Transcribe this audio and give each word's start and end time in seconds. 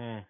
Hmm. 0.00 0.29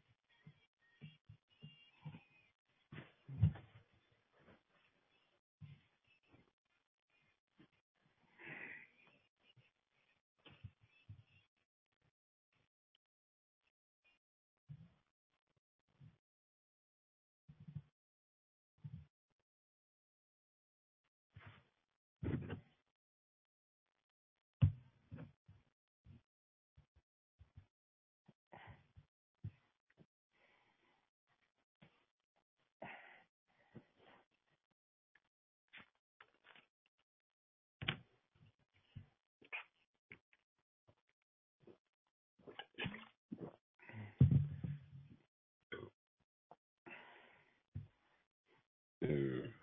Yeah. 49.01 49.60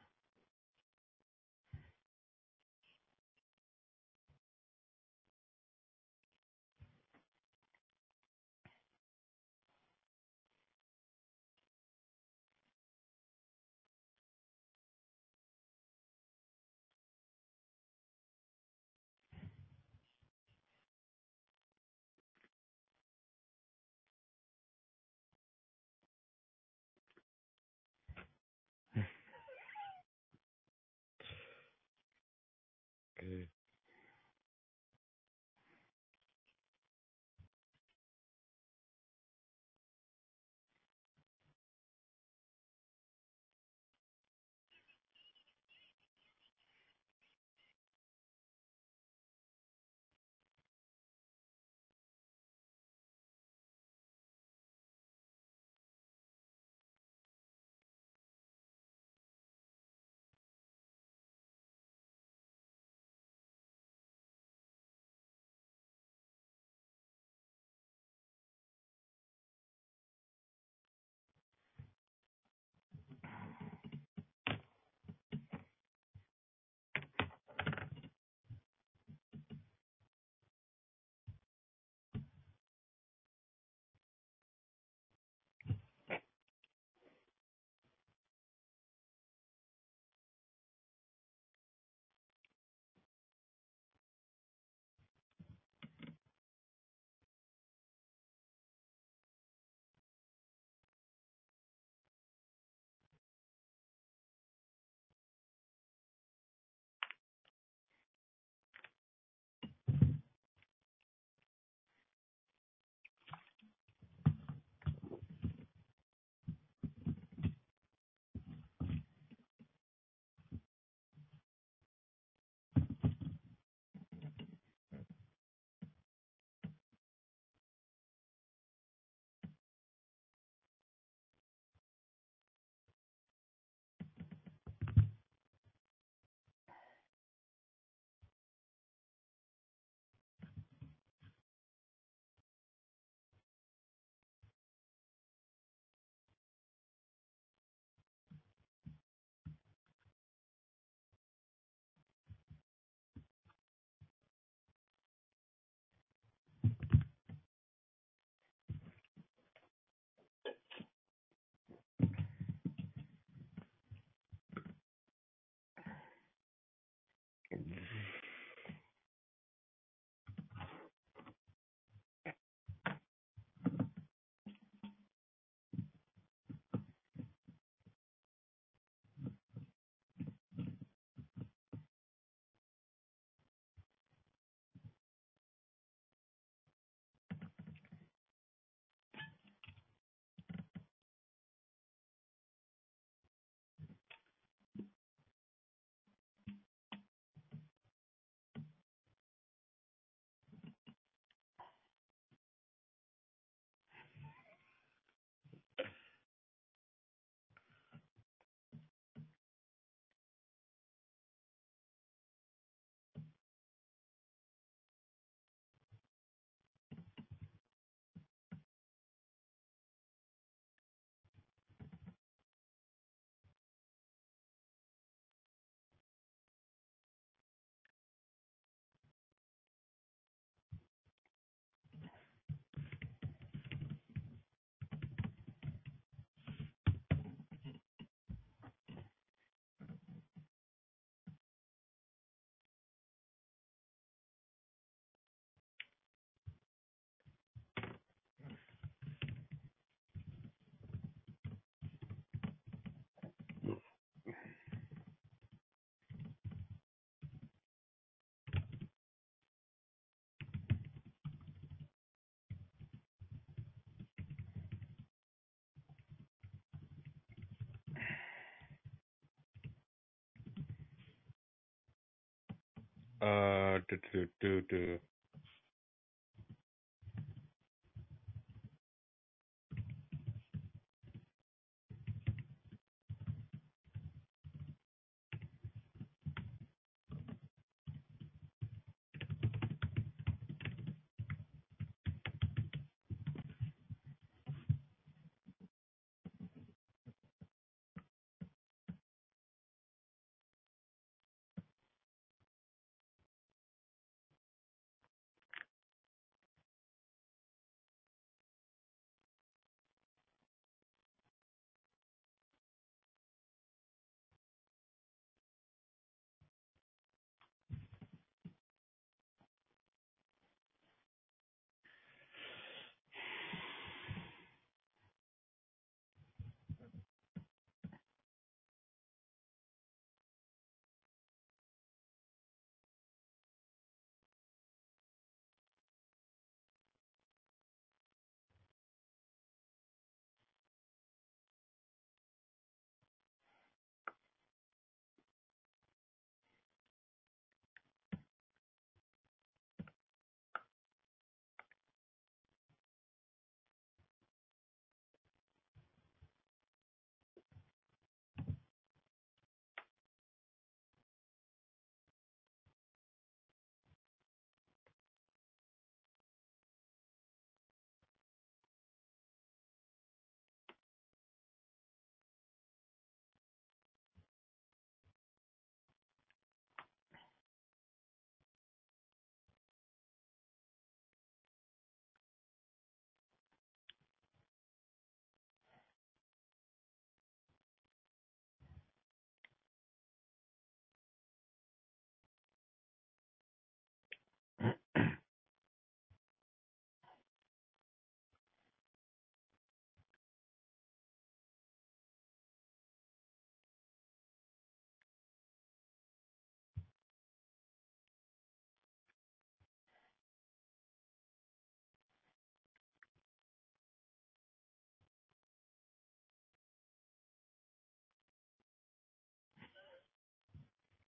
Uh, 273.20 273.80
do, 273.88 273.98
do, 274.12 274.28
do, 274.40 274.60
do. 274.62 275.00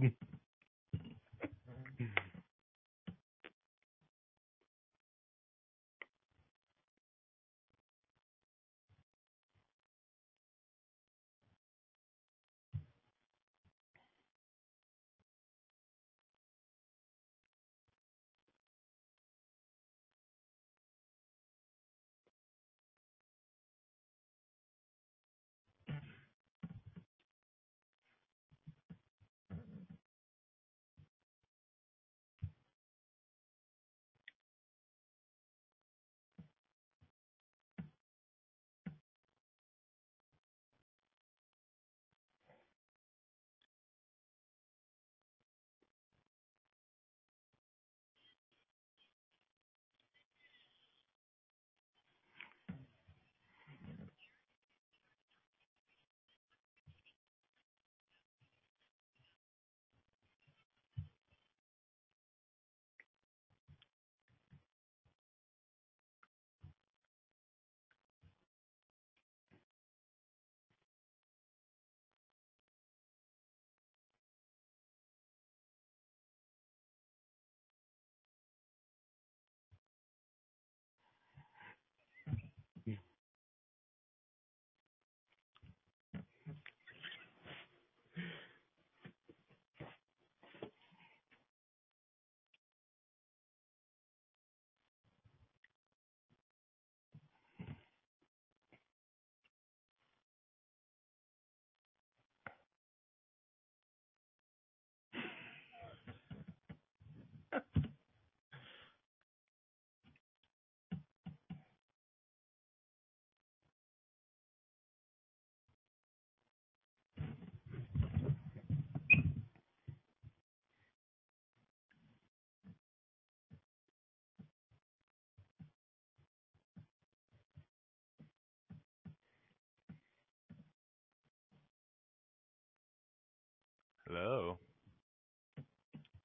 Good. 0.00 0.14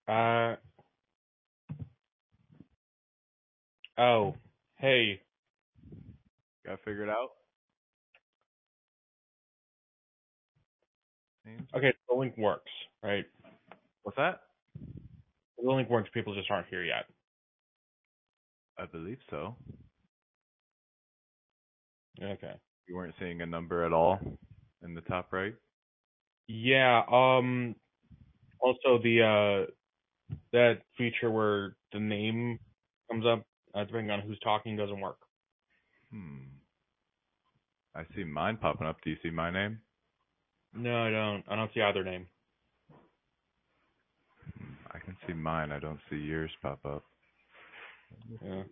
Uh. 0.08 0.56
Oh, 3.98 4.36
hey. 4.78 5.22
Got 6.66 6.80
figured 6.86 7.10
out? 7.10 7.30
Okay, 11.76 11.94
the 12.10 12.16
link 12.16 12.38
works, 12.38 12.72
right? 13.04 13.26
What's 14.04 14.18
that? 14.18 14.42
The 15.62 15.72
link 15.72 15.90
works. 15.90 16.10
People 16.14 16.34
just 16.34 16.50
aren't 16.50 16.68
here 16.68 16.84
yet. 16.84 17.06
I 18.78 18.86
believe 18.86 19.20
so. 19.30 19.56
Okay. 22.22 22.54
You 22.88 22.96
weren't 22.96 23.14
seeing 23.20 23.42
a 23.42 23.46
number 23.46 23.86
at 23.86 23.94
all 23.94 24.20
in 24.84 24.94
the 24.94 25.02
top 25.02 25.32
right? 25.32 25.56
Yeah. 26.48 27.04
Um. 27.12 27.76
Also, 28.60 28.98
the 29.04 29.22
uh, 29.22 29.72
that 30.52 30.82
feature 30.98 31.30
where 31.30 31.76
the 31.92 32.00
name 32.00 32.60
comes 33.12 33.26
up, 33.26 33.46
uh, 33.76 33.84
depending 33.84 34.12
on 34.12 34.22
who's 34.22 34.40
talking, 34.40 34.78
doesn't 34.78 35.00
work. 35.00 35.18
Hmm. 36.12 36.44
I 37.96 38.04
see 38.16 38.24
mine 38.24 38.58
popping 38.58 38.88
up. 38.88 38.98
Do 39.04 39.10
you 39.10 39.18
see 39.22 39.30
my 39.30 39.52
name? 39.52 39.80
No, 40.74 41.04
I 41.04 41.12
don't. 41.12 41.44
I 41.50 41.56
don't 41.56 41.72
see 41.74 41.82
either 41.82 42.04
name. 42.04 42.28
Hmm, 44.58 44.74
I 44.92 45.00
can 45.00 45.16
see 45.28 45.34
mine. 45.34 45.72
I 45.72 45.80
don't 45.80 46.00
see 46.10 46.18
yours 46.18 46.52
pop 46.62 46.80
up. 46.86 47.04
Yeah. 48.42 48.64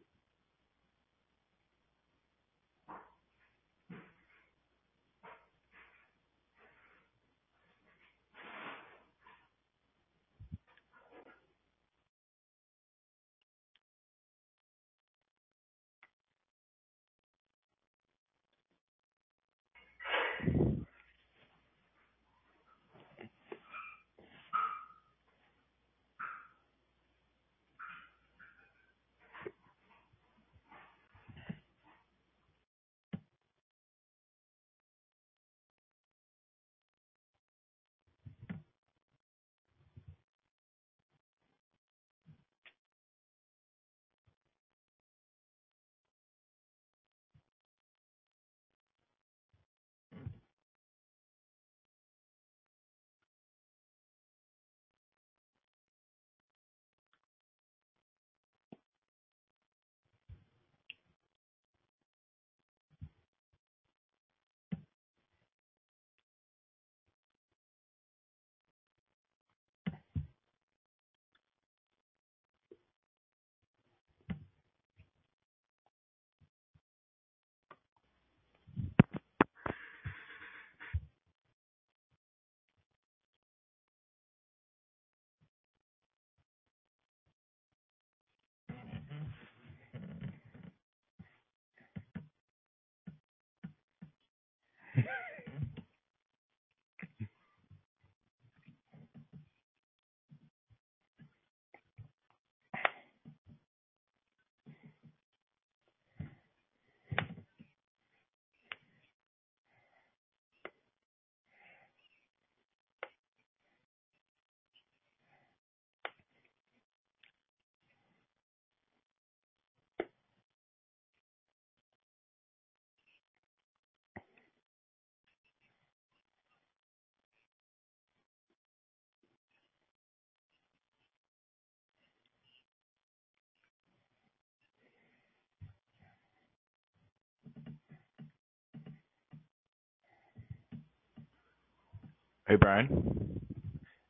Hey, 142.48 142.56
Brian. 142.56 143.40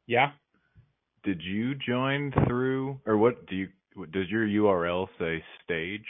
Yeah. 0.08 0.32
Did 1.24 1.42
you 1.42 1.76
join 1.76 2.34
through, 2.48 3.00
or 3.06 3.18
what 3.18 3.46
do 3.48 3.56
you? 3.56 3.68
Does 4.12 4.30
your 4.30 4.48
URL 4.48 5.08
say 5.20 5.44
stage 5.64 6.06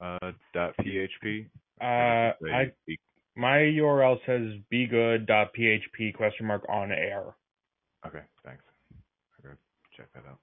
uh, 0.00 0.32
dot 0.52 0.74
php? 0.80 1.46
Uh, 1.80 1.84
Or 1.84 2.30
does 2.30 2.34
it 2.40 2.44
say 2.44 2.52
I 2.54 2.64
be- 2.86 2.98
my 3.36 3.58
URL 3.58 4.18
says 4.26 4.60
begood.php 4.72 6.14
question 6.14 6.46
mark 6.46 6.64
on 6.68 6.92
air. 6.92 7.34
okay, 8.06 8.20
thanks. 8.44 8.62
I 9.38 9.42
gotta 9.42 9.58
check 9.96 10.06
that 10.14 10.24
out. 10.28 10.38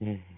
Mhm. 0.00 0.37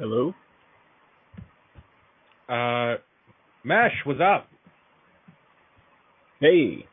Hello? 0.00 0.32
Uh, 2.48 2.94
Mesh, 3.64 3.92
what's 4.06 4.18
up? 4.18 4.48
Hey. 6.40 6.86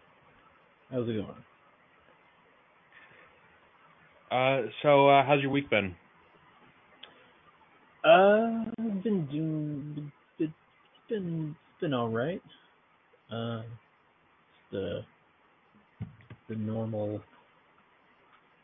How's 0.91 1.07
it 1.07 1.13
going? 1.13 1.27
Uh, 4.29 4.67
so 4.83 5.07
uh, 5.07 5.25
how's 5.25 5.41
your 5.41 5.51
week 5.51 5.69
been? 5.69 5.95
Uh, 8.03 8.65
I've 8.77 9.03
been 9.05 9.25
doing. 9.31 10.11
It's 10.37 10.51
been 11.07 11.55
it's 11.55 11.79
been 11.79 11.93
all 11.93 12.09
right. 12.09 12.41
Uh, 13.31 13.61
the 14.69 15.05
the 16.49 16.55
normal 16.55 17.21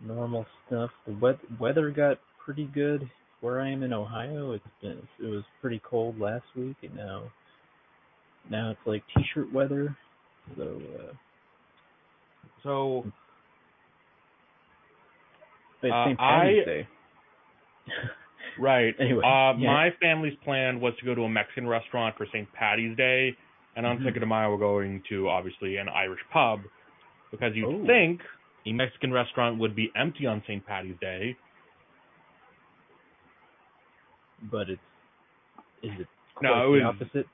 normal 0.01 0.45
stuff. 0.67 0.89
The 1.07 1.13
wet, 1.13 1.39
weather 1.61 1.91
got 1.91 2.17
pretty 2.43 2.65
good 2.65 3.09
where 3.43 3.59
I 3.61 3.69
am 3.69 3.83
in 3.83 3.91
Ohio. 3.91 4.53
It's 4.53 4.63
been 4.81 4.97
it 5.21 5.27
was 5.27 5.43
pretty 5.61 5.81
cold 5.87 6.17
last 6.19 6.45
week, 6.55 6.77
and 6.81 6.95
now 6.95 7.23
now 8.49 8.71
it's 8.71 8.79
like 8.85 9.03
t-shirt 9.15 9.51
weather. 9.53 9.95
So 10.57 10.81
uh, 10.99 11.13
So 12.63 13.05
it's 15.81 15.93
Uh, 15.93 16.05
St. 16.05 16.17
Patty's 16.19 16.61
I- 16.61 16.65
Day. 16.65 16.87
right. 18.59 18.93
Anyway, 18.99 19.21
uh, 19.25 19.53
yeah. 19.57 19.67
my 19.67 19.89
family's 20.01 20.37
plan 20.43 20.79
was 20.79 20.93
to 20.99 21.05
go 21.05 21.13
to 21.15 21.23
a 21.23 21.29
Mexican 21.29 21.67
restaurant 21.67 22.15
for 22.17 22.25
St. 22.27 22.47
Patty's 22.53 22.95
Day, 22.95 23.35
and 23.75 23.85
on 23.85 23.97
Mhm. 23.99 24.05
Cinco 24.05 24.19
de 24.21 24.25
Mayo 24.25 24.51
we're 24.51 24.57
going 24.57 25.01
to 25.09 25.27
obviously 25.29 25.77
an 25.77 25.89
Irish 25.89 26.21
pub 26.31 26.61
because 27.31 27.55
you'd 27.55 27.65
Oh. 27.67 27.85
think 27.85 28.21
a 28.65 28.71
Mexican 28.71 29.11
restaurant 29.11 29.57
would 29.59 29.75
be 29.75 29.91
empty 29.95 30.25
on 30.25 30.41
St. 30.43 30.65
Patty's 30.65 30.97
Day. 30.99 31.35
But 34.51 34.69
it's 34.69 34.81
is 35.81 35.91
it 35.99 36.07
No, 36.41 36.73
it 36.73 36.79
the 36.79 36.85
was- 36.85 36.95
opposite? 36.95 37.27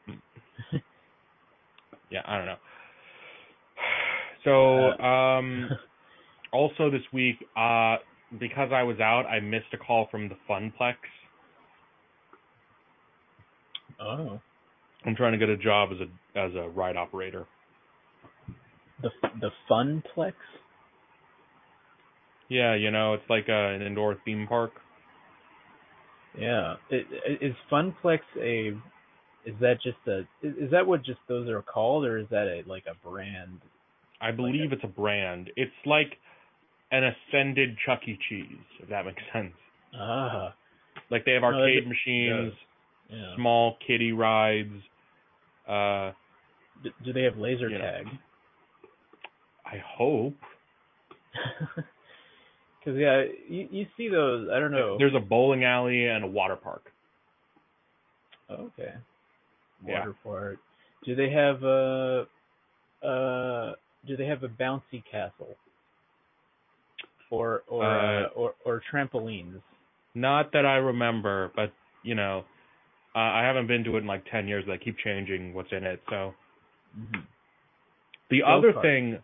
Yeah, 2.12 2.22
I 2.26 2.38
don't 2.38 2.46
know. 2.48 2.56
So, 4.46 5.04
um, 5.04 5.70
also 6.54 6.90
this 6.90 7.02
week, 7.12 7.36
uh, 7.58 7.98
because 8.40 8.70
I 8.74 8.84
was 8.84 9.00
out, 9.02 9.26
I 9.26 9.42
missed 9.42 9.66
a 9.74 9.78
call 9.78 10.08
from 10.10 10.30
the 10.30 10.36
Funplex. 10.50 10.96
oh, 14.02 14.40
I'm 15.06 15.16
trying 15.16 15.34
to 15.34 15.38
get 15.38 15.50
a 15.50 15.58
job 15.58 15.90
as 15.92 15.98
a 16.00 16.40
as 16.40 16.56
a 16.56 16.70
ride 16.70 16.96
operator. 16.96 17.46
the 19.02 19.10
the 19.42 19.50
Funplex. 19.70 20.34
Yeah, 22.48 22.76
you 22.76 22.92
know, 22.92 23.14
it's 23.14 23.30
like 23.30 23.46
uh, 23.50 23.52
an 23.54 23.82
indoor 23.82 24.16
theme 24.26 24.48
park. 24.48 24.72
Yeah, 26.40 26.76
it, 26.90 27.06
is 27.42 27.56
Funplex 27.72 28.20
a? 28.40 28.70
Is 29.46 29.56
that 29.62 29.76
just 29.84 29.98
a? 30.08 30.20
Is, 30.42 30.72
that 30.72 30.86
what 30.86 31.04
just 31.04 31.20
those 31.28 31.48
are 31.50 31.62
called, 31.62 32.06
or 32.06 32.18
is 32.18 32.28
that 32.32 32.48
a 32.48 32.64
like 32.70 32.84
a 32.90 33.08
brand? 33.08 33.60
I 34.22 34.32
believe 34.32 34.72
it's 34.74 34.84
a 34.84 34.88
brand. 34.88 35.50
It's 35.56 35.72
like 35.86 36.18
an 36.92 37.04
ascended 37.04 37.78
Chuck 37.86 38.02
E. 38.08 38.18
Cheese, 38.30 38.46
if 38.82 38.90
that 38.90 39.06
makes 39.06 39.22
sense. 39.34 39.54
Ah, 39.98 40.54
Like 41.10 41.26
they 41.26 41.34
have 41.34 41.44
arcade 41.44 41.84
d- 41.84 41.90
machines, 41.90 42.54
yeah. 43.10 43.36
small 43.36 43.78
kiddie 43.86 44.12
rides. 44.12 44.74
Uh, 45.68 46.12
D- 46.84 46.92
do 47.06 47.14
they 47.14 47.24
have 47.24 47.38
laser 47.38 47.70
You 47.70 47.78
know. 47.80 47.84
tag? 47.86 48.06
I 49.66 49.82
hope 49.98 50.36
Because 52.90 53.00
yeah, 53.00 53.24
you 53.48 53.68
you 53.72 53.86
see 53.98 54.10
those. 54.10 54.50
I 54.52 54.60
don't 54.60 54.72
know. 54.72 54.98
there's 54.98 55.14
a 55.16 55.20
bowling 55.20 55.64
alley 55.64 56.06
and 56.08 56.24
a 56.24 56.28
water 56.28 56.56
park. 56.56 56.92
okay. 58.50 58.94
Yeah. 59.88 60.00
Water 60.00 60.16
park. 60.24 60.58
Do 61.06 61.16
they 61.16 61.30
have 61.30 61.64
a? 61.64 62.28
Uh, 63.04 63.74
do 64.08 64.18
they 64.18 64.26
have 64.26 64.44
a 64.44 64.48
bouncy 64.48 65.04
castle? 65.10 65.56
Or 67.32 67.64
or 67.68 67.84
Uh, 67.84 68.24
uh, 68.26 68.28
or 68.36 68.56
or 68.66 68.82
trampolines? 68.92 69.62
Not 70.16 70.52
that 70.54 70.66
I 70.66 70.78
remember, 70.78 71.52
but 71.56 71.72
you 72.04 72.16
know, 72.16 72.44
uh, 73.16 73.20
I 73.20 73.44
haven't 73.44 73.68
been 73.68 73.84
to 73.84 73.96
it 73.98 74.00
in 74.00 74.08
like 74.08 74.24
ten 74.32 74.48
years. 74.48 74.66
They 74.68 74.78
keep 74.78 74.98
changing 74.98 75.54
what's 75.54 75.72
in 75.72 75.84
it. 75.84 76.02
So 76.10 76.34
hmm 76.96 77.20
the 78.32 78.42
Go 78.42 78.58
other 78.58 78.74
thing, 78.82 79.20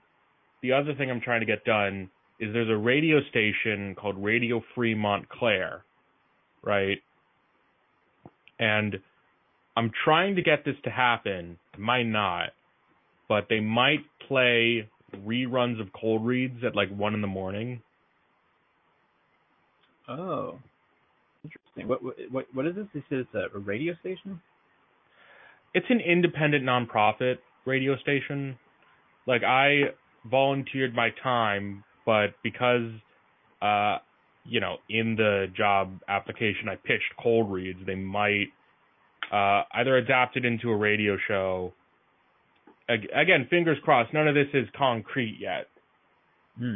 the 0.61 0.73
other 0.73 0.93
thing 0.93 1.09
I'm 1.09 1.21
trying 1.21 1.39
to 1.39 1.45
get 1.47 1.63
done 1.65 2.09
is 2.39 2.53
there's 2.53 2.69
a 2.69 2.77
radio 2.77 3.21
station 3.29 3.95
called 3.95 4.23
Radio 4.23 4.61
Free 4.75 4.95
Montclair, 4.95 5.83
right? 6.63 6.99
And 8.59 8.97
I'm 9.77 9.91
trying 10.03 10.35
to 10.35 10.41
get 10.41 10.65
this 10.65 10.75
to 10.85 10.89
happen. 10.89 11.57
It 11.73 11.79
might 11.79 12.03
not, 12.07 12.49
but 13.29 13.47
they 13.49 13.59
might 13.59 13.99
play 14.27 14.89
reruns 15.25 15.81
of 15.81 15.87
cold 15.93 16.25
reads 16.25 16.63
at 16.65 16.75
like 16.75 16.89
one 16.95 17.13
in 17.13 17.21
the 17.21 17.27
morning. 17.27 17.81
Oh, 20.07 20.59
interesting. 21.43 21.87
What 21.87 22.01
what 22.31 22.45
what 22.53 22.67
is 22.67 22.75
this? 22.75 22.87
They 22.93 23.03
said 23.09 23.19
it's 23.19 23.33
a, 23.33 23.57
a 23.57 23.59
radio 23.59 23.93
station. 24.01 24.41
it's 25.73 25.87
an 25.89 25.99
independent 25.99 26.63
nonprofit 26.65 27.37
radio 27.65 27.97
station. 27.97 28.57
Like 29.27 29.43
I 29.43 29.91
volunteered 30.29 30.95
my 30.95 31.09
time, 31.21 31.83
but 32.05 32.33
because 32.43 32.91
uh 33.61 33.97
you 34.47 34.59
know, 34.59 34.77
in 34.89 35.15
the 35.15 35.47
job 35.57 35.99
application 36.07 36.69
I 36.69 36.75
pitched 36.75 37.11
cold 37.21 37.51
reads, 37.51 37.79
they 37.85 37.95
might 37.95 38.47
uh 39.31 39.63
either 39.73 39.97
adapt 39.97 40.37
it 40.37 40.45
into 40.45 40.69
a 40.69 40.75
radio 40.75 41.17
show. 41.27 41.73
Again, 42.87 43.47
fingers 43.49 43.79
crossed, 43.83 44.13
none 44.13 44.27
of 44.27 44.35
this 44.35 44.47
is 44.53 44.67
concrete 44.77 45.37
yet. 45.39 45.67
Hmm. 46.59 46.75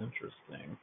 Interesting. 0.00 0.76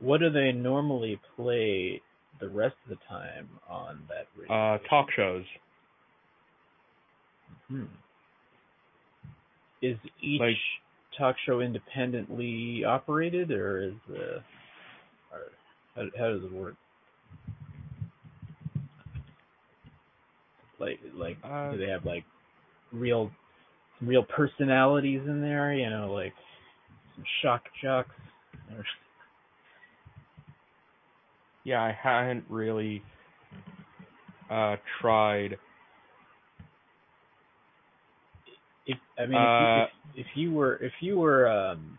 What 0.00 0.18
do 0.18 0.30
they 0.30 0.50
normally 0.50 1.20
play 1.36 2.02
the 2.40 2.48
rest 2.48 2.74
of 2.84 2.98
the 2.98 3.04
time 3.08 3.48
on 3.68 4.02
that 4.08 4.26
radio? 4.36 4.52
Uh 4.52 4.78
talk 4.88 5.06
shows. 5.14 5.44
Hmm. 7.68 7.84
Is 9.82 9.96
each 10.20 10.40
Like- 10.40 10.56
talk 11.16 11.36
show 11.38 11.60
independently 11.60 12.84
operated, 12.84 13.50
or 13.50 13.82
is 13.82 13.94
the, 14.08 14.42
or 15.32 15.52
how, 15.96 16.02
how 16.18 16.28
does 16.32 16.44
it 16.44 16.52
work? 16.52 16.76
Like, 20.78 21.00
like, 21.14 21.36
Uh, 21.44 21.72
do 21.72 21.78
they 21.78 21.88
have 21.90 22.04
like 22.06 22.24
real, 22.92 23.30
some 23.98 24.08
real 24.08 24.22
personalities 24.22 25.20
in 25.26 25.40
there? 25.42 25.74
You 25.74 25.90
know, 25.90 26.12
like 26.12 26.34
some 27.14 27.24
shock 27.42 27.64
jocks. 27.82 28.14
Or, 28.76 28.84
Yeah, 31.64 31.82
I 31.82 31.92
hadn't 31.92 32.44
really 32.48 33.02
uh 34.48 34.76
tried 35.00 35.58
if 38.92 38.98
I 39.18 39.26
mean, 39.26 39.42
Uh, 39.42 39.44
if, 39.44 39.52
you, 39.58 39.68
if, 39.74 39.84
if 40.16 40.26
you 40.34 40.52
were, 40.52 40.76
if 40.76 40.92
you 41.00 41.18
were, 41.18 41.48
um, 41.48 41.98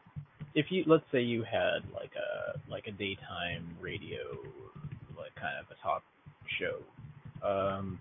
if 0.56 0.68
you, 0.72 0.84
let's 0.88 1.06
say 1.12 1.22
you 1.22 1.44
had 1.44 1.80
like 1.94 2.12
a 2.16 2.60
like 2.70 2.88
a 2.88 2.92
daytime 2.92 3.78
radio, 3.82 4.20
like 5.18 5.36
kind 5.36 5.58
of 5.60 5.66
a 5.72 5.82
talk 5.82 6.04
show, 6.60 7.48
um, 7.48 8.00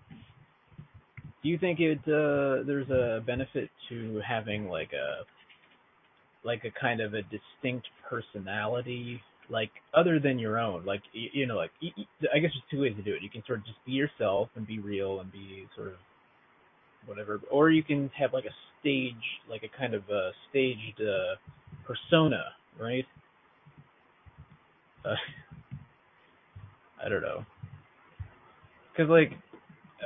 do 1.43 1.49
you 1.49 1.59
think 1.59 1.81
it 1.81 1.99
uh, 2.07 2.65
there's 2.67 2.91
a 2.91 3.23
benefit 3.27 3.71
to 3.89 4.21
having 4.27 4.69
like 4.69 4.93
a 4.93 5.25
like 6.45 6.65
a 6.65 6.81
kind 6.81 7.01
of 7.01 7.15
a 7.15 7.23
distinct 7.23 7.89
personality, 8.09 9.21
like 9.51 9.71
other 9.95 10.19
than 10.21 10.39
your 10.39 10.59
own, 10.59 10.85
like 10.85 11.03
you, 11.13 11.29
you 11.33 11.47
know, 11.47 11.57
like 11.57 11.71
y- 11.83 11.93
y- 11.97 12.29
I 12.35 12.39
guess 12.39 12.51
there's 12.55 12.65
two 12.71 12.83
ways 12.83 12.97
to 12.97 13.03
do 13.03 13.15
it. 13.15 13.23
You 13.23 13.31
can 13.31 13.45
sort 13.47 13.61
of 13.61 13.67
just 13.67 13.79
be 13.87 13.93
yourself 13.93 14.49
and 14.57 14.67
be 14.67 14.79
real 14.81 15.21
and 15.21 15.31
be 15.33 15.67
sort 15.77 15.89
of 15.89 15.95
whatever, 17.07 17.41
or 17.51 17.71
you 17.71 17.83
can 17.83 18.11
have 18.19 18.33
like 18.33 18.45
a 18.45 18.55
stage, 18.81 19.15
like 19.49 19.63
a 19.63 19.79
kind 19.79 19.95
of 19.95 20.03
a 20.09 20.31
staged 20.49 21.01
uh, 21.01 21.37
persona, 21.87 22.45
right? 22.81 23.07
Uh, 25.05 25.15
I 27.05 27.09
don't 27.09 27.23
know, 27.23 27.45
because 28.93 29.11
like, 29.11 29.33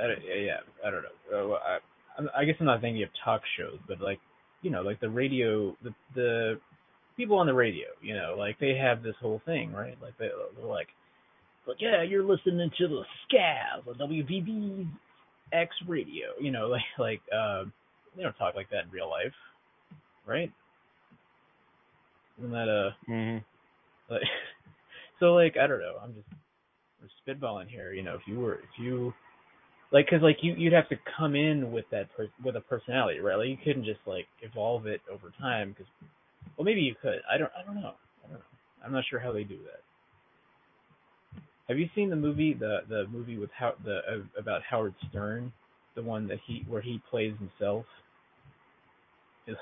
I, 0.01 0.07
yeah, 0.45 0.61
I 0.87 0.91
don't 0.91 1.03
know. 1.03 1.55
Uh, 1.55 1.79
I, 2.19 2.41
I 2.41 2.45
guess 2.45 2.55
I'm 2.61 2.67
not 2.67 2.81
thinking 2.81 3.03
of 3.03 3.09
talk 3.25 3.43
shows, 3.59 3.79
but 3.89 4.01
like, 4.01 4.21
you 4.63 4.71
know, 4.71 4.83
like 4.83 5.01
the 5.01 5.09
radio, 5.09 5.77
the 5.83 5.91
the 6.15 6.61
people 7.17 7.39
on 7.39 7.47
the 7.47 7.55
radio, 7.55 7.87
you 8.03 8.15
know, 8.15 8.35
like 8.39 8.59
they 8.59 8.75
have 8.77 9.03
this 9.03 9.15
whole 9.21 9.41
thing, 9.45 9.73
right? 9.73 9.97
Like 10.01 10.17
they, 10.19 10.29
they're 10.57 10.67
like, 10.67 10.89
like 11.67 11.79
yeah, 11.81 12.03
you're 12.03 12.25
listening 12.25 12.71
to 12.79 12.89
the 12.89 13.03
Scaz 13.27 13.87
on 13.89 13.95
WVB 13.95 14.89
X 15.53 15.75
radio, 15.87 16.29
you 16.41 16.51
know, 16.51 16.69
like 16.69 16.83
like 16.99 17.21
uh, 17.35 17.65
they 18.17 18.23
don't 18.23 18.35
talk 18.35 18.55
like 18.55 18.71
that 18.71 18.85
in 18.85 18.91
real 18.91 19.11
life, 19.11 19.35
right? 20.27 20.53
Isn't 22.39 22.51
that 22.53 22.69
a 22.69 22.97
mhm. 23.11 23.45
like, 24.11 24.23
so 25.21 25.35
like 25.35 25.57
I 25.57 25.67
don't 25.67 25.81
know. 25.81 25.97
I'm 26.03 26.15
just 26.15 26.29
we're 27.01 27.35
spitballing 27.35 27.69
here. 27.69 27.93
You 27.93 28.03
know, 28.03 28.15
if 28.15 28.23
you 28.27 28.41
were 28.41 28.55
if 28.55 28.79
you 28.79 29.13
like, 29.93 30.09
cause 30.09 30.21
like 30.23 30.39
you 30.43 30.55
you'd 30.55 30.73
have 30.73 30.89
to 30.89 30.97
come 31.17 31.35
in 31.37 31.71
with 31.73 31.85
that 31.91 32.09
per, 32.17 32.29
with 32.45 32.57
a 32.57 32.61
personality, 32.61 33.21
right? 33.21 33.37
Like 33.37 33.49
you 33.49 33.59
couldn't 33.63 33.85
just 33.85 34.01
like 34.07 34.27
evolve 34.43 34.87
it 34.87 35.01
over 35.13 35.33
time. 35.41 35.71
Because 35.71 35.87
well, 36.57 36.65
maybe 36.65 36.81
you 36.81 36.95
could. 37.01 37.21
I 37.33 37.39
don't 37.39 37.51
I 37.59 37.65
don't 37.65 37.77
know. 37.77 37.95
I 38.25 38.29
don't 38.29 38.39
know. 38.39 38.45
I'm 38.85 38.93
not 38.93 39.05
sure 39.09 39.21
how 39.21 39.33
they 39.33 39.45
do 39.45 39.59
that. 39.65 39.83
Have 41.69 41.79
you 41.79 41.89
seen 41.95 42.11
the 42.11 42.17
movie 42.17 42.55
the 42.55 42.81
the 42.89 43.07
movie 43.11 43.39
with 43.39 43.51
how 43.57 43.75
the 43.85 43.99
uh, 43.99 44.41
about 44.41 44.63
Howard 44.69 44.95
Stern, 45.11 45.53
the 45.95 46.03
one 46.03 46.27
that 46.29 46.39
he 46.47 46.65
where 46.69 46.83
he 46.83 47.01
plays 47.11 47.35
himself? 47.39 47.87
Yeah. 49.47 49.55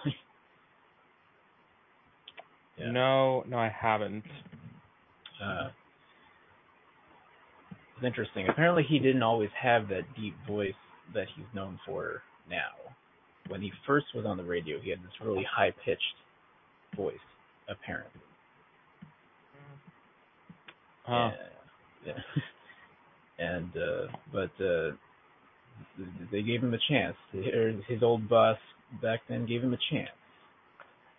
No, 2.90 3.44
no, 3.48 3.58
I 3.58 3.68
haven't. 3.68 4.24
Uh, 5.42 5.68
it's 7.96 8.06
interesting. 8.06 8.48
Apparently, 8.48 8.84
he 8.88 8.98
didn't 8.98 9.22
always 9.22 9.50
have 9.60 9.88
that 9.88 10.02
deep 10.16 10.34
voice 10.48 10.72
that 11.14 11.26
he's 11.36 11.46
known 11.54 11.78
for 11.86 12.22
now. 12.48 12.70
When 13.48 13.60
he 13.60 13.70
first 13.86 14.06
was 14.14 14.24
on 14.24 14.36
the 14.36 14.44
radio, 14.44 14.80
he 14.80 14.90
had 14.90 15.00
this 15.00 15.12
really 15.22 15.44
high 15.44 15.72
pitched 15.84 16.00
voice, 16.96 17.14
apparently. 17.68 18.20
Huh. 21.04 21.30
Yeah. 22.06 22.12
and 23.38 23.70
uh, 23.76 24.06
but 24.32 24.64
uh, 24.64 24.90
they 26.30 26.42
gave 26.42 26.62
him 26.62 26.74
a 26.74 26.78
chance. 26.88 27.16
His 27.32 28.02
old 28.02 28.28
boss 28.28 28.58
back 29.00 29.20
then 29.28 29.46
gave 29.46 29.62
him 29.62 29.72
a 29.74 29.78
chance. 29.90 30.10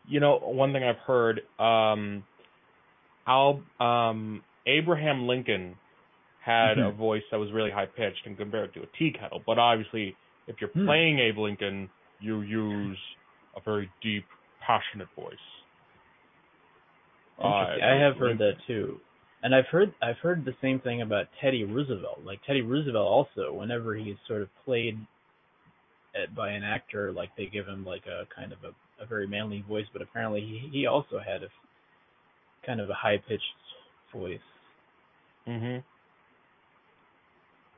You 0.08 0.20
know, 0.20 0.38
one 0.40 0.74
thing 0.74 0.84
I've 0.84 0.98
heard, 0.98 1.42
um, 1.60 2.24
Al, 3.26 3.62
um, 3.80 4.44
Abraham 4.68 5.28
Lincoln 5.28 5.76
had 6.44 6.78
a 6.78 6.92
Mhm. 6.92 6.96
voice 6.98 7.24
that 7.32 7.38
was 7.40 7.52
really 7.54 7.72
high 7.72 7.86
pitched 7.86 8.26
and 8.26 8.38
compared 8.38 8.74
to 8.74 8.82
a 8.82 8.86
tea 9.00 9.12
kettle. 9.18 9.42
But 9.46 9.60
obviously, 9.60 10.16
if 10.48 10.58
you're 10.60 10.70
Hmm. 10.74 10.86
playing 10.86 11.20
Abe 11.20 11.38
Lincoln, 11.38 11.90
you 12.20 12.42
use 12.42 12.98
a 13.56 13.62
very 13.62 13.90
deep, 14.02 14.26
passionate 14.66 15.08
voice. 15.16 15.36
Uh, 17.40 17.44
I 17.44 17.96
have 18.00 18.18
heard 18.18 18.38
that 18.40 18.54
too. 18.68 19.00
And 19.42 19.54
I've 19.54 19.66
heard 19.68 19.94
I've 20.02 20.18
heard 20.18 20.46
the 20.46 20.56
same 20.62 20.80
thing 20.80 21.02
about 21.02 21.26
Teddy 21.42 21.64
Roosevelt. 21.64 22.22
Like 22.26 22.40
Teddy 22.46 22.62
Roosevelt 22.62 23.08
also, 23.08 23.54
whenever 23.54 23.96
he's 23.96 24.16
sort 24.28 24.42
of 24.42 24.50
played 24.66 24.98
at, 26.16 26.36
by 26.36 26.52
an 26.52 26.64
actor, 26.64 27.12
like 27.12 27.30
they 27.38 27.46
give 27.48 27.68
him 27.68 27.86
like 27.86 28.04
a 28.08 28.26
kind 28.36 28.52
of 28.54 28.60
a, 28.64 29.04
a 29.04 29.08
very 29.08 29.28
manly 29.28 29.64
voice, 29.68 29.86
but 29.94 30.02
apparently 30.02 30.42
he 30.42 30.70
he 30.72 30.86
also 30.88 31.20
had 31.20 31.44
a 31.44 31.48
kind 32.66 32.82
of 32.82 32.90
a 32.90 32.94
high 32.94 33.18
pitched 33.28 33.44
voice. 34.14 34.40
hmm 35.46 35.78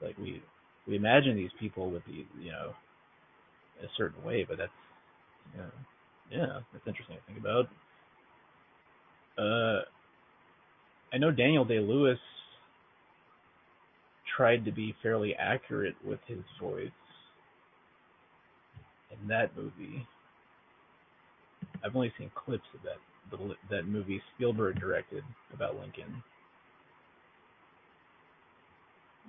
Like 0.02 0.18
we 0.18 0.42
we 0.88 0.96
imagine 0.96 1.36
these 1.36 1.52
people 1.60 1.92
with 1.92 2.06
the 2.06 2.26
you 2.42 2.52
know 2.52 2.74
a 3.84 3.88
certain 3.98 4.24
way, 4.24 4.46
but 4.48 4.58
that's 4.58 4.72
you 5.54 5.60
know, 5.62 5.72
yeah, 6.32 6.60
that's 6.74 6.88
interesting 6.88 7.18
to 7.18 7.22
think 7.28 7.40
about. 7.40 7.68
Uh, 9.38 9.84
I 11.14 11.18
know 11.18 11.32
Daniel 11.32 11.66
Day 11.66 11.80
Lewis 11.80 12.20
tried 14.38 14.66
to 14.66 14.72
be 14.72 14.96
fairly 15.02 15.36
accurate 15.36 15.96
with 16.06 16.20
his 16.28 16.40
voice 16.62 16.90
in 19.22 19.28
that 19.28 19.56
movie. 19.56 20.06
I've 21.84 21.96
only 21.96 22.14
seen 22.18 22.32
clips 22.36 22.66
of 22.74 22.82
that 22.84 22.98
the, 23.32 23.56
that 23.70 23.88
movie 23.88 24.22
Spielberg 24.36 24.80
directed 24.80 25.24
about 25.54 25.80
Lincoln, 25.80 26.24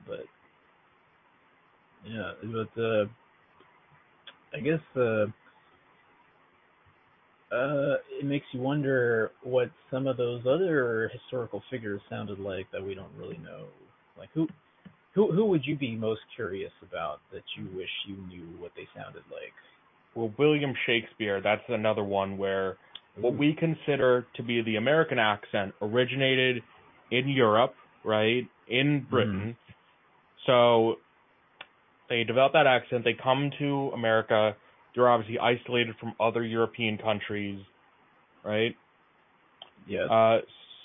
but 0.07 0.25
yeah, 2.07 2.33
but 2.43 2.81
uh, 2.81 3.07
I 4.55 4.61
guess 4.61 4.81
uh, 4.97 5.27
uh, 7.55 7.97
it 8.11 8.25
makes 8.25 8.47
you 8.53 8.61
wonder 8.61 9.31
what 9.43 9.71
some 9.91 10.07
of 10.07 10.17
those 10.17 10.43
other 10.47 11.11
historical 11.13 11.63
figures 11.71 12.01
sounded 12.11 12.39
like 12.39 12.67
that 12.73 12.85
we 12.85 12.95
don't 12.95 13.13
really 13.17 13.39
know. 13.39 13.67
Like 14.19 14.31
who, 14.35 14.49
who, 15.15 15.33
who 15.33 15.45
would 15.47 15.65
you 15.65 15.77
be 15.77 15.95
most 15.95 16.21
curious 16.35 16.73
about 16.83 17.21
that 17.33 17.43
you 17.57 17.69
wish 17.77 17.91
you 18.07 18.17
knew 18.29 18.47
what 18.59 18.73
they 18.77 18.89
sounded 18.97 19.23
like? 19.31 19.55
Well, 20.17 20.33
William 20.39 20.73
Shakespeare, 20.87 21.43
that's 21.43 21.63
another 21.69 22.03
one 22.03 22.39
where 22.39 22.79
what 23.21 23.37
we 23.37 23.55
consider 23.59 24.27
to 24.37 24.43
be 24.43 24.63
the 24.63 24.77
American 24.77 25.19
accent 25.19 25.75
originated 25.83 26.63
in 27.11 27.29
Europe, 27.29 27.75
right? 28.05 28.49
In 28.69 29.07
Britain. 29.09 29.57
So 30.47 30.97
they 32.09 32.25
develop 32.25 32.53
that 32.55 32.67
accent, 32.67 33.05
they 33.05 33.17
come 33.23 33.51
to 33.59 33.91
America, 33.95 34.57
they're 34.95 35.09
obviously 35.09 35.39
isolated 35.39 35.95
from 36.01 36.15
other 36.19 36.43
European 36.43 36.99
countries, 36.99 37.61
right? 38.45 38.75
Yes. 39.87 40.09
Uh, 40.11 40.39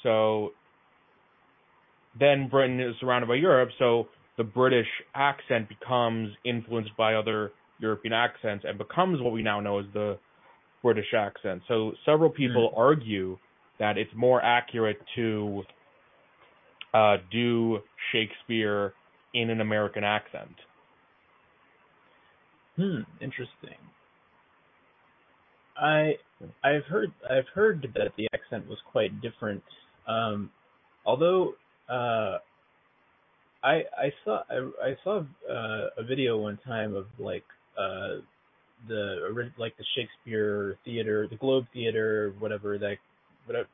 so 0.03 0.49
then 2.19 2.49
Britain 2.49 2.79
is 2.79 2.95
surrounded 2.99 3.27
by 3.27 3.35
Europe, 3.35 3.69
so 3.79 4.07
the 4.37 4.43
British 4.43 4.87
accent 5.15 5.69
becomes 5.69 6.31
influenced 6.43 6.95
by 6.97 7.13
other 7.13 7.51
European 7.81 8.13
accents 8.13 8.63
and 8.67 8.77
becomes 8.77 9.21
what 9.21 9.33
we 9.33 9.41
now 9.41 9.59
know 9.59 9.79
as 9.79 9.85
the 9.93 10.17
British 10.81 11.13
accent. 11.15 11.61
So 11.67 11.93
several 12.05 12.29
people 12.29 12.71
argue 12.75 13.37
that 13.79 13.97
it's 13.97 14.11
more 14.15 14.41
accurate 14.41 14.99
to 15.15 15.63
uh, 16.93 17.17
do 17.31 17.79
Shakespeare 18.11 18.93
in 19.33 19.49
an 19.49 19.61
American 19.61 20.03
accent. 20.03 20.55
Hmm, 22.75 23.01
interesting. 23.19 23.77
I 25.77 26.13
I've 26.63 26.85
heard 26.85 27.11
I've 27.29 27.47
heard 27.53 27.87
that 27.95 28.11
the 28.17 28.27
accent 28.33 28.67
was 28.67 28.77
quite 28.91 29.21
different. 29.21 29.63
Um, 30.07 30.51
although 31.05 31.53
uh, 31.89 32.37
I 33.63 33.83
I 33.97 34.13
saw 34.23 34.41
I, 34.49 34.89
I 34.89 34.95
saw 35.03 35.23
uh, 35.49 35.87
a 35.97 36.03
video 36.07 36.37
one 36.37 36.59
time 36.65 36.95
of 36.95 37.05
like 37.19 37.45
uh, 37.81 38.21
the 38.87 39.51
like 39.57 39.75
the 39.77 39.85
Shakespeare 39.95 40.77
Theater, 40.85 41.27
the 41.29 41.37
Globe 41.37 41.65
Theater, 41.73 42.33
whatever 42.39 42.77
that 42.77 42.97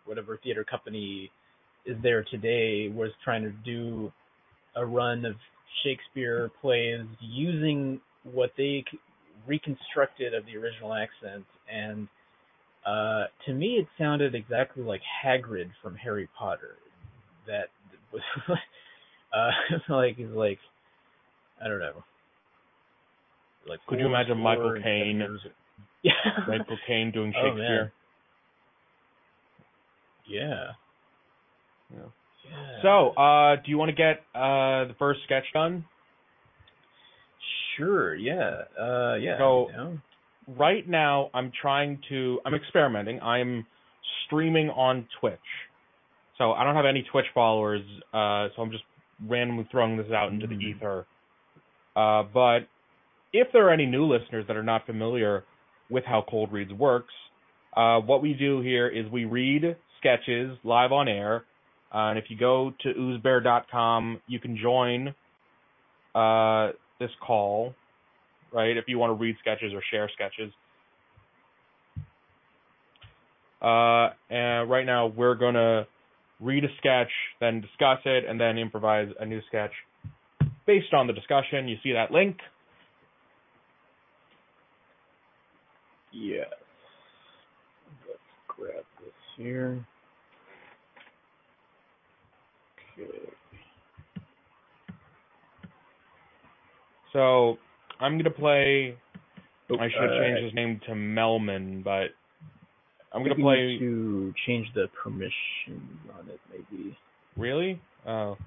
whatever 0.06 0.40
theater 0.44 0.64
company 0.64 1.30
is 1.86 1.98
there 2.02 2.24
today 2.32 2.90
was 2.94 3.12
trying 3.24 3.44
to 3.44 3.52
do 3.66 4.12
a 4.76 4.86
run 4.86 5.26
of 5.26 5.36
Shakespeare 5.84 6.50
plays 6.62 7.06
using 7.22 8.00
what 8.24 8.52
they 8.58 8.84
reconstructed 9.46 10.34
of 10.34 10.46
the 10.46 10.58
original 10.58 10.94
accent. 10.94 11.46
And 11.74 12.08
uh 12.86 13.26
to 13.46 13.54
me 13.54 13.78
it 13.80 13.88
sounded 13.98 14.36
exactly 14.36 14.84
like 14.84 15.02
Hagrid 15.24 15.70
from 15.82 15.96
Harry 15.96 16.30
Potter. 16.38 16.76
That 17.46 17.70
was 18.14 18.22
uh 19.34 19.52
like 19.94 20.18
he's 20.18 20.28
like 20.30 20.60
I 21.64 21.68
don't 21.68 21.80
know 21.80 22.04
like 23.68 23.80
Could 23.88 24.00
you 24.00 24.06
imagine 24.08 24.38
Michael 24.38 24.76
Caine? 24.82 25.24
yeah 26.04 26.12
Michael 26.48 26.78
Caine 26.88 27.12
doing 27.12 27.34
Oh. 27.38 27.42
Shakespeare. 27.44 27.92
yeah 30.28 30.72
Yeah. 31.94 32.00
yeah 32.50 32.82
So, 32.82 33.10
uh, 33.12 33.56
do 33.58 33.72
you 33.72 33.78
want 33.78 33.90
to 33.90 33.96
get 33.96 34.22
uh, 34.36 34.86
the 34.86 34.96
first 35.00 35.20
sketch 35.26 35.46
done? 35.54 35.86
sure 37.78 38.16
yeah 38.16 38.64
uh 38.80 39.16
yeah 39.22 39.38
So- 39.38 39.98
right 40.58 40.88
now 40.88 41.30
I'm 41.34 41.52
trying 41.62 42.00
to 42.10 42.40
I'm 42.46 42.54
experimenting. 42.56 43.22
I'm 43.22 43.66
streaming 44.26 44.70
on 44.70 45.08
Twitch. 45.20 45.40
So 46.38 46.54
I 46.54 46.64
don't 46.64 46.76
have 46.76 46.86
any 46.86 47.04
Twitch 47.12 47.26
followers, 47.34 47.82
uh, 48.14 48.48
so 48.56 48.62
I'm 48.62 48.72
just 48.72 48.84
randomly 49.28 49.68
throwing 49.72 49.98
this 49.98 50.12
out 50.12 50.32
into 50.32 50.46
the 50.48 50.56
Mm. 50.56 50.64
ether. 50.76 51.06
Uh, 51.96 52.24
but 52.24 52.68
if 53.34 53.48
there 53.54 53.68
are 53.68 53.72
any 53.72 53.86
new 53.86 54.06
listeners 54.06 54.46
that 54.48 54.58
are 54.58 54.64
not 54.64 54.86
familiar 54.86 55.44
with 55.90 56.04
how 56.06 56.24
Cold 56.30 56.52
Reads 56.52 56.74
works, 56.74 57.14
uh, 57.76 58.00
what 58.00 58.22
we 58.22 58.34
do 58.34 58.62
here 58.62 58.88
is 58.88 59.10
we 59.12 59.26
read 59.26 59.76
sketches 60.00 60.58
live 60.64 60.92
on 60.92 61.08
air. 61.08 61.46
Uh, 61.94 62.10
and 62.10 62.20
if 62.20 62.26
you 62.30 62.38
go 62.38 62.74
to 62.82 62.94
oozebear.com, 62.94 64.22
you 64.28 64.40
can 64.40 64.58
join 64.58 65.14
uh, 66.16 66.72
this 67.00 67.12
call, 67.26 67.74
right? 68.52 68.76
If 68.76 68.86
you 68.88 68.98
want 68.98 69.12
to 69.12 69.22
read 69.22 69.36
sketches 69.40 69.74
or 69.74 69.82
share 69.92 70.10
sketches. 70.14 70.52
Uh, 73.62 74.10
and 74.30 74.70
right 74.70 74.86
now 74.86 75.08
we're 75.08 75.36
gonna 75.36 75.88
read 76.40 76.64
a 76.64 76.68
sketch, 76.78 77.10
then 77.40 77.62
discuss 77.62 78.00
it, 78.06 78.26
and 78.28 78.40
then 78.40 78.58
improvise 78.58 79.10
a 79.20 79.26
new 79.26 79.42
sketch 79.48 79.72
based 80.66 80.94
on 80.94 81.08
the 81.08 81.14
discussion. 81.14 81.68
You 81.68 81.78
see 81.84 81.94
that 81.94 82.12
link? 82.12 82.38
Yes. 86.12 86.48
Let's 88.08 88.20
grab 88.48 88.84
this 89.00 89.14
here. 89.36 89.86
Okay. 93.00 93.30
So 97.14 97.58
I'm 98.00 98.18
gonna 98.18 98.30
play. 98.30 98.98
I 99.70 99.90
should 99.90 100.10
change 100.20 100.44
his 100.44 100.54
name 100.54 100.80
to 100.88 100.94
Melman, 100.94 101.84
but 101.84 102.12
I'm 103.14 103.24
gonna 103.24 103.36
play 103.36 103.78
to 103.80 104.34
change 104.46 104.68
the 104.74 104.88
permission 105.04 106.00
on 106.18 106.30
it, 106.30 106.40
maybe. 106.50 106.98
Really? 107.36 107.82
Oh. 108.08 108.38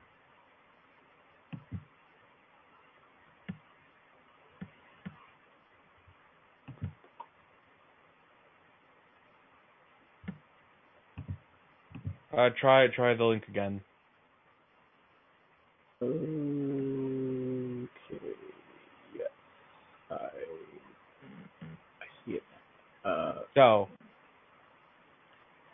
Uh, 12.36 12.48
try 12.60 12.86
try 12.94 13.14
the 13.14 13.24
link 13.24 13.44
again. 13.48 13.80
Okay. 16.02 16.20
Yes. 19.16 19.28
I 20.10 20.14
I 20.14 22.06
see 22.24 22.32
it. 22.32 22.42
Uh, 23.04 23.34
So, 23.54 23.88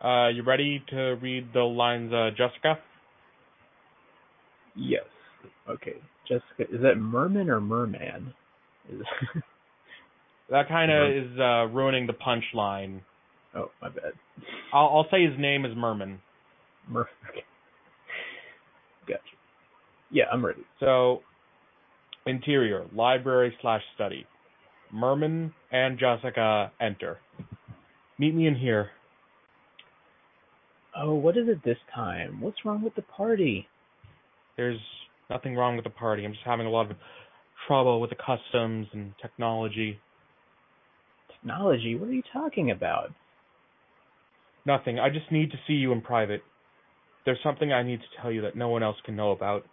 uh, 0.03 0.29
you 0.29 0.43
ready 0.43 0.83
to 0.89 1.17
read 1.21 1.53
the 1.53 1.61
lines, 1.63 2.13
uh, 2.13 2.31
Jessica? 2.31 2.79
yes. 4.75 5.05
Okay. 5.69 5.95
Jessica, 6.29 6.75
is 6.75 6.81
that 6.83 6.97
merman 6.97 7.51
or 7.51 7.61
merman? 7.61 8.33
That 10.49 10.69
kind 10.69 10.93
of 10.93 11.11
is 11.11 11.39
uh, 11.41 11.67
ruining 11.75 12.07
the 12.07 12.13
punchline. 12.13 13.01
oh, 13.57 13.71
my 13.83 13.89
bad. 13.89 14.13
I'll, 14.73 14.87
I'll 14.87 15.07
say 15.11 15.25
his 15.25 15.37
name 15.39 15.65
is 15.65 15.73
Merman. 15.77 16.21
Okay. 17.30 17.45
Gotcha. 19.09 19.20
Yeah, 20.11 20.24
I'm 20.32 20.45
ready. 20.45 20.62
So, 20.80 21.20
interior, 22.26 22.87
library 22.95 23.57
slash 23.61 23.82
study. 23.95 24.26
Merman 24.93 25.53
and 25.72 25.99
Jessica 25.99 26.72
enter. 26.80 27.18
Meet 28.18 28.34
me 28.34 28.47
in 28.47 28.57
here. 28.57 28.91
Oh, 30.99 31.14
what 31.14 31.37
is 31.37 31.49
it 31.49 31.62
this 31.64 31.76
time? 31.95 32.41
What's 32.41 32.64
wrong 32.64 32.82
with 32.82 32.95
the 32.95 33.03
party? 33.03 33.68
There's 34.57 34.80
nothing 35.28 35.55
wrong 35.55 35.76
with 35.76 35.84
the 35.84 35.91
party. 35.91 36.24
I'm 36.24 36.32
just 36.32 36.45
having 36.45 36.66
a 36.66 36.70
lot 36.70 36.91
of 36.91 36.97
trouble 37.66 38.01
with 38.01 38.11
the 38.11 38.16
customs 38.16 38.87
and 38.93 39.12
technology. 39.20 39.99
Technology? 41.30 41.97
What 41.97 42.09
are 42.09 42.12
you 42.14 42.22
talking 42.32 42.70
about? 42.70 43.11
Nothing. 44.64 44.99
I 44.99 45.11
just 45.11 45.30
need 45.30 45.51
to 45.51 45.59
see 45.66 45.74
you 45.74 45.93
in 45.93 46.01
private. 46.01 46.43
There's 47.27 47.39
something 47.43 47.72
I 47.72 47.83
need 47.83 47.99
to 47.99 48.22
tell 48.22 48.31
you 48.31 48.41
that 48.43 48.57
no 48.57 48.68
one 48.68 48.85
else 48.85 48.97
can 49.05 49.16
know 49.16 49.33
about. 49.33 49.64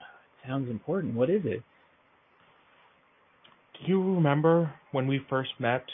It 0.00 0.48
sounds 0.48 0.70
important. 0.70 1.14
What 1.14 1.28
is 1.28 1.42
it? 1.44 1.62
Do 3.74 3.90
you 3.90 4.14
remember 4.14 4.72
when 4.92 5.06
we 5.06 5.20
first 5.28 5.50
met? 5.58 5.84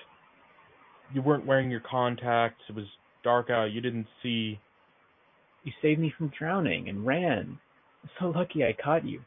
You 1.12 1.22
weren't 1.22 1.44
wearing 1.44 1.72
your 1.72 1.80
contacts. 1.80 2.62
It 2.68 2.76
was 2.76 2.84
dark 3.24 3.50
out. 3.50 3.72
You 3.72 3.80
didn't 3.80 4.06
see. 4.22 4.60
You 5.64 5.72
saved 5.82 6.00
me 6.00 6.14
from 6.16 6.32
drowning 6.38 6.88
and 6.88 7.04
ran. 7.04 7.58
I'm 8.04 8.10
so 8.20 8.26
lucky 8.26 8.64
I 8.64 8.76
caught 8.80 9.04
you. 9.04 9.20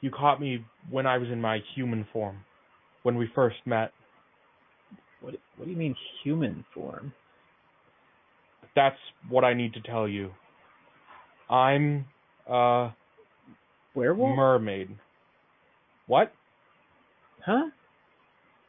You 0.00 0.10
caught 0.10 0.40
me 0.40 0.64
when 0.88 1.06
I 1.06 1.18
was 1.18 1.28
in 1.28 1.42
my 1.42 1.58
human 1.74 2.06
form. 2.10 2.38
When 3.02 3.16
we 3.16 3.30
first 3.34 3.58
met. 3.66 3.92
What 5.20 5.34
what 5.58 5.66
do 5.66 5.70
you 5.70 5.76
mean 5.76 5.94
human 6.24 6.64
form? 6.74 7.12
That's 8.76 8.96
what 9.28 9.44
I 9.44 9.54
need 9.54 9.74
to 9.74 9.80
tell 9.80 10.08
you. 10.08 10.30
I'm 11.50 12.06
a 12.48 12.90
Werewolf? 13.94 14.36
mermaid. 14.36 14.88
What? 16.06 16.32
huh? 17.44 17.70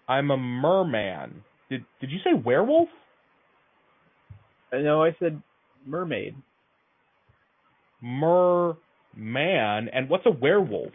I'm 0.08 0.32
a 0.32 0.38
merman. 0.38 1.44
Did 1.70 1.86
did 2.00 2.12
you 2.12 2.18
say 2.24 2.34
werewolf? 2.34 2.90
Uh, 4.74 4.78
No, 4.78 5.04
I 5.04 5.16
said 5.20 5.42
mermaid. 5.86 6.36
Merman. 8.02 8.78
And 9.94 10.10
what's 10.10 10.26
a 10.26 10.32
werewolf? 10.32 10.94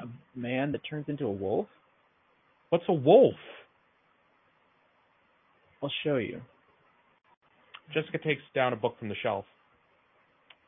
A 0.00 0.06
man 0.34 0.72
that 0.72 0.80
turns 0.88 1.06
into 1.08 1.24
a 1.26 1.30
wolf? 1.30 1.66
What's 2.70 2.84
a 2.88 2.92
wolf? 2.92 3.34
I'll 5.82 5.92
show 6.02 6.16
you. 6.16 6.40
Jessica 7.92 8.18
takes 8.18 8.42
down 8.54 8.72
a 8.72 8.76
book 8.76 8.98
from 8.98 9.08
the 9.08 9.14
shelf. 9.22 9.44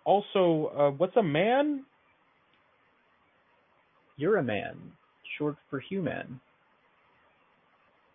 Also, 0.05 0.73
uh, 0.77 0.91
what's 0.91 1.17
a 1.17 1.23
man? 1.23 1.85
You're 4.17 4.37
a 4.37 4.43
man, 4.43 4.77
short 5.39 5.57
for 5.69 5.81
human. 5.81 6.41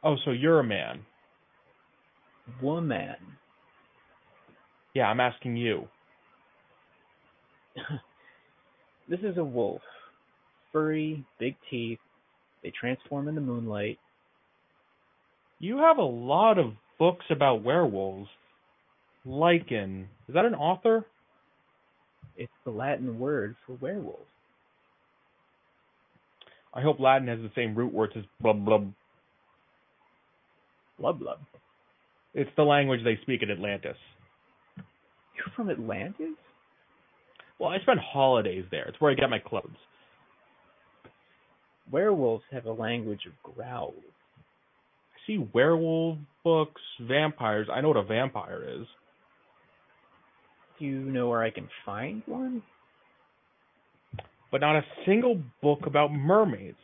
Oh, 0.04 0.16
so 0.26 0.32
you're 0.32 0.60
a 0.60 0.64
man. 0.64 1.02
Woman. 2.62 3.16
Yeah, 4.94 5.06
I'm 5.06 5.20
asking 5.20 5.58
you. 5.58 5.88
this 9.10 9.20
is 9.20 9.38
a 9.38 9.44
wolf. 9.44 9.82
Furry, 10.72 11.24
big 11.40 11.56
teeth. 11.70 12.00
They 12.64 12.72
transform 12.80 13.28
in 13.28 13.36
the 13.36 13.42
moonlight. 13.42 14.00
You 15.60 15.78
have 15.78 15.98
a 15.98 16.04
lot 16.04 16.58
of 16.58 16.74
books 16.98 17.26
about 17.30 17.64
werewolves. 17.64 18.30
Lycan. 19.26 20.04
Is 20.28 20.36
that 20.36 20.46
an 20.46 20.56
author? 20.56 21.06
It's 22.38 22.52
the 22.66 22.72
Latin 22.72 23.20
word 23.20 23.56
for 23.66 23.74
werewolf. 23.74 24.20
I 26.74 26.82
hope 26.82 27.00
Latin 27.00 27.28
has 27.28 27.40
the 27.40 27.52
same 27.56 27.76
root 27.76 27.94
words 27.94 28.14
as 28.16 28.24
blub 28.40 28.66
blub. 28.66 28.92
Blub 31.00 31.20
blub. 31.20 31.40
It's 32.34 32.50
the 32.56 32.64
language 32.64 33.02
they 33.04 33.20
speak 33.24 33.44
in 33.44 33.52
Atlantis. 33.52 33.98
You're 35.36 35.54
from 35.56 35.70
Atlantis? 35.70 36.36
Well, 37.60 37.70
I 37.70 37.80
spend 37.80 38.00
holidays 38.00 38.66
there. 38.72 38.86
It's 38.86 39.00
where 39.02 39.12
I 39.12 39.16
get 39.16 39.30
my 39.30 39.40
clothes. 39.40 39.70
Werewolves 41.92 42.44
have 42.52 42.66
a 42.66 42.72
language 42.72 43.22
of 43.28 43.54
growls. 43.54 43.94
I 43.98 45.28
see 45.28 45.46
werewolf 45.54 46.18
books, 46.44 46.82
vampires. 47.02 47.68
I 47.72 47.82
know 47.82 47.90
what 47.90 47.98
a 47.98 48.04
vampire 48.04 48.64
is. 48.66 48.88
You 50.82 51.00
know 51.00 51.30
where 51.30 51.44
I 51.44 51.52
can 51.52 51.70
find 51.86 52.24
one? 52.26 52.64
but 54.52 54.62
not 54.62 54.76
a 54.76 54.82
single 55.06 55.42
book 55.62 55.80
about 55.88 56.12
mermaids. 56.12 56.78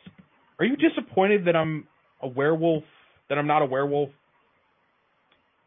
Are 0.58 0.64
you 0.64 0.74
disappointed 0.76 1.44
that 1.44 1.54
I'm 1.54 1.86
a 2.22 2.26
werewolf? 2.26 2.82
That 3.28 3.36
I'm 3.36 3.46
not 3.46 3.62
a 3.62 3.66
werewolf? 3.66 4.08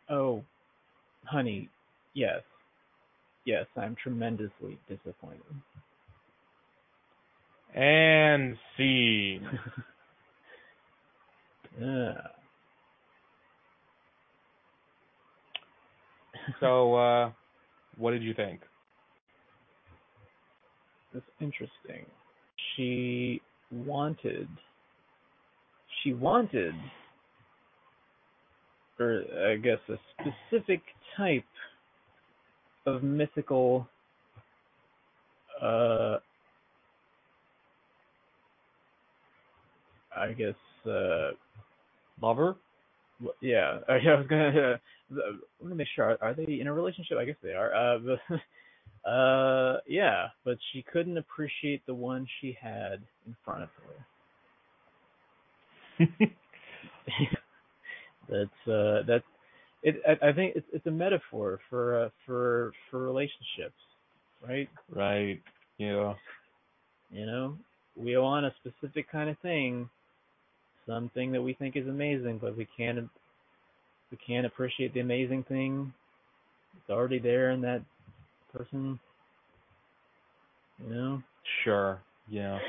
Oh, 0.09 0.43
honey, 1.25 1.69
yes. 2.13 2.41
Yes, 3.45 3.65
I'm 3.77 3.95
tremendously 4.01 4.79
disappointed. 4.89 5.41
And 7.75 8.57
scene. 8.75 9.47
yeah. 11.79 12.13
So, 16.59 16.95
uh, 16.95 17.32
what 17.98 18.12
did 18.12 18.24
you 18.24 18.34
think? 18.34 18.62
That's 21.14 21.26
interesting. 21.39 22.06
She 22.76 23.42
wanted. 23.72 24.48
She 26.04 26.14
wanted, 26.14 26.74
or 29.00 29.24
I 29.48 29.58
guess 29.58 29.80
a 29.89 29.96
specific 30.50 30.82
type 31.18 31.44
of 32.86 33.04
mythical. 33.04 33.88
Uh, 35.62 36.18
I 40.16 40.32
guess. 40.34 40.56
Uh, 40.89 41.32
Lover? 42.22 42.56
Yeah, 43.42 43.80
I 43.89 43.94
was 43.96 44.26
gonna. 44.30 44.80
Uh, 45.12 45.16
I 45.16 45.32
want 45.59 45.72
to 45.72 45.76
make 45.76 45.88
sure. 45.95 46.05
Are, 46.05 46.18
are 46.22 46.34
they 46.34 46.59
in 46.59 46.68
a 46.68 46.74
relationship? 46.74 47.18
I 47.18 47.26
guess 47.26 47.36
they 47.43 47.53
are. 47.53 47.74
Uh, 47.74 47.99
but, 47.99 49.09
uh, 49.09 49.78
yeah, 49.88 50.28
but 50.45 50.57
she 50.72 50.84
couldn't 50.91 51.18
appreciate 51.18 51.86
the 51.86 51.93
one 51.93 52.28
she 52.39 52.57
had 52.59 53.01
in 53.26 53.36
front 53.43 53.64
of 53.64 53.70
her. 53.78 54.05
that's 58.30 58.68
uh, 58.68 59.03
that's 59.07 59.26
it. 59.84 60.01
I, 60.07 60.30
I 60.30 60.34
think 60.34 60.55
it's 60.55 60.68
it's 60.74 60.86
a 60.88 60.91
metaphor 60.91 61.59
for 61.70 62.05
uh, 62.05 62.09
for 62.26 62.72
for 62.89 63.03
relationships, 63.03 63.76
right? 64.47 64.70
right. 64.89 65.41
Yeah. 65.78 66.14
You 67.12 67.26
know, 67.26 67.57
we 67.95 68.18
want 68.18 68.45
a 68.45 68.53
specific 68.62 69.12
kind 69.12 69.30
of 69.30 69.38
thing, 69.39 69.89
something 70.88 71.32
that 71.34 71.41
we 71.41 71.53
think 71.53 71.76
is 71.76 71.88
amazing, 71.88 72.39
but 72.41 72.57
we 72.57 72.68
can't 72.78 73.09
we 74.12 74.18
can't 74.26 74.45
appreciate 74.45 74.93
the 74.93 74.99
amazing 74.99 75.43
thing. 75.47 75.93
It's 76.78 76.89
already 76.89 77.20
there 77.20 77.51
in 77.51 77.62
that 77.62 77.82
person. 78.53 78.99
You 80.84 80.93
know? 80.93 81.24
Sure. 81.64 82.01
Yeah. 82.30 82.59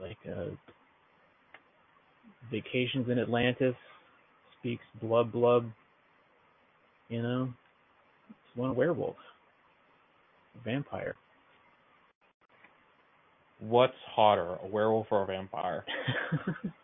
like 0.00 0.16
uh 0.26 0.50
Vacations 2.50 3.08
in 3.08 3.18
Atlantis 3.18 3.74
speaks 4.58 4.82
blub 5.00 5.32
blub. 5.32 5.66
You 7.08 7.22
know, 7.22 7.52
it's 8.28 8.56
one 8.56 8.74
werewolf, 8.74 9.16
a 10.60 10.64
vampire. 10.64 11.14
What's 13.58 13.94
hotter, 14.14 14.56
a 14.62 14.66
werewolf 14.66 15.08
or 15.10 15.24
a 15.24 15.26
vampire? 15.26 15.84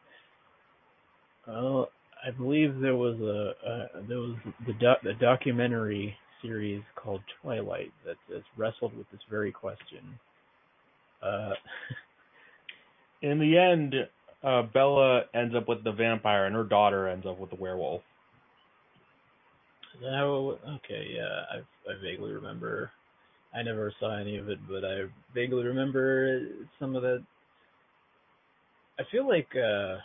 well, 1.46 1.88
I 2.26 2.30
believe 2.30 2.80
there 2.80 2.96
was 2.96 3.18
a, 3.20 3.68
a 3.68 4.02
there 4.08 4.18
was 4.18 4.36
the 4.66 4.72
doc, 4.74 4.98
the 5.02 5.14
documentary 5.14 6.16
series 6.42 6.82
called 6.96 7.20
Twilight 7.42 7.92
that 8.04 8.16
has 8.32 8.42
wrestled 8.56 8.96
with 8.96 9.10
this 9.10 9.20
very 9.30 9.52
question. 9.52 10.18
Uh, 11.22 11.50
In 13.22 13.38
the 13.38 13.56
end, 13.58 13.94
uh, 14.44 14.62
Bella 14.74 15.22
ends 15.34 15.54
up 15.54 15.68
with 15.68 15.82
the 15.84 15.92
vampire, 15.92 16.46
and 16.46 16.54
her 16.54 16.64
daughter 16.64 17.08
ends 17.08 17.26
up 17.26 17.38
with 17.38 17.50
the 17.50 17.56
werewolf. 17.56 18.02
that, 20.00 20.22
okay, 20.84 21.06
yeah, 21.14 21.42
I 21.50 21.56
I 21.90 21.94
vaguely 22.02 22.32
remember. 22.32 22.90
I 23.54 23.62
never 23.62 23.92
saw 23.98 24.18
any 24.18 24.36
of 24.36 24.50
it, 24.50 24.58
but 24.68 24.84
I 24.84 25.04
vaguely 25.34 25.64
remember 25.64 26.40
some 26.78 26.94
of 26.94 27.02
that. 27.02 27.24
I 28.98 29.02
feel 29.10 29.26
like 29.26 29.48
uh, 29.56 29.96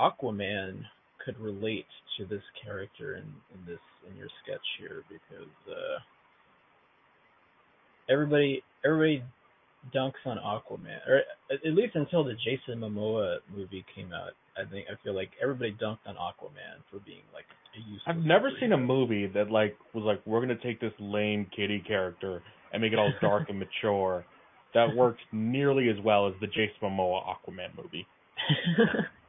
Aquaman 0.00 0.82
could 1.24 1.38
relate 1.38 1.86
to 2.18 2.24
this 2.24 2.42
character 2.64 3.16
in, 3.16 3.24
in 3.54 3.66
this 3.66 3.80
in 4.10 4.16
your 4.16 4.28
sketch 4.42 4.64
here 4.78 5.02
because 5.08 5.52
uh, 5.68 5.98
everybody 8.10 8.62
everybody 8.84 9.22
dunks 9.94 10.20
on 10.26 10.38
Aquaman, 10.38 10.98
or 11.08 11.22
at 11.50 11.74
least 11.74 11.96
until 11.96 12.24
the 12.24 12.34
Jason 12.34 12.80
Momoa 12.80 13.38
movie 13.54 13.84
came 13.94 14.12
out. 14.12 14.32
I 14.56 14.68
think 14.70 14.86
I 14.90 15.02
feel 15.02 15.14
like 15.14 15.30
everybody 15.42 15.72
dunked 15.72 16.06
on 16.06 16.16
Aquaman 16.16 16.82
for 16.90 16.98
being 17.00 17.22
like 17.32 17.44
a 17.76 17.78
useless. 17.78 18.02
I've 18.06 18.24
never 18.24 18.50
seen 18.60 18.72
a 18.72 18.78
movie 18.78 19.26
that 19.28 19.50
like 19.50 19.76
was 19.94 20.04
like 20.04 20.20
we're 20.26 20.40
gonna 20.40 20.56
take 20.62 20.80
this 20.80 20.92
lame 20.98 21.46
kitty 21.54 21.82
character 21.86 22.42
and 22.72 22.82
make 22.82 22.92
it 22.92 22.98
all 22.98 23.12
dark 23.20 23.48
and 23.48 23.58
mature. 23.58 24.24
That 24.74 24.94
worked 24.94 25.20
nearly 25.32 25.88
as 25.88 25.96
well 26.04 26.28
as 26.28 26.34
the 26.40 26.46
Jason 26.46 26.76
Momoa 26.82 27.22
Aquaman 27.24 27.76
movie. 27.76 28.06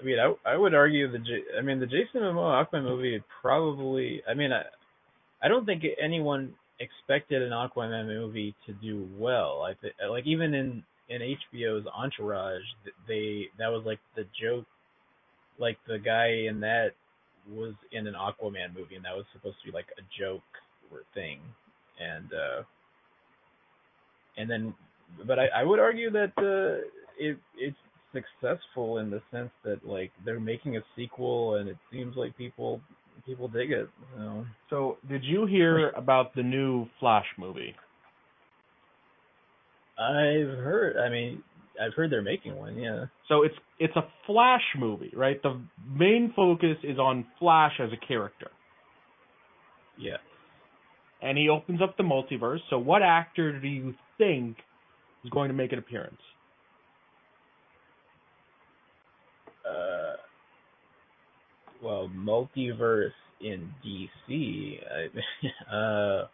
I, 0.00 0.04
mean, 0.04 0.18
I 0.18 0.52
I 0.52 0.56
would 0.56 0.74
argue 0.74 1.10
the 1.10 1.18
J, 1.18 1.42
I 1.58 1.62
mean 1.62 1.80
the 1.80 1.86
Jason 1.86 2.22
Momoa 2.22 2.64
Aquaman 2.66 2.84
movie 2.84 3.22
probably. 3.40 4.22
I 4.28 4.34
mean, 4.34 4.52
I 4.52 4.62
I 5.42 5.48
don't 5.48 5.66
think 5.66 5.84
anyone 6.02 6.54
expected 6.78 7.42
an 7.42 7.50
Aquaman 7.50 8.06
movie 8.06 8.54
to 8.66 8.72
do 8.72 9.08
well. 9.18 9.62
I 9.62 9.74
th- 9.74 9.94
like 10.08 10.26
even 10.26 10.54
in 10.54 10.82
in 11.08 11.20
HBO's 11.20 11.86
Entourage, 11.94 12.62
they 13.06 13.48
that 13.58 13.68
was 13.68 13.82
like 13.84 14.00
the 14.16 14.24
joke, 14.40 14.66
like 15.58 15.78
the 15.86 15.98
guy 15.98 16.46
in 16.48 16.60
that 16.60 16.90
was 17.50 17.74
in 17.92 18.06
an 18.06 18.14
Aquaman 18.14 18.74
movie, 18.74 18.96
and 18.96 19.04
that 19.04 19.16
was 19.16 19.26
supposed 19.32 19.56
to 19.64 19.70
be 19.70 19.72
like 19.72 19.88
a 19.98 20.02
joke 20.18 20.42
or 20.90 21.00
thing, 21.14 21.40
and 22.00 22.32
uh 22.32 22.62
and 24.36 24.48
then, 24.48 24.74
but 25.26 25.38
I 25.38 25.46
I 25.48 25.64
would 25.64 25.78
argue 25.80 26.10
that 26.12 26.32
uh 26.38 26.86
it 27.18 27.36
it's 27.58 27.76
successful 28.12 28.98
in 28.98 29.10
the 29.10 29.20
sense 29.30 29.50
that 29.64 29.84
like 29.86 30.10
they're 30.24 30.40
making 30.40 30.76
a 30.76 30.80
sequel, 30.96 31.56
and 31.56 31.68
it 31.68 31.76
seems 31.92 32.16
like 32.16 32.36
people 32.36 32.80
people 33.26 33.48
dig 33.48 33.70
it. 33.70 33.88
You 34.16 34.22
know. 34.24 34.46
So, 34.70 34.98
did 35.08 35.24
you 35.24 35.46
hear 35.46 35.90
about 35.90 36.34
the 36.34 36.42
new 36.42 36.86
Flash 36.98 37.26
movie? 37.38 37.74
I've 39.98 40.56
heard. 40.58 40.96
I 40.96 41.10
mean, 41.10 41.42
I've 41.80 41.94
heard 41.94 42.10
they're 42.10 42.22
making 42.22 42.56
one. 42.56 42.76
Yeah. 42.76 43.06
So 43.28 43.42
it's 43.42 43.54
it's 43.78 43.94
a 43.96 44.02
Flash 44.26 44.62
movie, 44.78 45.12
right? 45.14 45.40
The 45.42 45.60
main 45.94 46.32
focus 46.34 46.76
is 46.82 46.98
on 46.98 47.26
Flash 47.38 47.72
as 47.80 47.90
a 47.92 48.06
character, 48.06 48.50
Yeah. 49.98 50.16
and 51.22 51.36
he 51.36 51.48
opens 51.48 51.80
up 51.82 51.96
the 51.96 52.02
multiverse. 52.02 52.60
So, 52.70 52.78
what 52.78 53.02
actor 53.02 53.58
do 53.60 53.68
you 53.68 53.94
think 54.18 54.56
is 55.24 55.30
going 55.30 55.48
to 55.48 55.54
make 55.54 55.72
an 55.72 55.78
appearance? 55.78 56.20
Uh. 59.64 60.16
Well, 61.82 62.10
multiverse 62.14 63.10
in 63.40 63.70
DC. 63.84 64.78
I. 64.90 65.74
uh. 65.74 66.26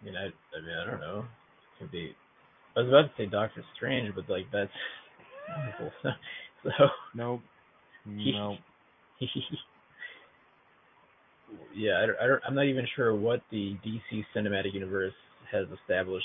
I 0.00 0.04
mean, 0.04 0.14
I. 0.16 0.24
I 0.24 0.60
mean, 0.60 0.76
I 0.80 0.90
don't 0.90 1.00
know. 1.00 1.20
It 1.20 1.82
could 1.82 1.90
be. 1.90 2.14
I 2.76 2.80
was 2.80 2.88
about 2.88 3.02
to 3.02 3.10
say 3.16 3.26
Doctor 3.26 3.64
Strange, 3.76 4.14
but 4.14 4.28
like 4.28 4.46
that's. 4.52 4.70
so. 6.64 6.70
Nope. 7.14 7.40
No. 8.06 8.56
yeah, 11.74 12.00
I 12.02 12.06
don't, 12.06 12.16
I 12.22 12.26
don't, 12.26 12.42
I'm 12.46 12.54
not 12.54 12.66
even 12.66 12.86
sure 12.96 13.14
what 13.14 13.40
the 13.50 13.76
DC 13.84 14.24
cinematic 14.34 14.72
universe 14.74 15.12
has 15.50 15.66
established 15.82 16.24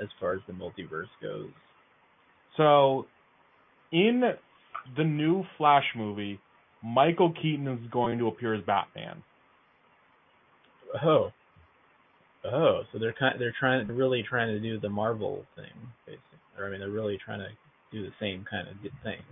as 0.00 0.08
far 0.18 0.34
as 0.34 0.40
the 0.46 0.52
multiverse 0.52 1.10
goes. 1.20 1.50
So, 2.56 3.06
in 3.92 4.22
the 4.96 5.04
new 5.04 5.44
Flash 5.58 5.84
movie, 5.96 6.40
Michael 6.82 7.32
Keaton 7.32 7.68
is 7.68 7.90
going 7.90 8.18
to 8.18 8.28
appear 8.28 8.54
as 8.54 8.62
Batman. 8.64 9.22
Oh, 11.04 11.30
oh, 12.44 12.82
so 12.92 12.98
they're 12.98 13.14
kind, 13.18 13.36
they're 13.38 13.54
trying, 13.58 13.86
really 13.88 14.22
trying 14.28 14.48
to 14.48 14.60
do 14.60 14.78
the 14.78 14.88
Marvel 14.88 15.44
thing, 15.56 15.72
basically. 16.06 16.38
Or 16.58 16.66
I 16.66 16.70
mean, 16.70 16.80
they're 16.80 16.90
really 16.90 17.18
trying 17.24 17.40
to 17.40 17.48
do 17.92 18.02
the 18.02 18.12
same 18.20 18.44
kind 18.50 18.68
of 18.68 18.76
thing 19.02 19.22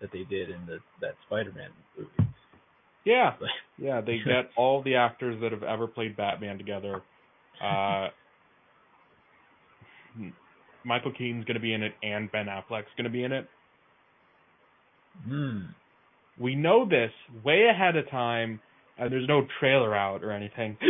that 0.00 0.12
they 0.12 0.24
did 0.24 0.50
in 0.50 0.64
the 0.66 0.78
that 1.00 1.14
Spider-Man 1.26 1.70
movie. 1.96 2.30
Yeah, 3.04 3.34
yeah. 3.78 4.00
They 4.00 4.18
get 4.24 4.50
all 4.56 4.82
the 4.82 4.96
actors 4.96 5.40
that 5.42 5.52
have 5.52 5.62
ever 5.62 5.86
played 5.86 6.16
Batman 6.16 6.58
together. 6.58 7.02
Uh, 7.62 8.08
Michael 10.84 11.12
Keaton's 11.12 11.44
going 11.44 11.54
to 11.56 11.60
be 11.60 11.72
in 11.72 11.82
it, 11.82 11.94
and 12.02 12.30
Ben 12.30 12.46
Affleck's 12.46 12.92
going 12.96 13.04
to 13.04 13.10
be 13.10 13.24
in 13.24 13.32
it. 13.32 13.48
Hmm. 15.26 15.58
We 16.40 16.54
know 16.54 16.88
this 16.88 17.10
way 17.44 17.66
ahead 17.72 17.96
of 17.96 18.08
time, 18.10 18.60
and 18.98 19.10
there's 19.12 19.26
no 19.28 19.46
trailer 19.60 19.94
out 19.96 20.22
or 20.22 20.30
anything. 20.30 20.76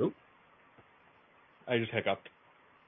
Oop. 0.00 0.14
I 1.68 1.78
just 1.78 1.90
hiccuped. 1.92 2.28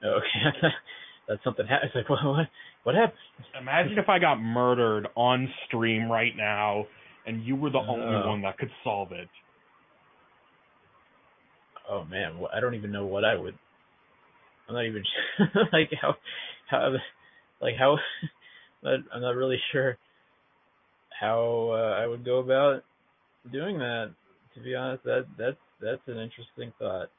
Okay, 0.03 0.67
that's 1.27 1.43
something. 1.43 1.65
Ha- 1.67 1.79
it's 1.83 1.95
like 1.95 2.09
what, 2.09 2.23
what? 2.25 2.47
What 2.83 2.95
happened? 2.95 3.17
Imagine 3.59 3.97
if 3.97 4.09
I 4.09 4.19
got 4.19 4.35
murdered 4.41 5.07
on 5.15 5.47
stream 5.67 6.11
right 6.11 6.33
now, 6.35 6.85
and 7.25 7.43
you 7.43 7.55
were 7.55 7.69
the 7.69 7.77
only 7.79 8.15
Oh. 8.15 8.27
one 8.27 8.41
that 8.41 8.57
could 8.57 8.71
solve 8.83 9.11
it. 9.13 9.29
Oh 11.89 12.03
man, 12.05 12.37
I 12.53 12.59
don't 12.59 12.75
even 12.75 12.91
know 12.91 13.05
what 13.05 13.23
I 13.25 13.35
would. 13.35 13.55
I'm 14.67 14.75
not 14.75 14.85
even 14.85 15.03
like 15.73 15.89
how 16.01 16.15
how 16.69 16.95
like 17.61 17.75
how. 17.77 17.97
But 18.83 18.99
I'm 19.13 19.21
not 19.21 19.35
really 19.35 19.59
sure 19.71 19.97
how 21.19 21.69
uh, 21.71 22.01
I 22.01 22.05
would 22.05 22.25
go 22.25 22.39
about 22.39 22.83
doing 23.51 23.77
that. 23.79 24.13
To 24.55 24.61
be 24.61 24.75
honest, 24.75 25.03
that 25.05 25.25
that's 25.37 25.57
that's 25.81 26.01
an 26.07 26.19
interesting 26.19 26.71
thought. 26.77 27.09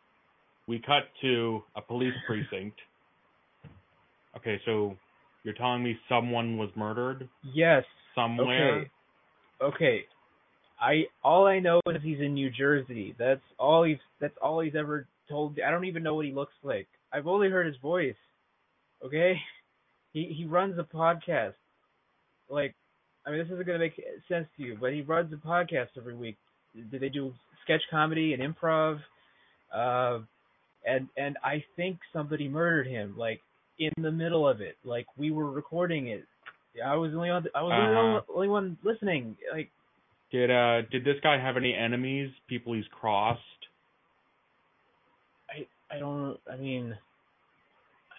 We 0.69 0.79
cut 0.79 1.05
to 1.23 1.63
a 1.77 1.83
police 1.83 2.15
precinct. 2.27 2.77
Okay, 4.37 4.61
so 4.65 4.97
you're 5.43 5.55
telling 5.55 5.83
me 5.83 5.97
someone 6.09 6.57
was 6.57 6.71
murdered 6.77 7.29
Yes. 7.53 7.85
somewhere? 8.15 8.79
Okay. 8.79 8.91
Okay. 9.61 10.05
I 10.81 11.05
all 11.23 11.47
I 11.47 11.59
know 11.61 11.81
is 11.87 12.03
he's 12.03 12.21
in 12.21 12.35
New 12.35 12.51
Jersey. 12.51 13.15
That's 13.19 13.41
all 13.59 13.85
he's 13.85 13.99
that's 14.21 14.37
all 14.43 14.61
he's 14.61 14.75
ever 14.77 15.07
told. 15.29 15.59
I 15.65 15.71
don't 15.71 15.85
even 15.85 16.03
know 16.03 16.15
what 16.15 16.27
he 16.27 16.33
looks 16.33 16.55
like. 16.63 16.87
I've 17.13 17.27
only 17.27 17.49
heard 17.49 17.67
his 17.67 17.77
voice. 17.77 18.17
Okay? 19.05 19.35
He 20.15 20.33
he 20.35 20.47
runs 20.47 20.79
a 20.79 20.85
podcast. 20.85 21.53
Like 22.49 22.75
I 23.27 23.31
mean 23.31 23.41
this 23.41 23.49
isn't 23.53 23.67
gonna 23.67 23.79
make 23.79 24.01
sense 24.29 24.47
to 24.57 24.63
you, 24.63 24.79
but 24.81 24.93
he 24.95 25.03
runs 25.03 25.31
a 25.33 25.37
podcast 25.37 25.89
every 25.99 26.15
week. 26.17 26.39
Did 26.91 27.01
they 27.03 27.11
do 27.11 27.33
sketch 27.65 27.83
comedy 27.91 28.33
and 28.33 28.43
improv? 28.43 29.01
Uh 29.75 30.21
and 30.87 31.09
and 31.17 31.37
I 31.45 31.65
think 31.77 31.99
somebody 32.13 32.49
murdered 32.49 32.87
him, 32.87 33.15
like 33.19 33.41
in 33.79 33.93
the 34.03 34.13
middle 34.13 34.49
of 34.49 34.61
it. 34.61 34.77
Like 34.85 35.07
we 35.19 35.31
were 35.31 35.51
recording 35.51 36.09
it. 36.09 36.25
I 36.85 36.97
was 36.97 37.11
the 37.13 37.17
only 37.17 37.31
on 37.31 37.47
I 37.55 37.63
was 37.63 37.71
the 37.71 37.99
only, 37.99 38.17
Uh-huh. 38.17 38.33
only 38.35 38.49
one 38.49 38.79
listening. 38.85 39.37
Like 39.53 39.71
Did 40.31 40.51
uh 40.51 40.83
did 40.91 41.05
this 41.05 41.17
guy 41.23 41.39
have 41.41 41.57
any 41.57 41.75
enemies? 41.75 42.31
People 42.49 42.75
he's 42.75 42.85
crossed? 43.01 43.41
I 45.51 45.67
I 45.95 45.99
don't 45.99 46.39
I 46.53 46.57
mean 46.57 46.97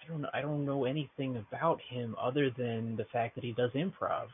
I 0.06 0.12
don't 0.12 0.26
I 0.34 0.40
don't 0.40 0.64
know 0.64 0.84
anything 0.84 1.36
about 1.36 1.80
him 1.90 2.14
other 2.20 2.50
than 2.50 2.96
the 2.96 3.04
fact 3.12 3.34
that 3.34 3.44
he 3.44 3.52
does 3.52 3.70
improv. 3.72 4.28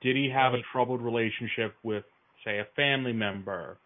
Did 0.00 0.16
he 0.16 0.28
have 0.30 0.52
Like- 0.52 0.62
a 0.62 0.64
troubled 0.72 1.00
relationship 1.02 1.74
with, 1.82 2.04
say, 2.44 2.58
a 2.58 2.64
family 2.76 3.12
member? 3.12 3.78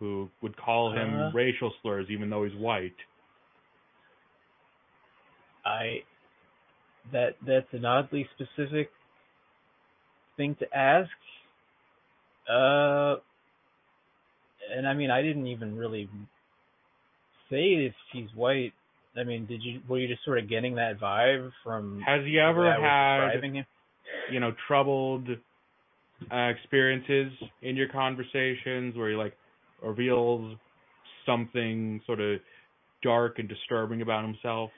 who 0.00 0.30
would 0.42 0.56
call 0.56 0.92
him 0.92 1.12
Uh. 1.12 1.30
racial 1.32 1.72
slurs 1.82 2.08
even 2.08 2.30
though 2.30 2.44
he's 2.44 2.54
white. 2.54 2.94
I 5.64 6.04
that 7.10 7.34
that's 7.44 7.66
an 7.72 7.84
oddly 7.84 8.28
specific 8.34 8.92
thing 10.36 10.54
to 10.56 10.76
ask. 10.76 11.10
Uh, 12.48 13.16
and 14.70 14.86
I 14.86 14.94
mean, 14.94 15.10
I 15.10 15.20
didn't 15.20 15.48
even 15.48 15.76
really 15.76 16.08
say 17.50 17.74
if 17.86 17.94
he's 18.12 18.32
white. 18.36 18.72
I 19.18 19.24
mean, 19.24 19.46
did 19.46 19.62
you 19.62 19.80
were 19.88 19.98
you 19.98 20.08
just 20.08 20.24
sort 20.24 20.38
of 20.38 20.48
getting 20.48 20.76
that 20.76 21.00
vibe 21.00 21.50
from 21.64 22.00
Has 22.06 22.24
he 22.24 22.38
ever 22.38 22.62
way 22.62 22.68
I 22.68 23.24
was 23.24 23.32
had 23.34 23.44
him? 23.44 23.66
you 24.30 24.40
know, 24.40 24.52
troubled 24.66 25.28
uh, 26.32 26.36
experiences 26.36 27.32
in 27.62 27.76
your 27.76 27.88
conversations 27.88 28.96
where 28.96 29.10
he 29.10 29.16
like 29.16 29.34
reveals 29.82 30.56
something 31.26 32.00
sort 32.06 32.20
of 32.20 32.40
dark 33.02 33.38
and 33.38 33.48
disturbing 33.48 34.02
about 34.02 34.24
himself? 34.24 34.70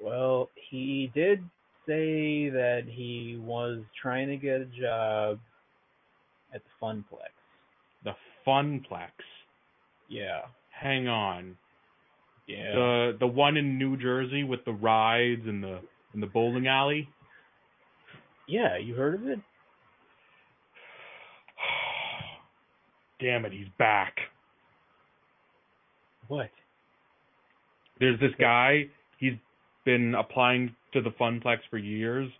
Well, 0.00 0.50
he 0.70 1.10
did 1.14 1.40
say 1.86 2.50
that 2.50 2.82
he 2.86 3.40
was 3.42 3.80
trying 4.00 4.28
to 4.28 4.36
get 4.36 4.60
a 4.60 4.66
job 4.66 5.38
at 6.54 6.62
the 6.62 6.84
Funplex. 6.86 7.32
The 8.04 8.12
Funplex. 8.46 9.10
Yeah. 10.08 10.42
Hang 10.70 11.08
on. 11.08 11.56
Yeah. 12.46 12.74
The 12.74 13.16
the 13.20 13.26
one 13.26 13.56
in 13.56 13.78
New 13.78 13.96
Jersey 13.96 14.44
with 14.44 14.64
the 14.64 14.72
rides 14.72 15.42
and 15.46 15.62
the 15.62 15.80
and 16.12 16.22
the 16.22 16.26
bowling 16.26 16.66
alley. 16.66 17.08
yeah, 18.48 18.78
you 18.78 18.94
heard 18.94 19.14
of 19.14 19.26
it? 19.26 19.38
Damn 23.20 23.44
it, 23.44 23.52
he's 23.52 23.68
back. 23.78 24.16
What? 26.28 26.50
There's 27.98 28.18
this 28.20 28.32
guy, 28.38 28.86
he's 29.18 29.34
been 29.84 30.14
applying 30.14 30.74
to 30.92 31.00
the 31.00 31.10
Funplex 31.10 31.58
for 31.70 31.78
years 31.78 32.30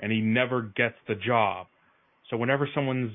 and 0.00 0.12
he 0.12 0.20
never 0.20 0.62
gets 0.76 0.94
the 1.08 1.14
job. 1.14 1.66
So 2.30 2.36
whenever 2.36 2.68
someone's 2.74 3.12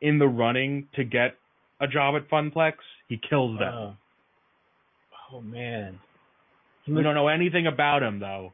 in 0.00 0.18
the 0.18 0.26
running 0.26 0.88
to 0.94 1.04
get 1.04 1.36
a 1.80 1.86
job 1.86 2.14
at 2.16 2.28
Funplex, 2.28 2.74
he 3.08 3.20
kills 3.28 3.58
them. 3.58 3.74
Oh. 3.74 3.94
Oh. 5.32 5.40
Man. 5.40 5.98
He 6.84 6.92
we 6.92 6.96
must, 6.96 7.04
don't 7.04 7.14
know 7.14 7.28
anything 7.28 7.66
about 7.66 8.02
him 8.02 8.18
though. 8.20 8.52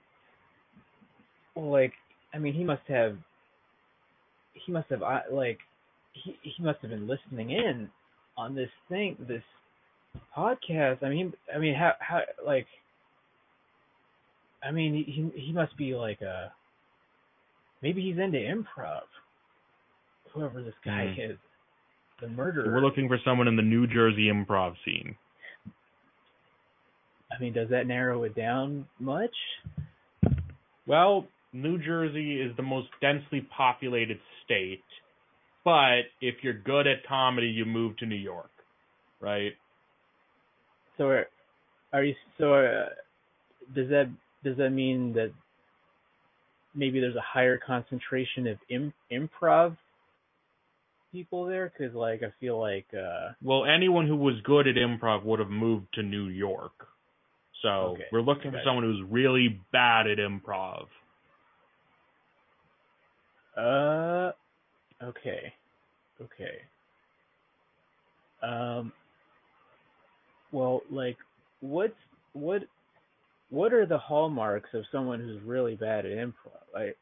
well, 1.55 1.71
like 1.71 1.93
I 2.33 2.39
mean, 2.39 2.55
he 2.55 2.65
must 2.65 2.83
have. 2.89 3.17
He 4.67 4.73
must 4.73 4.89
have 4.91 5.03
uh, 5.03 5.21
like 5.31 5.59
he 6.13 6.37
he 6.43 6.63
must 6.63 6.81
have 6.81 6.91
been 6.91 7.07
listening 7.07 7.51
in 7.51 7.89
on 8.37 8.55
this 8.55 8.71
thing, 8.89 9.17
this 9.29 9.43
podcast. 10.37 11.03
I 11.05 11.11
mean, 11.11 11.33
I 11.55 11.59
mean, 11.59 11.75
how 11.75 11.93
how 12.01 12.23
like. 12.45 12.67
I 14.63 14.71
mean, 14.73 14.95
he 14.95 15.31
he- 15.41 15.53
must 15.53 15.77
be 15.77 15.95
like 15.95 16.23
a. 16.23 16.51
Maybe 17.83 18.01
he's 18.03 18.19
into 18.19 18.39
improv. 18.39 19.03
Whoever 20.33 20.63
this 20.63 20.75
guy 20.85 21.15
Mhm. 21.17 21.31
is, 21.33 21.39
the 22.21 22.29
murderer. 22.29 22.73
We're 22.73 22.81
looking 22.81 23.07
for 23.07 23.19
someone 23.25 23.47
in 23.47 23.57
the 23.57 23.63
New 23.63 23.87
Jersey 23.87 24.29
improv 24.33 24.75
scene. 24.85 25.15
I 27.35 27.41
mean, 27.41 27.53
does 27.53 27.71
that 27.71 27.87
narrow 27.87 28.23
it 28.25 28.35
down 28.35 28.87
much? 28.99 29.35
Well, 30.87 31.27
New 31.53 31.79
Jersey 31.79 32.41
is 32.41 32.55
the 32.57 32.63
most 32.63 32.89
densely 33.01 33.47
populated 33.57 34.19
state, 34.45 34.85
but 35.65 36.03
if 36.21 36.37
you're 36.43 36.53
good 36.53 36.87
at 36.87 37.07
comedy, 37.09 37.47
you 37.47 37.65
move 37.65 37.97
to 37.99 38.07
New 38.07 38.17
York, 38.17 38.51
right? 39.21 39.53
So 40.99 41.05
are, 41.05 41.27
are 41.93 42.05
you 42.05 42.15
so 42.39 42.55
uh, 42.55 42.89
does 43.75 43.89
that 43.89 44.11
does 44.43 44.57
that 44.59 44.71
mean 44.71 45.15
that 45.15 45.33
maybe 46.75 47.01
there's 47.01 47.17
a 47.17 47.25
higher 47.25 47.59
concentration 47.65 48.47
of 48.47 48.59
Im, 48.69 48.93
improv 49.11 49.77
people 51.13 51.47
there 51.47 51.73
cuz 51.79 51.95
like 51.95 52.23
I 52.23 52.33
feel 52.41 52.61
like 52.61 52.87
uh 52.93 53.33
Well, 53.43 53.65
anyone 53.65 54.07
who 54.07 54.17
was 54.17 54.41
good 54.43 54.67
at 54.67 54.75
improv 54.75 55.25
would 55.25 55.39
have 55.39 55.51
moved 55.51 55.87
to 55.95 56.03
New 56.03 56.27
York. 56.27 56.89
So 57.65 57.95
Okay, 57.95 58.05
we're 58.13 58.21
looking 58.21 58.53
for 58.53 58.61
someone 58.65 58.85
who's 58.85 59.03
really 59.11 59.61
bad 59.73 60.07
at 60.07 60.19
improv. 60.19 60.87
uh 63.57 64.33
okay. 65.03 65.53
Okay. 66.21 66.59
Um 68.43 68.93
well, 70.53 70.83
like 70.91 71.17
what's 71.61 71.95
what 72.35 72.63
what 73.51 73.73
are 73.73 73.87
the 73.87 73.99
hallmarks 73.99 74.71
of 74.75 74.85
someone 74.93 75.21
who's 75.21 75.43
really 75.43 75.77
bad 75.77 76.07
at 76.07 76.13
improv? 76.13 76.35
I 76.77 76.93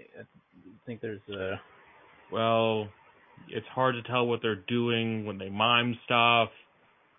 I 0.00 0.24
think 0.86 1.00
there's 1.00 1.20
a 1.30 1.60
Well, 2.32 2.88
it's 3.48 3.66
hard 3.68 3.94
to 3.96 4.02
tell 4.02 4.26
what 4.26 4.40
they're 4.42 4.54
doing 4.56 5.26
when 5.26 5.38
they 5.38 5.50
mime 5.50 5.98
stuff. 6.04 6.50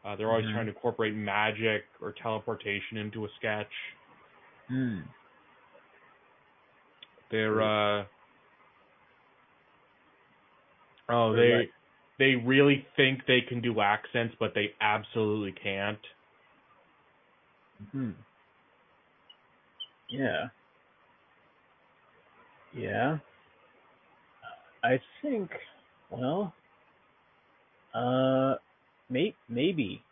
Uh, 0.03 0.15
they're 0.15 0.29
always 0.29 0.45
Mhm. 0.45 0.53
trying 0.53 0.65
to 0.65 0.73
incorporate 0.73 1.13
magic 1.13 1.85
or 2.01 2.11
teleportation 2.11 2.97
into 2.97 3.25
a 3.25 3.29
sketch. 3.37 3.71
hmm. 4.67 5.01
They're 7.29 7.61
uh 7.61 8.05
oh 11.09 11.33
they 11.33 11.69
they 12.19 12.35
really 12.35 12.87
think 12.95 13.25
they 13.25 13.41
can 13.41 13.61
do 13.61 13.81
accents, 13.81 14.35
but 14.39 14.53
they 14.53 14.75
absolutely 14.81 15.51
can't. 15.53 16.05
Hmm. 17.91 18.11
Yeah. 20.09 20.49
Yeah. 22.73 23.17
I 24.83 24.99
think, 25.21 25.49
well, 26.09 26.53
uh, 27.93 28.55
may, 29.13 29.35
maybe, 29.49 30.03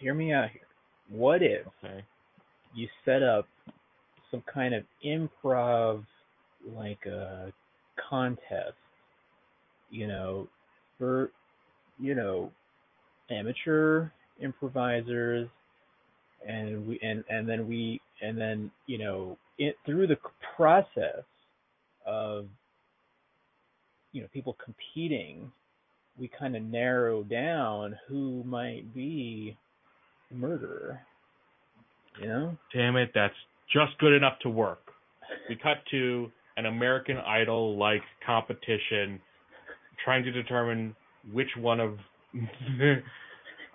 hear 0.00 0.14
me 0.14 0.32
out 0.34 0.50
here. 0.50 0.62
What 1.10 1.42
if 1.42 1.66
Okay. 1.84 2.04
you 2.74 2.88
set 3.04 3.22
up 3.22 3.48
some 4.30 4.42
kind 4.52 4.74
of 4.74 4.84
improv, 5.04 6.04
like 6.74 7.06
a 7.06 7.52
contest, 8.10 8.74
you 9.90 10.08
know, 10.08 10.48
for, 10.98 11.30
you 11.98 12.14
know, 12.14 12.52
amateur 13.30 14.10
improvisers 14.40 15.48
and 16.46 16.86
we 16.86 17.00
and 17.02 17.24
and 17.28 17.48
then 17.48 17.68
we 17.68 18.00
and 18.22 18.38
then 18.38 18.70
you 18.86 18.98
know 18.98 19.38
it 19.58 19.76
through 19.86 20.06
the 20.06 20.18
process 20.56 21.24
of 22.06 22.46
you 24.12 24.22
know 24.22 24.28
people 24.32 24.56
competing 24.64 25.52
we 26.18 26.30
kind 26.38 26.56
of 26.56 26.62
narrow 26.62 27.22
down 27.22 27.96
who 28.08 28.42
might 28.44 28.94
be 28.94 29.56
the 30.30 30.36
murderer 30.36 31.00
you 32.20 32.28
know 32.28 32.56
Damn 32.72 32.96
it, 32.96 33.10
that's 33.14 33.34
just 33.72 33.96
good 33.98 34.12
enough 34.12 34.38
to 34.42 34.48
work. 34.48 34.80
We 35.48 35.56
cut 35.56 35.78
to 35.90 36.30
an 36.56 36.66
American 36.66 37.16
Idol 37.18 37.76
like 37.76 38.02
competition 38.24 39.20
trying 40.04 40.22
to 40.24 40.30
determine 40.30 40.94
which 41.32 41.48
one 41.58 41.80
of 41.80 41.98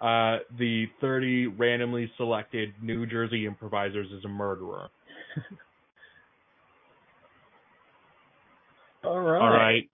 uh, 0.01 0.37
the 0.57 0.85
30 1.01 1.47
randomly 1.47 2.09
selected 2.17 2.73
New 2.81 3.05
Jersey 3.05 3.45
improvisers 3.45 4.07
is 4.11 4.23
a 4.25 4.29
murderer. 4.29 4.89
all 9.03 9.19
right 9.19 9.41
All 9.41 9.49
right. 9.49 9.89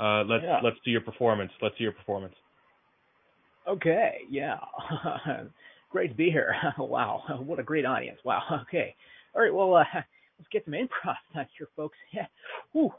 Uh, 0.00 0.24
let's 0.24 0.42
Yeah. 0.42 0.60
let's 0.62 0.78
do 0.84 0.90
your 0.90 1.02
performance. 1.02 1.52
Let's 1.60 1.76
see 1.76 1.84
your 1.84 1.92
performance. 1.92 2.34
Okay, 3.68 4.22
yeah. 4.30 4.58
great 5.90 6.08
to 6.08 6.14
be 6.14 6.30
here. 6.30 6.54
wow, 6.78 7.22
what 7.44 7.58
a 7.58 7.62
great 7.62 7.84
audience. 7.84 8.18
Wow, 8.24 8.42
okay. 8.62 8.94
All 9.34 9.42
right, 9.42 9.52
well, 9.52 9.74
uh, 9.76 9.84
let's 9.94 10.48
get 10.50 10.64
some 10.64 10.74
improv 10.74 11.16
done 11.34 11.46
here, 11.56 11.68
folks. 11.76 11.98
Yeah. 12.12 12.26
Ooh, 12.74 12.90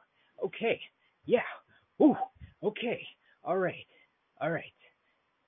okay. 0.45 0.79
Yeah. 1.25 1.39
Ooh, 2.01 2.15
okay. 2.63 3.01
All 3.43 3.57
right. 3.57 3.85
All 4.39 4.51
right. 4.51 4.73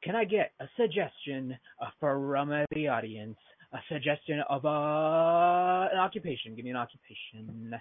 Can 0.04 0.16
I 0.16 0.26
get 0.26 0.52
a 0.60 0.66
suggestion 0.76 1.58
uh, 1.80 1.90
from 2.00 2.66
the 2.72 2.88
audience? 2.88 3.38
A 3.74 3.80
suggestion 3.90 4.42
of 4.50 4.66
uh, 4.66 5.88
an 5.92 6.00
occupation. 6.00 6.56
Give 6.56 6.66
me 6.66 6.72
an 6.72 6.78
occupation. 6.78 7.74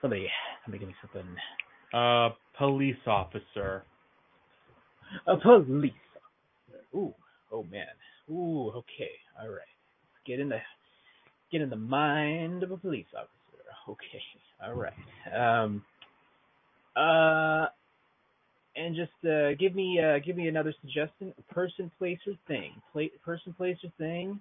Somebody, 0.00 0.28
somebody 0.64 0.78
give 0.80 0.88
me 0.88 0.94
something. 1.00 1.26
Uh, 1.94 2.30
police 2.58 2.96
officer. 3.06 3.84
A 5.26 5.36
police 5.36 5.92
officer. 6.72 6.84
Ooh, 6.94 7.14
oh 7.52 7.64
man. 7.64 7.86
Ooh, 8.30 8.70
okay. 8.70 9.10
All 9.40 9.48
right. 9.48 9.60
Get 10.26 10.40
in 10.40 10.48
the 10.48 10.58
get 11.52 11.60
in 11.60 11.70
the 11.70 11.76
mind 11.76 12.62
of 12.62 12.70
a 12.70 12.76
police 12.76 13.06
officer. 13.14 13.30
Okay. 13.88 14.22
All 14.64 14.74
right. 14.74 14.92
Um 15.34 15.84
Uh, 16.96 17.66
and 18.74 18.96
just 18.96 19.12
uh, 19.30 19.54
give 19.58 19.74
me 19.74 20.00
uh, 20.00 20.18
give 20.24 20.36
me 20.36 20.48
another 20.48 20.74
suggestion. 20.80 21.32
Person, 21.50 21.90
place, 21.98 22.18
or 22.26 22.34
thing. 22.48 22.72
Pla- 22.92 23.16
person, 23.24 23.52
place, 23.52 23.76
or 23.84 23.90
thing. 23.98 24.40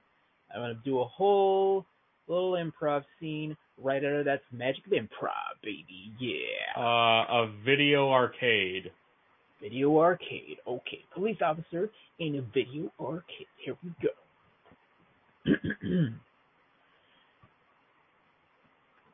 I'm 0.53 0.61
gonna 0.61 0.79
do 0.85 0.99
a 0.99 1.05
whole 1.05 1.85
little 2.27 2.53
improv 2.53 3.03
scene 3.19 3.55
right 3.77 4.03
out 4.03 4.13
of 4.13 4.25
that 4.25 4.41
magic 4.51 4.85
of 4.85 4.93
improv, 4.93 5.61
baby. 5.63 6.13
Yeah. 6.19 6.81
Uh, 6.81 7.25
a 7.43 7.51
video 7.65 8.11
arcade. 8.11 8.91
Video 9.61 9.97
arcade. 9.99 10.57
Okay, 10.67 10.99
police 11.13 11.37
officer 11.41 11.89
in 12.19 12.35
a 12.35 12.41
video 12.53 12.91
arcade. 12.99 13.47
Here 13.63 13.75
we 13.83 13.91
go. 14.01 14.09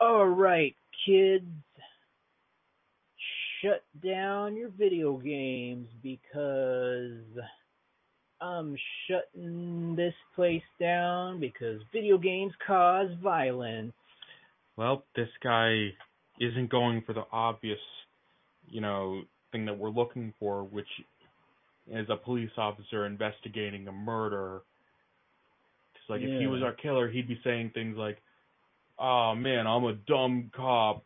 All 0.00 0.26
right, 0.26 0.74
kids. 1.06 1.44
Shut 3.62 3.84
down 4.04 4.56
your 4.56 4.70
video 4.70 5.16
games 5.18 5.86
because 6.02 7.12
I'm 8.42 8.76
shutting 9.06 9.94
this 9.96 10.14
place 10.34 10.62
down 10.80 11.38
because 11.38 11.80
video 11.92 12.18
games 12.18 12.52
cause 12.66 13.08
violence. 13.22 13.92
Well, 14.76 15.04
this 15.14 15.28
guy 15.42 15.90
isn't 16.40 16.70
going 16.70 17.02
for 17.02 17.12
the 17.12 17.24
obvious, 17.30 17.78
you 18.68 18.80
know, 18.80 19.22
thing 19.52 19.64
that 19.66 19.78
we're 19.78 19.90
looking 19.90 20.34
for, 20.40 20.64
which 20.64 20.88
is 21.90 22.08
a 22.10 22.16
police 22.16 22.50
officer 22.56 23.06
investigating 23.06 23.86
a 23.86 23.92
murder. 23.92 24.62
'Cause, 25.94 26.08
like, 26.08 26.22
if 26.22 26.40
he 26.40 26.46
was 26.46 26.62
our 26.62 26.72
killer, 26.72 27.08
he'd 27.08 27.28
be 27.28 27.40
saying 27.44 27.70
things 27.70 27.96
like, 27.96 28.20
"Oh 28.98 29.34
man, 29.34 29.66
I'm 29.66 29.84
a 29.84 29.92
dumb 29.92 30.50
cop, 30.52 31.04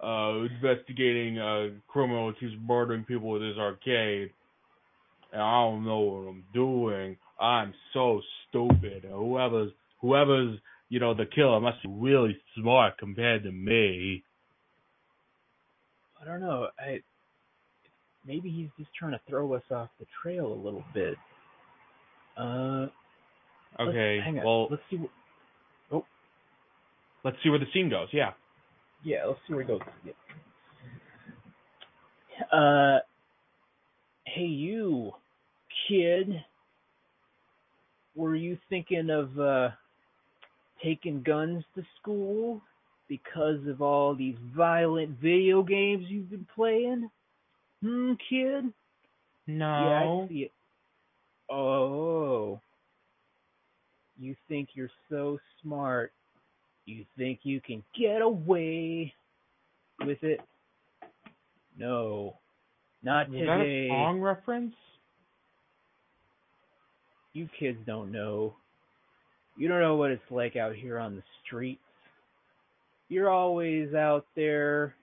uh, 0.00 0.46
investigating 0.50 1.38
a 1.38 1.72
criminal 1.88 2.32
who's 2.32 2.56
murdering 2.60 3.04
people 3.04 3.28
with 3.28 3.42
his 3.42 3.58
arcade, 3.58 4.32
and 5.32 5.42
I 5.42 5.62
don't 5.64 5.84
know 5.84 6.00
what 6.00 6.28
I'm 6.28 6.44
doing. 6.52 7.16
I'm 7.40 7.74
so 7.92 8.20
stupid. 8.48 9.04
And 9.04 9.12
whoever's 9.12 9.72
whoever's 10.00 10.58
you 10.88 11.00
know 11.00 11.14
the 11.14 11.26
killer 11.26 11.60
must 11.60 11.82
be 11.82 11.88
really 11.90 12.36
smart 12.56 12.98
compared 12.98 13.44
to 13.44 13.52
me." 13.52 14.24
I 16.20 16.24
don't 16.24 16.40
know. 16.40 16.68
I 16.78 17.00
maybe 18.26 18.50
he's 18.50 18.68
just 18.78 18.94
trying 18.98 19.12
to 19.12 19.20
throw 19.28 19.54
us 19.54 19.62
off 19.70 19.88
the 20.00 20.06
trail 20.22 20.46
a 20.52 20.60
little 20.62 20.84
bit. 20.92 21.14
Uh, 22.36 22.86
Okay, 23.80 24.18
hang 24.24 24.38
on. 24.38 24.44
well, 24.44 24.68
let's 24.70 24.82
see. 24.90 24.98
What, 25.90 26.04
let's 27.24 27.36
see 27.42 27.50
where 27.50 27.58
the 27.58 27.66
scene 27.72 27.88
goes. 27.90 28.08
Yeah. 28.12 28.32
yeah, 29.04 29.24
let's 29.26 29.38
see 29.46 29.54
where 29.54 29.62
it 29.62 29.68
goes. 29.68 29.80
Yeah. 30.04 30.12
Uh, 32.56 32.98
hey, 34.34 34.42
you 34.42 35.12
kid. 35.88 36.44
Were 38.14 38.34
you 38.34 38.58
thinking 38.68 39.10
of 39.10 39.38
uh 39.38 39.70
taking 40.82 41.22
guns 41.22 41.64
to 41.74 41.82
school 42.00 42.60
because 43.08 43.66
of 43.66 43.80
all 43.82 44.14
these 44.14 44.36
violent 44.56 45.18
video 45.20 45.62
games 45.62 46.06
you've 46.08 46.30
been 46.30 46.46
playing? 46.54 47.10
Hmm, 47.82 48.12
kid? 48.28 48.72
No. 49.46 49.88
Yeah, 49.88 50.24
I 50.24 50.28
see 50.28 50.40
it. 50.42 50.52
Oh. 51.50 52.60
You 54.18 54.34
think 54.48 54.70
you're 54.74 54.90
so 55.08 55.38
smart. 55.62 56.12
You 56.86 57.04
think 57.16 57.40
you 57.44 57.60
can 57.60 57.82
get 57.98 58.20
away 58.20 59.14
with 60.04 60.22
it? 60.22 60.40
No. 61.78 62.34
Not 63.02 63.30
Was 63.30 63.40
that 63.40 63.60
a 63.60 63.88
song 63.88 64.20
reference? 64.20 64.74
You 67.32 67.48
kids 67.58 67.78
don't 67.86 68.10
know. 68.10 68.54
You 69.56 69.68
don't 69.68 69.80
know 69.80 69.96
what 69.96 70.10
it's 70.10 70.22
like 70.30 70.56
out 70.56 70.74
here 70.74 70.98
on 70.98 71.16
the 71.16 71.22
streets. 71.44 71.80
You're 73.08 73.30
always 73.30 73.94
out 73.94 74.26
there 74.36 74.94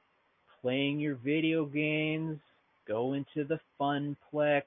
playing 0.62 1.00
your 1.00 1.16
video 1.16 1.66
games, 1.66 2.40
going 2.88 3.26
to 3.34 3.44
the 3.44 3.60
funplex. 3.80 4.64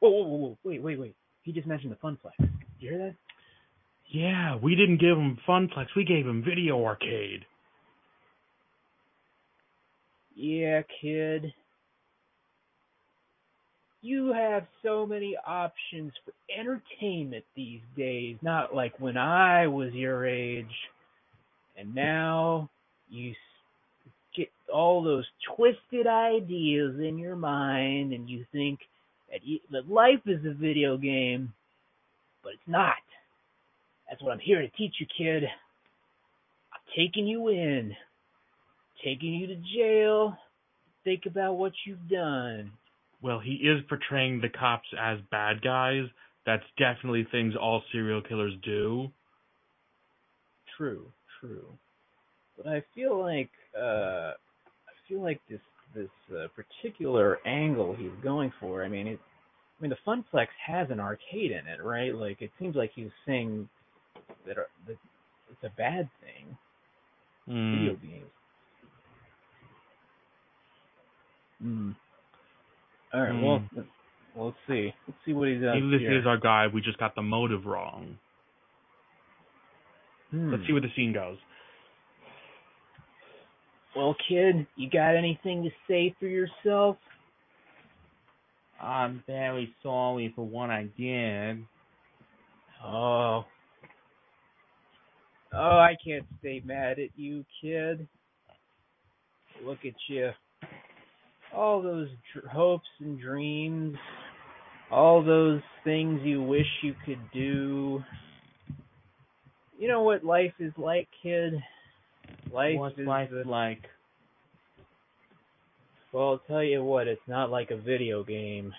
Whoa, 0.00 0.10
whoa, 0.10 0.22
whoa, 0.22 0.36
whoa, 0.36 0.58
wait, 0.64 0.82
wait, 0.82 1.00
wait. 1.00 1.14
He 1.42 1.52
just 1.52 1.66
mentioned 1.66 1.92
the 1.92 1.96
funplex. 1.96 2.36
Did 2.38 2.50
you 2.78 2.90
hear 2.90 2.98
that? 2.98 3.14
Yeah, 4.10 4.56
we 4.56 4.74
didn't 4.74 5.00
give 5.00 5.18
him 5.18 5.38
Funplex. 5.46 5.88
We 5.94 6.04
gave 6.04 6.26
him 6.26 6.42
Video 6.42 6.82
Arcade. 6.82 7.44
Yeah, 10.34 10.82
kid. 11.00 11.52
You 14.00 14.32
have 14.32 14.66
so 14.82 15.06
many 15.06 15.36
options 15.46 16.12
for 16.24 16.32
entertainment 16.56 17.44
these 17.56 17.80
days, 17.96 18.36
not 18.42 18.74
like 18.74 18.98
when 19.00 19.16
I 19.16 19.66
was 19.66 19.92
your 19.92 20.26
age. 20.26 20.66
And 21.76 21.94
now 21.94 22.70
you 23.10 23.34
get 24.36 24.50
all 24.72 25.02
those 25.02 25.26
twisted 25.56 26.06
ideas 26.06 27.00
in 27.00 27.18
your 27.18 27.36
mind 27.36 28.12
and 28.12 28.28
you 28.28 28.44
think 28.52 28.80
that, 29.30 29.40
you, 29.44 29.58
that 29.72 29.90
life 29.90 30.20
is 30.26 30.44
a 30.44 30.54
video 30.54 30.96
game, 30.96 31.52
but 32.44 32.52
it's 32.54 32.68
not. 32.68 32.94
That's 34.08 34.22
what 34.22 34.32
I'm 34.32 34.38
here 34.38 34.60
to 34.60 34.68
teach 34.68 34.94
you, 35.00 35.06
kid. 35.16 35.44
I'm 35.44 36.80
taking 36.96 37.26
you 37.26 37.48
in 37.48 37.96
taking 39.04 39.34
you 39.34 39.46
to 39.48 39.56
jail. 39.74 40.36
Think 41.04 41.26
about 41.26 41.54
what 41.54 41.72
you've 41.86 42.08
done. 42.08 42.72
Well, 43.20 43.40
he 43.40 43.54
is 43.54 43.82
portraying 43.88 44.40
the 44.40 44.48
cops 44.48 44.88
as 44.98 45.18
bad 45.30 45.62
guys. 45.62 46.04
That's 46.46 46.64
definitely 46.78 47.26
things 47.30 47.54
all 47.60 47.82
serial 47.92 48.22
killers 48.22 48.54
do. 48.62 49.10
True, 50.76 51.06
true. 51.40 51.66
But 52.56 52.68
I 52.68 52.82
feel 52.94 53.20
like 53.20 53.50
uh 53.76 54.32
I 54.32 54.94
feel 55.08 55.22
like 55.22 55.40
this 55.48 55.60
this 55.94 56.08
uh, 56.36 56.46
particular 56.54 57.38
angle 57.46 57.94
he's 57.98 58.10
going 58.22 58.52
for. 58.60 58.84
I 58.84 58.88
mean, 58.88 59.08
it 59.08 59.20
I 59.78 59.82
mean 59.82 59.90
the 59.90 59.96
Funplex 60.06 60.48
has 60.64 60.88
an 60.90 61.00
arcade 61.00 61.50
in 61.50 61.66
it, 61.66 61.82
right? 61.82 62.14
Like 62.14 62.40
it 62.40 62.50
seems 62.58 62.76
like 62.76 62.92
he's 62.94 63.10
saying 63.26 63.68
that, 64.46 64.58
uh, 64.58 64.62
that 64.86 64.96
it's 65.50 65.64
a 65.64 65.76
bad 65.76 66.08
thing. 66.20 66.56
Hmm. 67.46 67.78
Video 67.78 67.94
games. 67.96 68.30
Hmm. 71.60 71.90
All 73.12 73.22
right. 73.22 73.42
Well, 73.42 73.58
Hmm. 73.58 73.80
well, 74.34 74.46
let's 74.46 74.58
see. 74.66 74.92
Let's 75.06 75.18
see 75.24 75.32
what 75.32 75.48
he 75.48 75.54
does 75.54 75.74
Maybe 75.74 75.90
this 75.90 76.00
here. 76.00 76.18
is 76.18 76.26
our 76.26 76.36
guy. 76.36 76.66
We 76.66 76.80
just 76.80 76.98
got 76.98 77.14
the 77.14 77.22
motive 77.22 77.66
wrong. 77.66 78.18
Hmm. 80.30 80.50
Let's 80.52 80.66
see 80.66 80.72
where 80.72 80.82
the 80.82 80.92
scene 80.94 81.12
goes. 81.12 81.38
Well, 83.96 84.14
kid, 84.28 84.66
you 84.76 84.88
got 84.90 85.16
anything 85.16 85.64
to 85.64 85.70
say 85.88 86.14
for 86.20 86.26
yourself? 86.26 86.98
I'm 88.80 89.24
very 89.26 89.74
sorry 89.82 90.32
for 90.36 90.46
what 90.46 90.70
I 90.70 90.84
did. 90.96 91.64
Oh. 92.84 93.44
Oh, 95.52 95.78
I 95.78 95.96
can't 96.04 96.26
stay 96.38 96.62
mad 96.64 96.98
at 97.00 97.08
you, 97.16 97.44
kid. 97.60 98.06
Look 99.64 99.78
at 99.84 99.94
you. 100.08 100.30
All 101.54 101.82
those 101.82 102.08
dr- 102.32 102.46
hopes 102.46 102.88
and 103.00 103.20
dreams, 103.20 103.96
all 104.90 105.24
those 105.24 105.60
things 105.84 106.20
you 106.22 106.42
wish 106.42 106.66
you 106.82 106.94
could 107.04 107.20
do. 107.32 108.02
You 109.78 109.88
know 109.88 110.02
what 110.02 110.24
life 110.24 110.54
is 110.58 110.72
like, 110.76 111.08
kid? 111.22 111.54
Life 112.52 112.78
What's 112.78 112.98
is 112.98 113.06
life 113.06 113.30
like? 113.46 113.82
Well, 116.12 116.30
I'll 116.30 116.42
tell 116.46 116.62
you 116.62 116.82
what, 116.82 117.06
it's 117.06 117.20
not 117.26 117.50
like 117.50 117.70
a 117.70 117.76
video 117.76 118.24
game. 118.24 118.72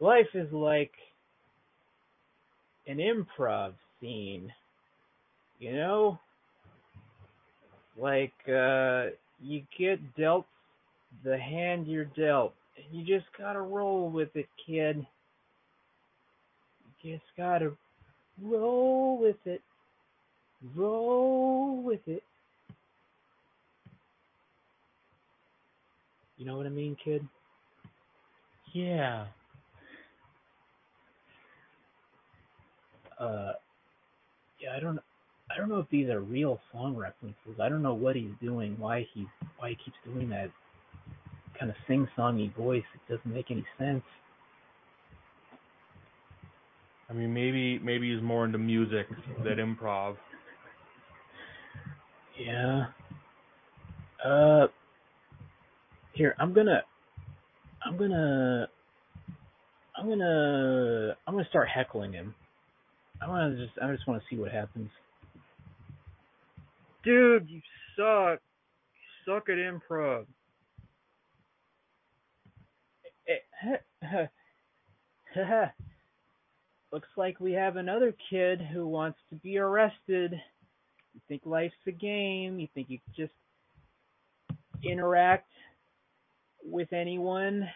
Life 0.00 0.34
is 0.34 0.52
like 0.52 0.90
an 2.86 2.98
improv 2.98 3.72
scene. 4.00 4.52
You 5.58 5.76
know? 5.76 6.18
Like, 7.96 8.32
uh, 8.48 9.06
you 9.40 9.62
get 9.78 10.16
dealt 10.16 10.46
the 11.22 11.38
hand 11.38 11.86
you're 11.86 12.04
dealt. 12.04 12.54
You 12.90 13.04
just 13.04 13.26
gotta 13.38 13.60
roll 13.60 14.10
with 14.10 14.34
it, 14.34 14.48
kid. 14.66 15.06
You 17.02 17.12
just 17.16 17.24
gotta 17.36 17.72
roll 18.42 19.18
with 19.18 19.36
it. 19.44 19.62
Roll 20.74 21.82
with 21.82 22.00
it. 22.06 22.22
You 26.36 26.46
know 26.46 26.56
what 26.56 26.66
I 26.66 26.70
mean, 26.70 26.96
kid? 27.02 27.26
Yeah. 28.72 29.26
uh 33.18 33.52
yeah 34.60 34.70
i 34.76 34.80
don't 34.80 34.98
I 35.50 35.58
don't 35.58 35.68
know 35.68 35.78
if 35.78 35.88
these 35.90 36.08
are 36.08 36.20
real 36.20 36.58
song 36.72 36.96
references. 36.96 37.60
I 37.62 37.68
don't 37.68 37.82
know 37.82 37.94
what 37.94 38.16
he's 38.16 38.32
doing, 38.42 38.76
why 38.78 39.06
he 39.12 39.26
why 39.58 39.70
he 39.70 39.76
keeps 39.76 39.96
doing 40.04 40.30
that 40.30 40.50
kind 41.58 41.70
of 41.70 41.76
sing-songy 41.86 42.54
voice. 42.56 42.84
It 42.94 43.12
doesn't 43.12 43.32
make 43.32 43.50
any 43.50 43.64
sense. 43.78 44.02
I 47.08 47.12
mean, 47.12 47.32
maybe 47.34 47.78
maybe 47.78 48.12
he's 48.12 48.22
more 48.22 48.44
into 48.44 48.58
music 48.58 49.06
than 49.44 49.58
improv. 49.58 50.16
Yeah. 52.38 52.86
Uh 54.24 54.66
here, 56.14 56.34
I'm 56.38 56.52
gonna 56.54 56.82
I'm 57.84 57.98
gonna 57.98 58.68
I'm 59.96 60.08
gonna 60.08 61.16
I'm 61.26 61.34
gonna 61.34 61.48
start 61.50 61.68
heckling 61.68 62.12
him. 62.12 62.34
I 63.20 63.28
wanna 63.28 63.56
just 63.56 63.78
I 63.82 63.92
just 63.92 64.08
wanna 64.08 64.22
see 64.30 64.36
what 64.36 64.50
happens. 64.50 64.90
Dude, 67.04 67.48
you 67.48 67.60
suck. 67.96 68.40
You 69.26 69.34
suck 69.34 69.48
at 69.48 69.56
improv. 69.56 70.24
Looks 76.92 77.08
like 77.16 77.40
we 77.40 77.52
have 77.52 77.76
another 77.76 78.14
kid 78.30 78.60
who 78.60 78.86
wants 78.86 79.18
to 79.30 79.36
be 79.36 79.58
arrested. 79.58 80.32
You 81.12 81.20
think 81.28 81.42
life's 81.44 81.74
a 81.86 81.92
game? 81.92 82.58
You 82.60 82.68
think 82.74 82.88
you 82.88 82.98
can 82.98 83.14
just 83.16 83.32
interact 84.84 85.48
with 86.64 86.92
anyone? 86.92 87.68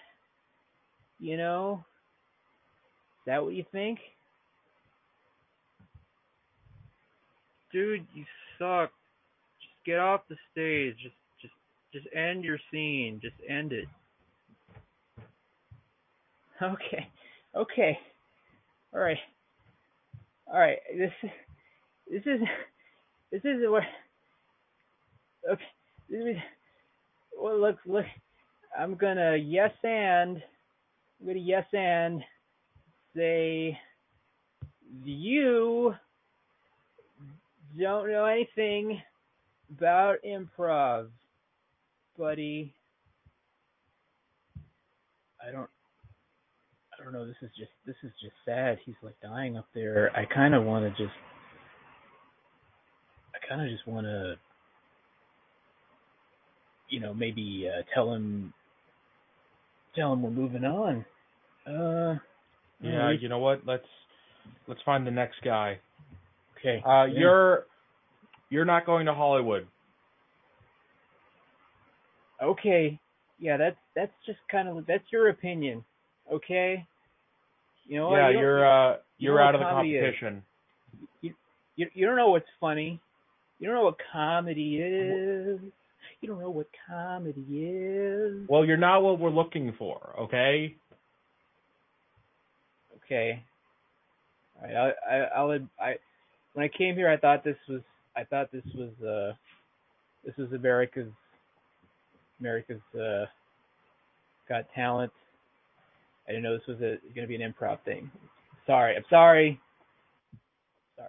You 1.18 1.36
know? 1.36 1.84
Is 3.20 3.26
that 3.26 3.42
what 3.42 3.54
you 3.54 3.64
think? 3.72 3.98
Dude, 7.72 8.06
you 8.14 8.24
suck. 8.58 8.90
Just 9.60 9.84
get 9.84 9.98
off 9.98 10.22
the 10.28 10.36
stage. 10.52 10.96
Just 11.02 11.14
just 11.42 11.54
just 11.92 12.06
end 12.14 12.44
your 12.44 12.58
scene. 12.70 13.20
Just 13.22 13.36
end 13.48 13.72
it. 13.72 13.88
Okay. 16.60 17.08
Okay. 17.54 17.98
All 18.92 19.00
right. 19.00 19.18
All 20.52 20.58
right. 20.58 20.78
This 20.96 21.12
this 22.10 22.22
is 22.26 22.40
this 23.30 23.42
is 23.44 23.60
what 23.66 23.84
okay. 25.50 25.62
This 26.10 26.20
is, 26.20 26.36
well, 27.38 27.60
look, 27.60 27.76
look. 27.86 28.06
I'm 28.78 28.96
gonna 28.96 29.36
yes 29.36 29.72
and 29.82 30.42
I'm 31.20 31.26
gonna 31.26 31.38
yes 31.38 31.66
and 31.72 32.22
say 33.16 33.78
you 35.04 35.94
don't 37.78 38.10
know 38.10 38.24
anything 38.24 39.00
about 39.76 40.18
improv, 40.26 41.08
buddy. 42.18 42.74
I 45.46 45.50
don't 45.50 45.68
don't 47.10 47.20
know, 47.20 47.26
this 47.26 47.36
is 47.42 47.50
just 47.56 47.70
this 47.86 47.96
is 48.02 48.12
just 48.20 48.34
sad. 48.44 48.78
He's 48.84 48.94
like 49.02 49.14
dying 49.22 49.56
up 49.56 49.66
there. 49.74 50.10
I 50.14 50.24
kind 50.26 50.54
of 50.54 50.64
want 50.64 50.84
to 50.84 50.90
just 50.90 51.16
I 53.34 53.48
kind 53.48 53.62
of 53.62 53.68
just 53.68 53.86
want 53.86 54.06
to 54.06 54.34
you 56.90 57.00
know, 57.00 57.14
maybe 57.14 57.68
uh, 57.68 57.82
tell 57.94 58.12
him 58.12 58.52
tell 59.94 60.12
him 60.12 60.22
we're 60.22 60.30
moving 60.30 60.64
on. 60.64 61.04
Uh 61.66 62.18
Yeah, 62.82 63.10
you 63.10 63.28
know 63.28 63.38
what? 63.38 63.62
Let's 63.66 63.86
let's 64.66 64.80
find 64.84 65.06
the 65.06 65.10
next 65.10 65.36
guy. 65.42 65.78
Okay. 66.58 66.82
Uh, 66.84 67.04
yeah. 67.04 67.20
you're 67.20 67.66
you're 68.50 68.64
not 68.64 68.84
going 68.84 69.06
to 69.06 69.14
Hollywood. 69.14 69.66
okay. 72.42 72.98
Yeah, 73.38 73.56
that's 73.56 73.76
that's 73.94 74.12
just 74.26 74.40
kind 74.50 74.68
of 74.68 74.84
that's 74.86 75.04
your 75.10 75.28
opinion. 75.28 75.84
Okay? 76.30 76.86
You 77.88 77.98
know 77.98 78.14
yeah, 78.14 78.28
you 78.30 78.38
you're 78.38 78.66
uh 78.66 78.92
you 78.92 79.30
you're 79.30 79.38
know 79.38 79.42
out 79.42 79.54
of 79.54 79.60
the 79.60 79.64
competition. 79.64 80.42
you 81.22 81.34
you 81.76 81.86
you 81.94 82.06
don't 82.06 82.16
know 82.16 82.28
what's 82.28 82.46
funny. 82.60 83.00
You 83.58 83.66
don't 83.66 83.76
know 83.76 83.84
what 83.84 83.96
comedy 84.12 84.76
is. 84.76 85.60
You 86.20 86.28
don't 86.28 86.40
know 86.40 86.50
what 86.50 86.66
comedy 86.86 87.40
is. 87.40 88.46
Well, 88.48 88.64
you're 88.64 88.76
not 88.76 89.02
what 89.02 89.18
we're 89.18 89.30
looking 89.30 89.74
for. 89.78 90.14
Okay. 90.20 90.76
Okay. 93.04 93.42
All 94.60 94.68
right. 94.68 94.92
I 95.08 95.14
I 95.14 95.16
I'll 95.36 95.50
I 95.80 95.94
when 96.52 96.64
I 96.64 96.68
came 96.68 96.94
here, 96.94 97.08
I 97.08 97.16
thought 97.16 97.42
this 97.42 97.56
was 97.68 97.80
I 98.14 98.24
thought 98.24 98.52
this 98.52 98.64
was 98.74 98.90
uh 99.02 99.34
this 100.26 100.36
was 100.36 100.52
America's 100.52 101.12
America's 102.38 102.82
uh 102.94 103.24
Got 104.48 104.66
Talent. 104.74 105.12
I 106.28 106.32
didn't 106.32 106.44
know 106.44 106.54
this 106.56 106.66
was 106.68 106.78
a 106.78 106.98
going 107.14 107.22
to 107.22 107.26
be 107.26 107.36
an 107.40 107.52
improv 107.52 107.80
thing. 107.84 108.10
Sorry. 108.66 108.96
I'm 108.96 109.04
sorry. 109.08 109.60
Sorry. 110.96 111.08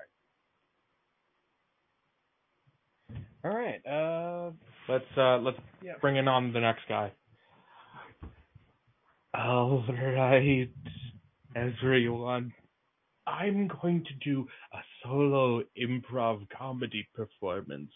All 3.43 3.51
right. 3.57 3.86
Uh 3.86 4.51
Let's 4.89 5.05
uh 5.17 5.38
let's 5.38 5.57
yeah. 5.84 5.93
bring 6.01 6.15
in 6.17 6.28
on 6.28 6.51
the 6.51 6.59
next 6.59 6.82
guy. 6.89 7.11
All 9.36 9.84
right, 9.88 10.67
everyone. 11.55 12.51
I'm 13.28 13.67
going 13.82 14.03
to 14.05 14.30
do 14.30 14.47
a 14.74 14.80
solo 15.03 15.61
improv 15.80 16.47
comedy 16.57 17.07
performance. 17.13 17.91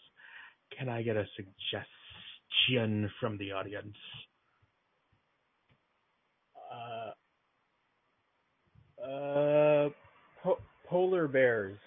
Can 0.78 0.88
I 0.88 1.02
get 1.02 1.16
a 1.16 1.24
suggestion 1.34 3.10
from 3.20 3.36
the 3.38 3.50
audience? 3.50 3.96
Uh, 9.04 9.34
uh, 9.84 9.88
po- 10.42 10.58
polar 10.88 11.28
bears. 11.28 11.78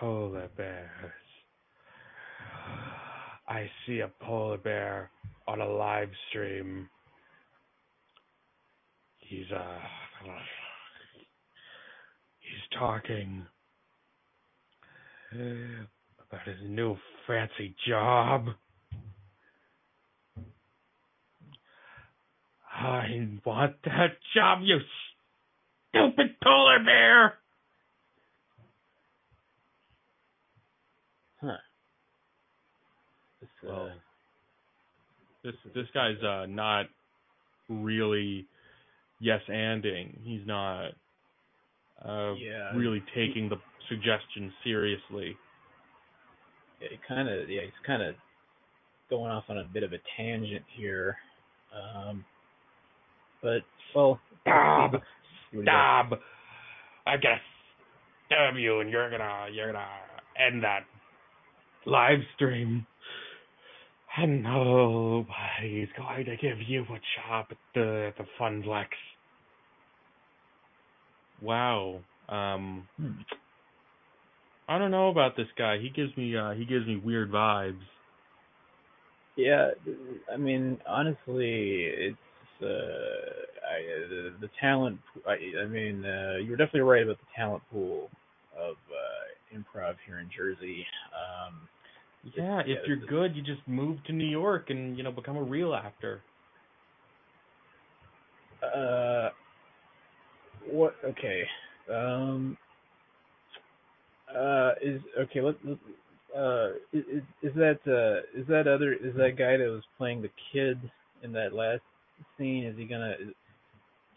Polar 0.00 0.48
bears. 0.56 1.12
I 3.48 3.70
see 3.86 4.00
a 4.00 4.10
polar 4.20 4.58
bear 4.58 5.10
on 5.46 5.60
a 5.60 5.68
live 5.68 6.10
stream. 6.28 6.88
He's 9.18 9.50
uh 9.54 9.78
he's 12.38 12.78
talking 12.78 13.46
about 15.32 16.46
his 16.46 16.56
new 16.68 16.96
fancy 17.26 17.74
job. 17.86 18.46
I 22.70 23.28
want 23.44 23.76
that 23.84 24.16
job, 24.34 24.60
you 24.62 24.78
stupid 25.90 26.36
polar 26.42 26.78
bear. 26.84 27.34
Huh. 31.40 31.56
This, 33.40 33.70
uh, 33.70 33.88
this 35.44 35.54
this 35.74 35.86
guy's 35.94 36.22
uh 36.22 36.46
not 36.46 36.86
really 37.68 38.46
yes 39.20 39.40
anding. 39.48 40.16
He's 40.24 40.46
not 40.46 40.90
uh 42.04 42.34
Yeah, 42.34 42.74
really 42.76 43.02
taking 43.14 43.48
the 43.48 43.56
suggestion 43.88 44.52
seriously. 44.64 45.36
yeah, 46.80 46.88
he 46.90 46.98
kind 47.06 47.28
of, 47.28 47.48
yeah, 47.48 47.62
he's 47.62 47.72
kind 47.86 48.02
of 48.02 48.14
going 49.10 49.30
off 49.30 49.44
on 49.48 49.58
a 49.58 49.64
bit 49.64 49.82
of 49.82 49.92
a 49.92 49.98
tangent 50.16 50.64
here. 50.76 51.16
Um, 51.74 52.24
but 53.42 53.62
well, 53.94 54.20
Stop! 54.42 54.92
Let's 55.52 55.52
see 55.52 55.56
what 55.58 55.66
he 55.66 55.70
does. 55.70 55.94
Stab! 56.10 56.18
I'm 57.06 57.20
gonna 57.20 57.40
stab 58.26 58.56
you, 58.56 58.80
and 58.80 58.90
you're 58.90 59.10
gonna 59.10 59.46
you're 59.52 59.72
gonna 59.72 59.86
end 60.38 60.62
that 60.64 60.84
live 61.86 62.20
stream. 62.36 62.86
And 64.16 64.42
nobody's 64.42 65.88
going 65.96 66.24
to 66.24 66.36
give 66.36 66.58
you 66.66 66.82
a 66.82 67.00
job 67.16 67.46
at 67.50 67.56
the 67.74 68.12
the 68.18 68.24
Funplex. 68.40 68.88
Wow. 71.40 72.00
Um, 72.28 72.88
Hmm. 72.98 73.12
I 74.68 74.78
don't 74.78 74.90
know 74.90 75.08
about 75.08 75.36
this 75.36 75.46
guy. 75.56 75.78
He 75.78 75.88
gives 75.88 76.16
me 76.16 76.36
uh 76.36 76.50
he 76.52 76.64
gives 76.64 76.86
me 76.86 76.96
weird 76.96 77.30
vibes. 77.30 77.80
Yeah, 79.36 79.70
I 80.32 80.36
mean, 80.36 80.78
honestly, 80.86 81.84
it's 81.84 82.16
uh, 82.62 82.66
I, 82.66 84.08
the, 84.08 84.34
the 84.40 84.50
talent. 84.60 84.98
I, 85.26 85.62
I 85.62 85.66
mean, 85.66 86.04
uh, 86.04 86.36
you 86.42 86.50
were 86.50 86.56
definitely 86.56 86.80
right 86.80 87.02
about 87.02 87.18
the 87.18 87.26
talent 87.36 87.62
pool 87.70 88.10
of 88.58 88.76
uh, 88.90 89.56
improv 89.56 89.94
here 90.06 90.18
in 90.20 90.30
Jersey. 90.36 90.86
Um, 91.14 91.68
Yeah, 92.36 92.60
if 92.66 92.86
you're 92.86 92.96
good, 92.96 93.36
you 93.36 93.42
just 93.42 93.66
move 93.66 94.02
to 94.04 94.12
New 94.12 94.26
York 94.28 94.70
and 94.70 94.96
you 94.96 95.02
know 95.04 95.12
become 95.12 95.36
a 95.36 95.42
real 95.42 95.74
actor. 95.74 96.20
Uh, 98.62 99.30
what? 100.70 100.94
Okay. 101.04 101.42
Um, 101.92 102.56
Uh, 104.34 104.72
is 104.82 105.00
okay. 105.18 105.40
Let, 105.40 105.54
let 105.64 105.78
uh, 106.36 106.68
is 106.92 107.22
is 107.42 107.54
that 107.54 107.78
uh 107.86 108.38
is 108.38 108.46
that 108.48 108.68
other 108.68 108.92
is 108.92 109.14
that 109.16 109.36
guy 109.38 109.56
that 109.56 109.68
was 109.70 109.82
playing 109.96 110.20
the 110.22 110.30
kid 110.52 110.78
in 111.22 111.32
that 111.32 111.54
last 111.54 111.82
scene? 112.36 112.64
Is 112.64 112.76
he 112.76 112.84
gonna? 112.84 113.14
Is, 113.20 113.34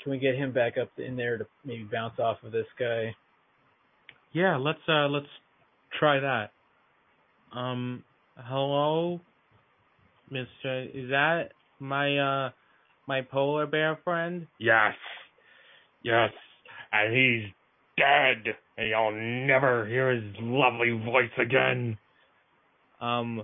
can 0.01 0.11
we 0.11 0.17
get 0.17 0.35
him 0.35 0.51
back 0.51 0.77
up 0.77 0.89
in 0.97 1.15
there 1.15 1.37
to 1.37 1.45
maybe 1.63 1.87
bounce 1.91 2.19
off 2.19 2.37
of 2.43 2.51
this 2.51 2.65
guy? 2.79 3.15
Yeah, 4.33 4.57
let's 4.57 4.79
uh 4.87 5.07
let's 5.07 5.27
try 5.99 6.19
that. 6.19 6.51
Um 7.55 8.03
hello 8.35 9.21
Mr. 10.31 10.87
Is 10.93 11.09
that 11.09 11.49
my 11.79 12.17
uh 12.17 12.49
my 13.07 13.21
polar 13.21 13.67
bear 13.67 13.99
friend? 14.03 14.47
Yes. 14.59 14.93
Yes. 16.03 16.31
And 16.91 17.15
he's 17.15 17.51
dead. 17.97 18.55
And 18.77 18.89
you'll 18.89 19.47
never 19.47 19.85
hear 19.85 20.11
his 20.11 20.33
lovely 20.39 20.91
voice 20.91 21.31
again. 21.37 21.97
Um 22.99 23.43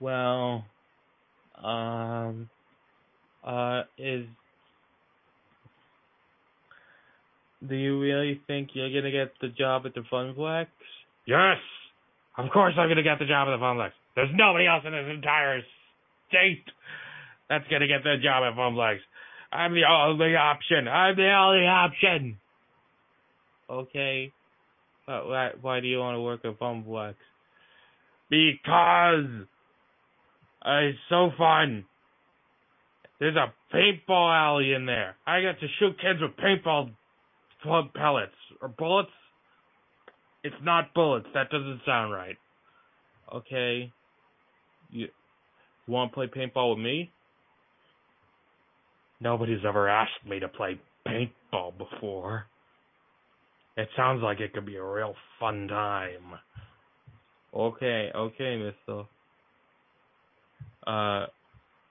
well 0.00 0.64
um 1.62 2.48
uh 3.44 3.82
is 3.98 4.26
Do 7.68 7.74
you 7.74 8.00
really 8.00 8.40
think 8.46 8.70
you're 8.74 8.90
gonna 8.90 9.10
get 9.10 9.32
the 9.40 9.48
job 9.48 9.84
at 9.86 9.94
the 9.94 10.02
Funplex? 10.12 10.66
Yes, 11.26 11.56
of 12.36 12.50
course 12.50 12.74
I'm 12.76 12.88
gonna 12.88 13.02
get 13.02 13.18
the 13.18 13.26
job 13.26 13.48
at 13.48 13.56
the 13.56 13.62
Funplex. 13.62 13.92
There's 14.16 14.30
nobody 14.34 14.66
else 14.66 14.82
in 14.86 14.92
this 14.92 15.06
entire 15.14 15.60
state 16.28 16.64
that's 17.48 17.64
gonna 17.70 17.86
get 17.86 18.02
the 18.02 18.16
job 18.22 18.42
at 18.44 18.58
Funplex. 18.58 18.98
I'm 19.52 19.72
the 19.72 19.84
only 19.88 20.34
option. 20.34 20.88
I'm 20.88 21.16
the 21.16 21.32
only 21.32 21.66
option. 21.66 22.38
Okay, 23.70 24.32
but 25.06 25.26
why, 25.26 25.50
why 25.60 25.80
do 25.80 25.86
you 25.86 25.98
want 25.98 26.16
to 26.16 26.20
work 26.20 26.44
at 26.44 26.58
Funplex? 26.58 27.14
Because 28.28 29.46
it's 30.66 30.98
so 31.08 31.30
fun. 31.38 31.86
There's 33.24 33.36
a 33.36 33.54
paintball 33.74 34.36
alley 34.38 34.74
in 34.74 34.84
there. 34.84 35.16
I 35.26 35.40
get 35.40 35.58
to 35.58 35.66
shoot 35.78 35.98
kids 35.98 36.20
with 36.20 36.32
paintball 36.36 36.90
plug 37.62 37.94
pellets 37.94 38.34
or 38.60 38.68
bullets. 38.68 39.08
It's 40.42 40.54
not 40.62 40.92
bullets. 40.92 41.28
That 41.32 41.48
doesn't 41.48 41.80
sound 41.86 42.12
right. 42.12 42.36
Okay. 43.34 43.90
You, 44.90 45.06
you 45.86 45.92
want 45.94 46.12
to 46.12 46.14
play 46.14 46.26
paintball 46.26 46.76
with 46.76 46.84
me? 46.84 47.10
Nobody's 49.22 49.64
ever 49.66 49.88
asked 49.88 50.28
me 50.28 50.40
to 50.40 50.48
play 50.48 50.78
paintball 51.08 51.78
before. 51.78 52.44
It 53.78 53.88
sounds 53.96 54.22
like 54.22 54.40
it 54.40 54.52
could 54.52 54.66
be 54.66 54.76
a 54.76 54.84
real 54.84 55.14
fun 55.40 55.66
time. 55.68 56.38
Okay, 57.56 58.10
okay, 58.14 58.56
Mister. 58.86 59.04
Uh, 60.86 61.26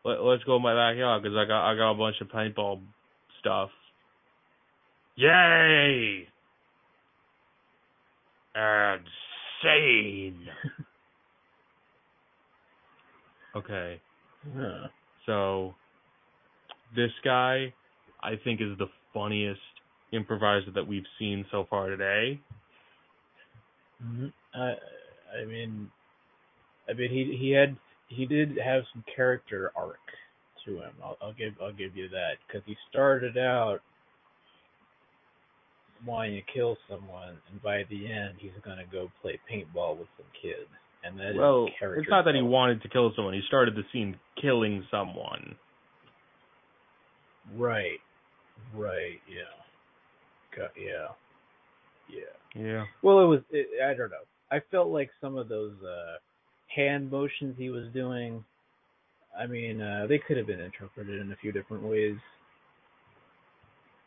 let, 0.06 0.22
let's 0.24 0.44
go 0.44 0.58
in 0.58 0.62
my 0.62 0.74
backyard 0.74 1.24
because 1.24 1.38
I 1.38 1.46
got 1.46 1.72
I 1.72 1.76
got 1.76 1.92
a 1.92 1.96
bunch 1.98 2.16
of 2.22 2.28
paintball 2.30 2.82
stuff. 3.40 3.70
Yay! 5.16 6.28
Insane. 8.56 10.48
okay, 13.56 14.02
Huh. 14.58 14.88
so 15.26 15.74
this 16.96 17.12
guy, 17.24 17.74
I 18.22 18.32
think, 18.44 18.62
is 18.62 18.78
the 18.78 18.88
funniest 19.14 19.62
improviser 20.12 20.72
that 20.76 20.88
we've 20.88 21.06
seen 21.20 21.46
so 21.52 21.66
far 21.70 21.90
today. 21.90 22.40
Mhm. 24.04 24.34
I 24.54 24.76
I 25.42 25.46
mean, 25.46 25.90
I 26.90 26.94
mean 26.94 27.10
he 27.10 27.38
he 27.38 27.52
had 27.52 27.76
he 28.16 28.26
did 28.26 28.58
have 28.64 28.84
some 28.94 29.04
character 29.16 29.72
arc 29.76 30.00
to 30.66 30.78
him. 30.78 30.94
I'll, 31.04 31.18
I'll 31.22 31.34
give 31.34 31.54
I'll 31.62 31.74
give 31.74 31.96
you 31.96 32.10
that 32.10 32.34
because 32.48 32.62
he 32.66 32.76
started 32.90 33.38
out 33.38 33.80
wanting 36.06 36.36
to 36.36 36.54
kill 36.54 36.78
someone, 36.90 37.38
and 37.52 37.62
by 37.62 37.84
the 37.90 38.12
end 38.12 38.36
he's 38.40 38.52
gonna 38.64 38.86
go 38.92 39.12
play 39.22 39.40
paintball 39.52 39.98
with 39.98 40.08
some 40.18 40.28
kid, 40.42 40.68
and 41.04 41.18
that 41.20 41.32
is 41.32 41.38
well, 41.38 41.68
character. 41.80 42.02
it's 42.02 42.10
not 42.10 42.26
that 42.26 42.36
he 42.36 42.42
wanted 42.42 42.82
to 42.82 42.90
kill 42.90 43.12
someone. 43.16 43.34
He 43.34 43.42
started 43.48 43.76
the 43.76 43.84
scene 43.92 44.18
killing 44.42 44.86
someone. 44.92 45.56
Right, 47.56 48.00
right, 48.74 49.20
yeah, 49.28 50.58
Got, 50.58 50.72
yeah, 50.78 51.08
yeah. 52.10 52.20
Yeah. 52.56 52.86
Well, 53.02 53.20
it 53.20 53.26
was. 53.26 53.40
It, 53.50 53.68
I 53.84 53.94
don't 53.96 54.12
know. 54.12 54.18
I 54.52 54.60
felt 54.72 54.90
like 54.90 55.10
some 55.20 55.38
of 55.38 55.50
those 55.50 55.74
uh 55.82 56.18
hand 56.76 57.12
motions 57.12 57.56
he 57.58 57.70
was 57.70 57.86
doing. 57.94 58.44
I 59.38 59.48
mean, 59.48 59.82
uh 59.82 60.06
they 60.08 60.20
could 60.20 60.38
have 60.38 60.48
been 60.48 60.60
interpreted 60.60 61.20
in 61.22 61.32
a 61.32 61.36
few 61.38 61.52
different 61.52 61.84
ways. 61.84 62.18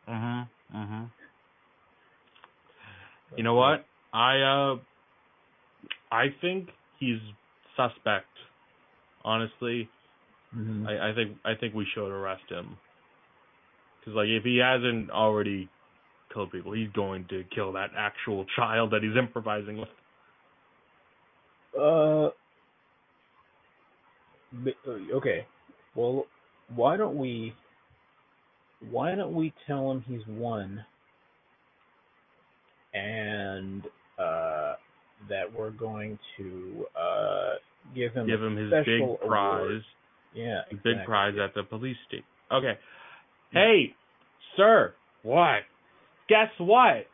Mhm. 0.09 0.49
Mhm. 0.75 1.11
You 3.37 3.43
know 3.43 3.55
what? 3.55 3.85
I 4.13 4.41
uh 4.41 4.77
I 6.11 6.27
think 6.41 6.69
he's 6.99 7.21
suspect. 7.77 8.29
Honestly, 9.25 9.89
Mhm. 10.55 10.87
I, 10.87 11.11
I 11.11 11.15
think 11.15 11.39
I 11.45 11.55
think 11.55 11.75
we 11.75 11.85
should 11.93 12.11
arrest 12.11 12.49
him. 12.49 12.79
Cuz 14.05 14.15
like 14.15 14.29
if 14.29 14.45
he 14.45 14.59
hasn't 14.59 15.11
already 15.11 15.69
killed 16.33 16.53
people, 16.53 16.73
he's 16.73 16.91
going 16.93 17.27
to 17.27 17.45
kill 17.55 17.73
that 17.73 17.91
actual 17.97 18.45
child 18.57 18.91
that 18.93 19.03
he's 19.03 19.17
improvising 19.17 19.79
with. 19.79 19.89
Uh. 21.79 22.31
Uh, 24.55 25.17
Okay. 25.17 25.47
Well, 25.95 26.27
why 26.75 26.97
don't 26.97 27.17
we? 27.17 27.55
Why 28.91 29.15
don't 29.15 29.35
we 29.35 29.53
tell 29.67 29.91
him 29.91 30.05
he's 30.07 30.27
won, 30.29 30.85
and 32.93 33.83
uh, 34.19 34.75
that 35.29 35.53
we're 35.57 35.71
going 35.71 36.19
to 36.37 36.87
uh 36.99 37.55
give 37.95 38.13
him 38.13 38.27
Give 38.27 38.43
him 38.43 38.57
his 38.57 38.71
big 38.71 38.83
special 38.85 39.19
prize. 39.27 39.83
Yeah, 40.35 40.61
His 40.71 40.81
big 40.85 41.05
prize 41.07 41.35
at 41.43 41.55
the 41.55 41.63
police 41.63 41.97
station. 42.07 42.25
Okay. 42.53 42.79
Hey, 43.53 43.95
sir. 44.57 44.93
What? 45.23 45.61
Guess 46.29 46.51
what? 46.59 47.07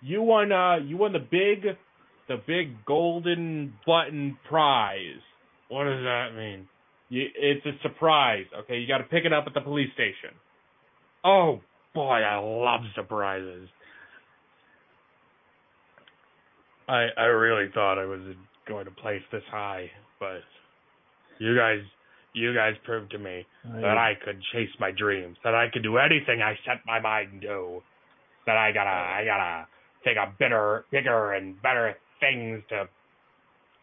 You 0.00 0.22
won. 0.22 0.52
Uh, 0.52 0.76
you 0.76 0.96
won 0.96 1.12
the 1.12 1.18
big, 1.18 1.76
the 2.28 2.36
big 2.46 2.84
golden 2.86 3.74
button 3.86 4.38
prize. 4.48 5.20
What 5.68 5.84
does 5.84 6.02
that 6.02 6.30
mean? 6.36 6.68
You, 7.12 7.26
it's 7.36 7.66
a 7.66 7.72
surprise. 7.82 8.46
Okay, 8.60 8.78
you 8.78 8.88
got 8.88 8.98
to 8.98 9.04
pick 9.04 9.26
it 9.26 9.34
up 9.34 9.44
at 9.46 9.52
the 9.52 9.60
police 9.60 9.92
station. 9.92 10.34
Oh 11.22 11.60
boy, 11.94 12.20
I 12.22 12.38
love 12.38 12.80
surprises. 12.94 13.68
I 16.88 17.08
I 17.18 17.24
really 17.24 17.70
thought 17.74 17.98
I 17.98 18.06
was 18.06 18.22
going 18.66 18.86
to 18.86 18.90
place 18.92 19.20
this 19.30 19.42
high, 19.50 19.90
but 20.18 20.40
you 21.38 21.54
guys 21.54 21.80
you 22.32 22.54
guys 22.54 22.72
proved 22.82 23.10
to 23.10 23.18
me 23.18 23.44
that 23.82 23.98
I 23.98 24.14
could 24.24 24.40
chase 24.54 24.70
my 24.80 24.90
dreams, 24.90 25.36
that 25.44 25.54
I 25.54 25.66
could 25.70 25.82
do 25.82 25.98
anything 25.98 26.40
I 26.40 26.54
set 26.64 26.80
my 26.86 26.98
mind 26.98 27.42
to, 27.42 27.82
that 28.46 28.56
I 28.56 28.72
gotta 28.72 28.88
I 28.88 29.24
gotta 29.26 29.66
think 30.02 30.16
of 30.16 30.38
better, 30.38 30.86
bigger 30.90 31.32
and 31.32 31.60
better 31.60 31.94
things 32.20 32.62
to 32.70 32.88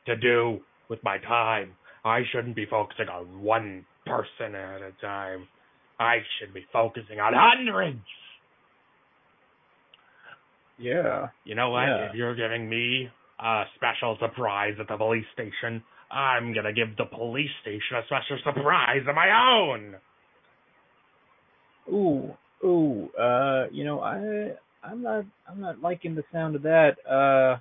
to 0.07 0.15
do 0.15 0.61
with 0.89 0.97
my 1.03 1.19
time. 1.19 1.75
I 2.09 2.21
shouldn't 2.31 2.55
be 2.55 2.65
focusing 2.65 3.07
on 3.07 3.43
one 3.43 3.85
person 4.05 4.55
at 4.55 4.81
a 4.81 4.91
time. 5.01 5.47
I 5.99 6.17
should 6.39 6.53
be 6.53 6.65
focusing 6.71 7.19
on 7.19 7.33
hundreds. 7.35 7.99
Yeah. 10.77 11.27
You 11.43 11.55
know 11.55 11.69
what? 11.69 11.83
Yeah. 11.83 12.09
If 12.09 12.15
you're 12.15 12.35
giving 12.35 12.69
me 12.69 13.09
a 13.39 13.63
special 13.75 14.17
surprise 14.19 14.75
at 14.79 14.87
the 14.87 14.97
police 14.97 15.25
station, 15.33 15.83
I'm 16.11 16.53
gonna 16.53 16.73
give 16.73 16.95
the 16.97 17.05
police 17.05 17.51
station 17.61 17.97
a 17.97 18.05
special 18.05 18.39
surprise 18.43 19.03
of 19.07 19.15
my 19.15 19.29
own. 19.29 19.95
Ooh, 21.91 22.33
ooh. 22.65 23.09
Uh, 23.19 23.65
you 23.71 23.83
know, 23.83 23.99
I 23.99 24.53
I'm 24.83 25.03
not 25.03 25.25
I'm 25.47 25.59
not 25.59 25.81
liking 25.81 26.15
the 26.15 26.23
sound 26.31 26.55
of 26.55 26.63
that. 26.63 26.95
Uh, 27.07 27.57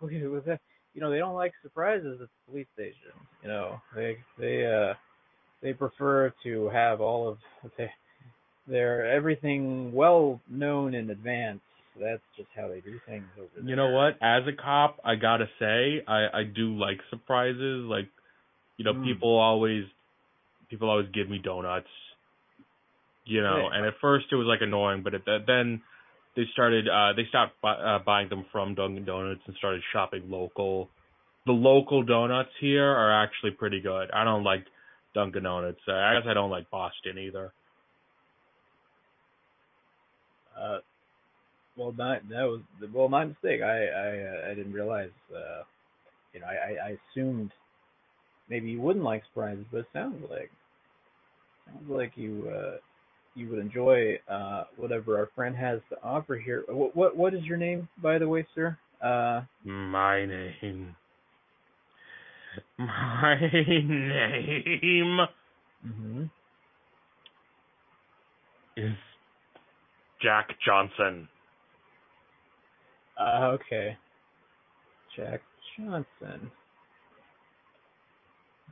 with 0.00 0.46
that, 0.46 0.60
you 0.94 1.00
know, 1.00 1.10
they 1.10 1.18
don't 1.18 1.34
like 1.34 1.52
surprises 1.62 2.20
at 2.22 2.28
the 2.28 2.50
police 2.50 2.66
station. 2.74 3.12
You 3.42 3.48
know, 3.48 3.80
they 3.94 4.16
they 4.38 4.66
uh 4.66 4.94
they 5.62 5.72
prefer 5.72 6.32
to 6.44 6.68
have 6.70 7.00
all 7.00 7.28
of 7.28 7.38
they, 7.76 7.90
their 8.66 9.10
everything 9.10 9.92
well 9.92 10.40
known 10.48 10.94
in 10.94 11.10
advance. 11.10 11.60
That's 12.00 12.22
just 12.36 12.48
how 12.56 12.68
they 12.68 12.80
do 12.80 12.98
things 13.06 13.24
over 13.38 13.48
there. 13.56 13.68
You 13.68 13.76
know 13.76 13.90
what? 13.90 14.16
As 14.20 14.42
a 14.48 14.52
cop, 14.52 14.98
I 15.04 15.14
gotta 15.14 15.46
say, 15.58 16.02
I 16.06 16.40
I 16.40 16.42
do 16.44 16.76
like 16.76 16.98
surprises. 17.10 17.84
Like, 17.86 18.08
you 18.76 18.84
know, 18.84 18.94
Mm. 18.94 19.04
people 19.04 19.36
always 19.36 19.84
people 20.70 20.90
always 20.90 21.08
give 21.12 21.28
me 21.28 21.38
donuts. 21.38 21.88
You 23.26 23.42
know, 23.42 23.68
Yeah. 23.68 23.76
and 23.76 23.86
at 23.86 23.94
first 24.00 24.26
it 24.32 24.36
was 24.36 24.46
like 24.46 24.60
annoying, 24.60 25.02
but 25.02 25.14
at 25.14 25.24
that 25.26 25.46
then 25.46 25.82
they 26.36 26.44
started 26.52 26.88
uh 26.88 27.12
they 27.16 27.24
stopped 27.28 27.60
bu- 27.62 27.68
uh, 27.68 27.98
buying 28.00 28.28
them 28.28 28.44
from 28.52 28.74
Dunkin' 28.74 29.04
Donuts 29.04 29.40
and 29.46 29.56
started 29.56 29.82
shopping 29.92 30.24
local. 30.28 30.88
The 31.46 31.52
local 31.52 32.02
donuts 32.02 32.50
here 32.60 32.86
are 32.86 33.22
actually 33.22 33.50
pretty 33.52 33.80
good. 33.80 34.10
I 34.12 34.24
don't 34.24 34.44
like 34.44 34.64
Dunkin' 35.14 35.42
Donuts. 35.42 35.80
Uh, 35.86 35.92
I 35.92 36.14
guess 36.14 36.28
I 36.28 36.34
don't 36.34 36.50
like 36.50 36.70
Boston 36.70 37.18
either. 37.18 37.52
Uh, 40.58 40.78
well, 41.76 41.92
not 41.96 42.28
that 42.28 42.44
was 42.44 42.60
well 42.92 43.08
my 43.08 43.24
mistake. 43.24 43.60
I 43.62 43.86
I 43.86 44.08
uh, 44.20 44.50
I 44.50 44.54
didn't 44.54 44.72
realize. 44.72 45.10
Uh, 45.34 45.62
you 46.32 46.40
know, 46.40 46.46
I, 46.46 46.52
I 46.52 46.88
I 46.88 46.96
assumed 47.12 47.52
maybe 48.48 48.70
you 48.70 48.80
wouldn't 48.80 49.04
like 49.04 49.22
surprises, 49.26 49.64
but 49.70 49.78
it 49.78 49.86
sounds 49.92 50.22
like 50.30 50.50
sounds 51.66 51.90
like 51.90 52.12
you 52.16 52.48
uh 52.48 52.76
you 53.34 53.48
would 53.50 53.58
enjoy 53.58 54.18
uh 54.28 54.64
whatever 54.76 55.18
our 55.18 55.28
friend 55.34 55.56
has 55.56 55.80
to 55.90 56.02
offer 56.02 56.36
here. 56.36 56.64
What 56.68 56.94
what 56.96 57.16
what 57.16 57.34
is 57.34 57.44
your 57.44 57.56
name, 57.58 57.88
by 58.02 58.18
the 58.18 58.28
way, 58.28 58.46
sir? 58.54 58.78
Uh, 59.02 59.42
My 59.64 60.24
name. 60.26 60.96
My 62.78 63.38
name 63.40 65.18
hmm 65.82 66.24
is 68.76 68.94
Jack 70.22 70.48
Johnson. 70.64 71.28
uh 73.20 73.56
okay, 73.56 73.96
Jack 75.16 75.42
Johnson. 75.76 76.50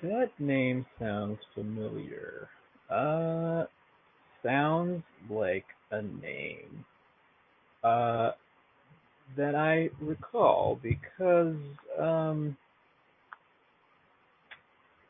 That 0.03 0.31
name 0.39 0.85
sounds 0.99 1.39
familiar. 1.55 2.49
Uh, 2.91 3.65
sounds 4.45 5.03
like 5.31 5.67
a 5.91 6.03
name. 6.03 6.85
Uh, 7.85 8.33
that 9.37 9.55
I 9.55 9.91
recall 10.01 10.79
because, 10.83 11.57
um, 11.99 12.57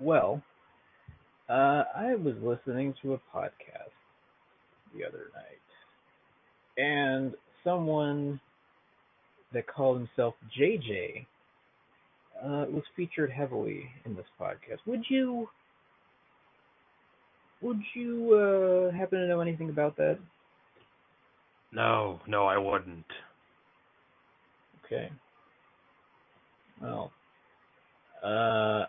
well, 0.01 0.43
uh, 1.49 1.85
I 1.97 2.15
was 2.15 2.35
listening 2.43 2.95
to 3.03 3.15
a 3.15 3.19
podcast 3.35 3.93
the 4.95 5.05
other 5.05 5.31
night, 5.35 5.63
and 6.79 7.35
someone 7.65 8.41
that 9.53 9.67
called 9.67 9.99
himself 9.99 10.35
JJ 10.59 11.27
uh, 12.43 12.67
was 12.71 12.85
featured 12.97 13.31
heavily 13.31 13.85
in 14.05 14.15
this 14.15 14.27
podcast. 14.41 14.79
Would 14.87 15.05
you 15.09 15.49
would 17.63 17.81
you 17.95 18.35
uh, 18.93 18.97
happen 18.97 19.21
to 19.21 19.27
know 19.29 19.41
anything 19.41 19.71
about 19.71 19.97
that? 19.97 20.19
No, 21.73 22.21
no, 22.27 22.47
I 22.47 22.59
wouldn't. 22.59 23.07
Okay. 24.85 25.11
Well, 26.83 27.11
uh, 28.23 28.85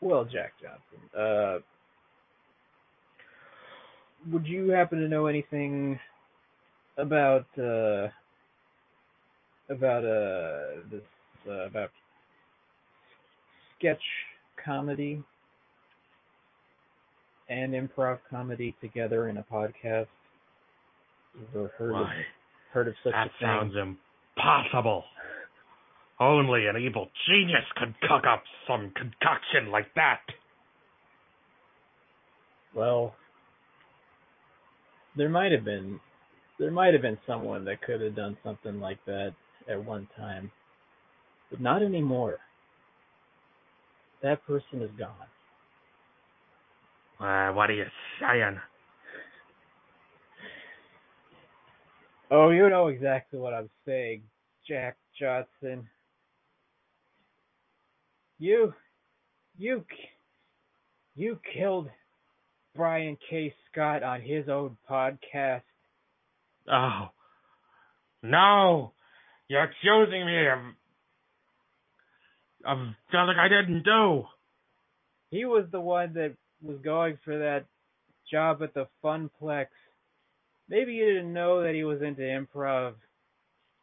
well, 0.00 0.24
Jack 0.24 0.54
Johnson, 0.60 1.18
uh, 1.18 1.58
would 4.32 4.46
you 4.46 4.70
happen 4.70 4.98
to 5.00 5.08
know 5.08 5.26
anything 5.26 5.98
about 6.98 7.46
uh 7.58 8.08
about 9.70 10.04
uh 10.04 10.82
this 10.90 11.02
uh, 11.48 11.66
about 11.66 11.90
sketch 13.78 14.02
comedy 14.62 15.22
and 17.50 17.74
improv 17.74 18.18
comedy 18.30 18.74
together 18.80 19.28
in 19.28 19.36
a 19.36 19.44
podcast? 19.52 20.06
Ever 21.52 21.70
heard 21.76 21.94
of 21.94 22.06
heard 22.72 22.88
of 22.88 22.94
such 23.04 23.12
that 23.12 23.26
a 23.26 23.30
thing? 23.30 23.34
That 23.40 23.60
sounds 23.60 23.96
impossible. 24.36 25.04
Only 26.18 26.66
an 26.66 26.76
evil 26.76 27.08
genius 27.28 27.64
could 27.76 27.94
cook 28.02 28.24
up 28.26 28.42
some 28.66 28.92
concoction 28.94 29.70
like 29.70 29.92
that. 29.96 30.20
Well, 32.74 33.14
there 35.16 35.28
might 35.28 35.52
have 35.52 35.64
been 35.64 35.98
there 36.58 36.70
might 36.70 36.92
have 36.92 37.02
been 37.02 37.18
someone 37.26 37.64
that 37.64 37.82
could 37.82 38.00
have 38.00 38.14
done 38.14 38.36
something 38.44 38.80
like 38.80 38.98
that 39.06 39.34
at 39.68 39.82
one 39.84 40.08
time, 40.16 40.50
but 41.50 41.60
not 41.60 41.82
anymore. 41.82 42.38
That 44.22 44.46
person 44.46 44.82
is 44.82 44.90
gone. 44.98 45.14
Uh, 47.20 47.52
what 47.52 47.68
are 47.68 47.74
you 47.74 47.84
saying? 48.18 48.58
Oh, 52.30 52.48
you 52.50 52.70
know 52.70 52.86
exactly 52.86 53.38
what 53.38 53.52
I'm 53.52 53.68
saying, 53.84 54.22
Jack 54.66 54.96
Johnson. 55.18 55.86
You, 58.38 58.72
you, 59.58 59.84
you 61.14 61.38
killed 61.52 61.88
Brian 62.74 63.18
K. 63.28 63.52
Scott 63.70 64.02
on 64.02 64.22
his 64.22 64.48
own 64.48 64.78
podcast. 64.88 65.62
Oh, 66.72 67.08
no! 68.22 68.92
You're 69.48 69.64
accusing 69.64 70.24
me 70.24 70.46
of 70.46 70.58
of 72.64 72.78
something 73.10 73.36
I 73.38 73.48
didn't 73.48 73.82
do. 73.82 74.24
He 75.30 75.44
was 75.44 75.64
the 75.72 75.80
one 75.80 76.12
that 76.14 76.34
was 76.62 76.78
going 76.82 77.18
for 77.24 77.38
that 77.38 77.64
job 78.30 78.62
at 78.62 78.74
the 78.74 78.86
Funplex. 79.02 79.66
Maybe 80.68 80.92
you 80.92 81.06
didn't 81.06 81.32
know 81.32 81.62
that 81.62 81.74
he 81.74 81.84
was 81.84 82.00
into 82.02 82.22
improv, 82.22 82.94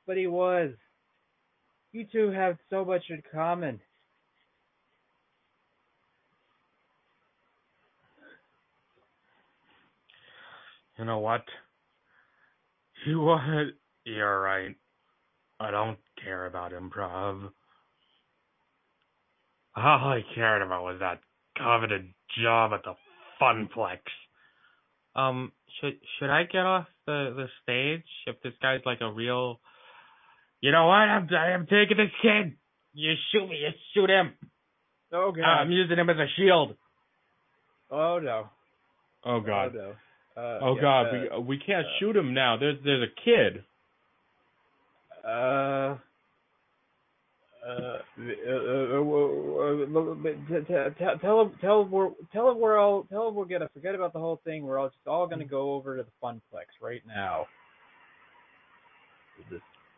but 0.06 0.18
he 0.18 0.28
was. 0.28 0.72
You 1.92 2.06
two 2.12 2.30
have 2.32 2.58
so 2.70 2.86
much 2.86 3.04
in 3.10 3.22
common. 3.34 3.80
You 10.98 11.06
know 11.06 11.20
what? 11.20 11.44
What? 13.06 13.40
You're 14.04 14.42
right. 14.42 14.76
I 15.60 15.72
don't 15.72 15.98
care 16.24 16.46
about 16.46 16.72
improv. 16.72 17.50
All 19.76 20.10
I 20.10 20.22
cared 20.34 20.62
about 20.62 20.84
was 20.84 20.98
that 21.00 21.20
coveted 21.58 22.14
job 22.42 22.72
at 22.74 22.84
the 22.84 22.94
Funplex. 23.42 24.00
Um, 25.16 25.52
should 25.80 25.98
should 26.18 26.30
I 26.30 26.44
get 26.44 26.66
off 26.66 26.88
the 27.06 27.34
the 27.36 27.48
stage 27.64 28.06
if 28.28 28.42
this 28.44 28.54
guy's 28.62 28.82
like 28.86 29.02
a 29.02 29.12
real? 29.12 29.60
You 30.62 30.72
know 30.72 30.88
what? 30.88 30.96
I'm 30.96 31.28
I'm 31.34 31.66
taking 31.66 31.98
this 31.98 32.12
kid. 32.22 32.54
You 32.94 33.14
shoot 33.32 33.48
me. 33.48 33.58
You 33.58 33.70
shoot 33.94 34.10
him. 34.10 34.34
Oh 35.14 35.32
I'm 35.44 35.72
using 35.72 35.98
him 35.98 36.10
as 36.10 36.18
a 36.18 36.28
shield. 36.36 36.76
oh 37.92 38.20
no. 38.20 38.50
Oh 39.26 39.40
God. 39.40 39.72
Oh 39.76 39.78
no. 39.78 39.90
Uh, 40.38 40.60
Oh 40.62 40.76
yeah, 40.76 40.82
God. 40.82 41.06
uh, 41.08 41.40
we 41.40 41.58
we 41.58 41.58
can't 41.58 41.86
uh, 41.86 41.90
shoot 42.00 42.16
him 42.16 42.34
now. 42.34 42.58
There's 42.58 42.78
there's 42.84 43.04
a 43.10 43.22
kid. 43.24 43.64
Uh. 45.26 45.28
Uh, 45.28 45.34
uh, 45.34 45.36
uh, 45.36 45.96
uh, 45.96 45.96
uh, 45.96 45.96
t- 45.96 45.96
t- 45.96 45.98
t- 45.98 47.48
tell 51.22 51.42
him, 51.42 51.52
tell 51.62 51.82
him 51.82 51.92
we're, 51.92 52.10
tell 52.32 52.56
we're 52.56 52.78
all, 52.78 53.04
tell 53.04 53.32
we're 53.32 53.46
gonna 53.46 53.70
forget 53.74 53.96
about 53.96 54.14
the 54.14 54.20
whole 54.20 54.40
thing. 54.44 54.64
We're 54.64 54.80
all 54.80 54.88
just 54.90 55.08
all 55.08 55.28
gonna 55.28 55.46
go 55.46 55.74
over 55.74 55.98
to 55.98 56.04
the 56.04 56.10
Funplex 56.24 56.66
right 56.82 57.02
now. 57.08 57.46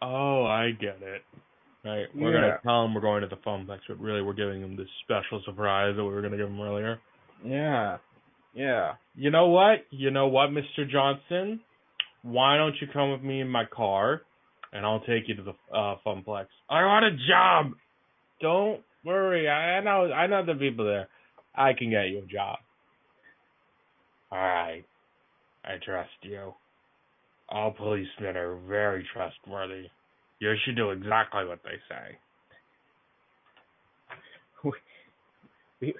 Oh, 0.01 0.45
I 0.45 0.71
get 0.71 1.01
it. 1.01 1.21
Right. 1.83 2.07
We're 2.13 2.33
Yeah. 2.33 2.41
gonna 2.41 2.59
tell 2.63 2.83
them 2.83 2.93
we're 2.93 3.01
going 3.01 3.21
to 3.21 3.27
the 3.27 3.37
Funplex, 3.37 3.79
but 3.87 3.99
really 3.99 4.21
we're 4.21 4.33
giving 4.33 4.61
them 4.61 4.75
this 4.75 4.89
special 5.03 5.41
surprise 5.45 5.95
that 5.95 6.03
we 6.03 6.09
were 6.13 6.21
gonna 6.21 6.37
give 6.37 6.49
them 6.49 6.59
earlier. 6.61 6.99
Yeah, 7.43 7.97
yeah. 8.53 8.95
You 9.15 9.29
know 9.31 9.47
what? 9.47 9.85
You 9.89 10.11
know 10.11 10.27
what, 10.27 10.49
Mr. 10.49 10.89
Johnson? 10.89 11.61
Why 12.21 12.57
don't 12.57 12.75
you 12.81 12.87
come 12.91 13.11
with 13.11 13.21
me 13.21 13.39
in 13.39 13.47
my 13.47 13.63
car, 13.63 14.23
and 14.73 14.85
I'll 14.85 15.01
take 15.01 15.27
you 15.27 15.35
to 15.35 15.43
the 15.43 15.75
uh, 15.75 15.95
Funplex. 16.05 16.45
I 16.69 16.85
want 16.85 17.05
a 17.05 17.17
job. 17.27 17.73
Don't 18.41 18.81
worry. 19.03 19.49
I 19.49 19.81
know. 19.81 20.11
I 20.11 20.27
know 20.27 20.45
the 20.45 20.53
people 20.53 20.85
there. 20.85 21.07
I 21.55 21.73
can 21.73 21.89
get 21.89 22.09
you 22.09 22.19
a 22.19 22.25
job. 22.25 22.59
All 24.31 24.37
right. 24.37 24.83
I 25.65 25.73
trust 25.83 26.09
you. 26.21 26.53
All 27.49 27.71
policemen 27.71 28.37
are 28.37 28.57
very 28.67 29.05
trustworthy. 29.13 29.87
You 30.39 30.53
should 30.63 30.75
do 30.75 30.91
exactly 30.91 31.45
what 31.45 31.59
they 31.63 31.77
say. 31.89 32.17
we 35.81 35.93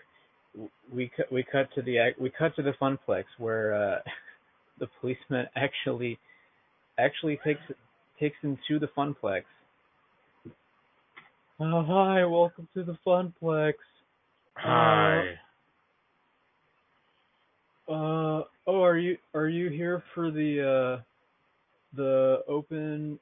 we 0.92 1.12
cut 1.16 1.32
we 1.32 1.44
cut 1.44 1.70
to 1.76 1.82
the 1.82 1.98
we 2.20 2.32
cut 2.38 2.56
to 2.56 2.64
the 2.64 2.74
funplex 2.82 3.24
where 3.38 3.74
uh 3.74 4.00
the 4.80 4.88
policeman 5.00 5.46
actually 5.56 6.20
actually 6.98 7.40
takes 7.44 7.62
takes 8.20 8.38
him 8.42 8.58
to 8.68 8.80
the 8.80 8.88
funplex. 8.98 9.44
Oh 11.60 11.84
hi, 11.84 12.26
welcome 12.26 12.68
to 12.74 12.84
the 12.84 12.98
funplex. 13.06 13.74
Hi. 14.56 15.36
Uh 17.88 18.44
oh, 18.68 18.84
are 18.84 18.98
you 18.98 19.18
are 19.34 19.48
you 19.48 19.70
here 19.70 20.04
for 20.14 20.32
the 20.32 20.98
uh 21.00 21.02
the 21.96 22.44
open 22.48 23.20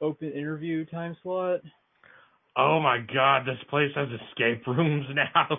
open 0.00 0.32
interview 0.32 0.84
time 0.86 1.16
slot. 1.22 1.60
Oh 2.56 2.80
my 2.80 2.98
god, 3.12 3.46
this 3.46 3.62
place 3.68 3.90
has 3.94 4.08
escape 4.08 4.66
rooms 4.66 5.06
now. 5.14 5.58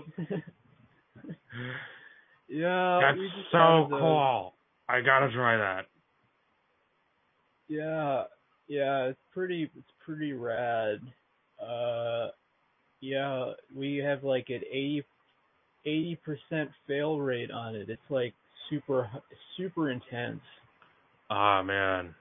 yeah, 2.50 3.00
That's 3.02 3.20
so 3.52 3.88
cool. 3.90 4.54
I 4.90 5.02
gotta 5.02 5.32
try 5.32 5.58
that. 5.58 5.86
Yeah, 7.68 8.24
yeah, 8.68 9.06
it's 9.06 9.20
pretty 9.34 9.70
it's 9.76 9.92
pretty 10.06 10.34
rad. 10.34 11.00
Uh 11.62 12.30
yeah, 13.02 13.54
we 13.76 13.98
have 13.98 14.24
like 14.24 14.48
an 14.50 14.62
80 15.86 16.16
percent 16.24 16.70
fail 16.88 17.20
rate 17.20 17.52
on 17.52 17.76
it. 17.76 17.90
It's 17.90 18.02
like 18.10 18.34
super 18.70 19.10
super 19.56 19.90
intense. 19.92 20.42
Ah 21.30 21.62
man. 21.64 22.14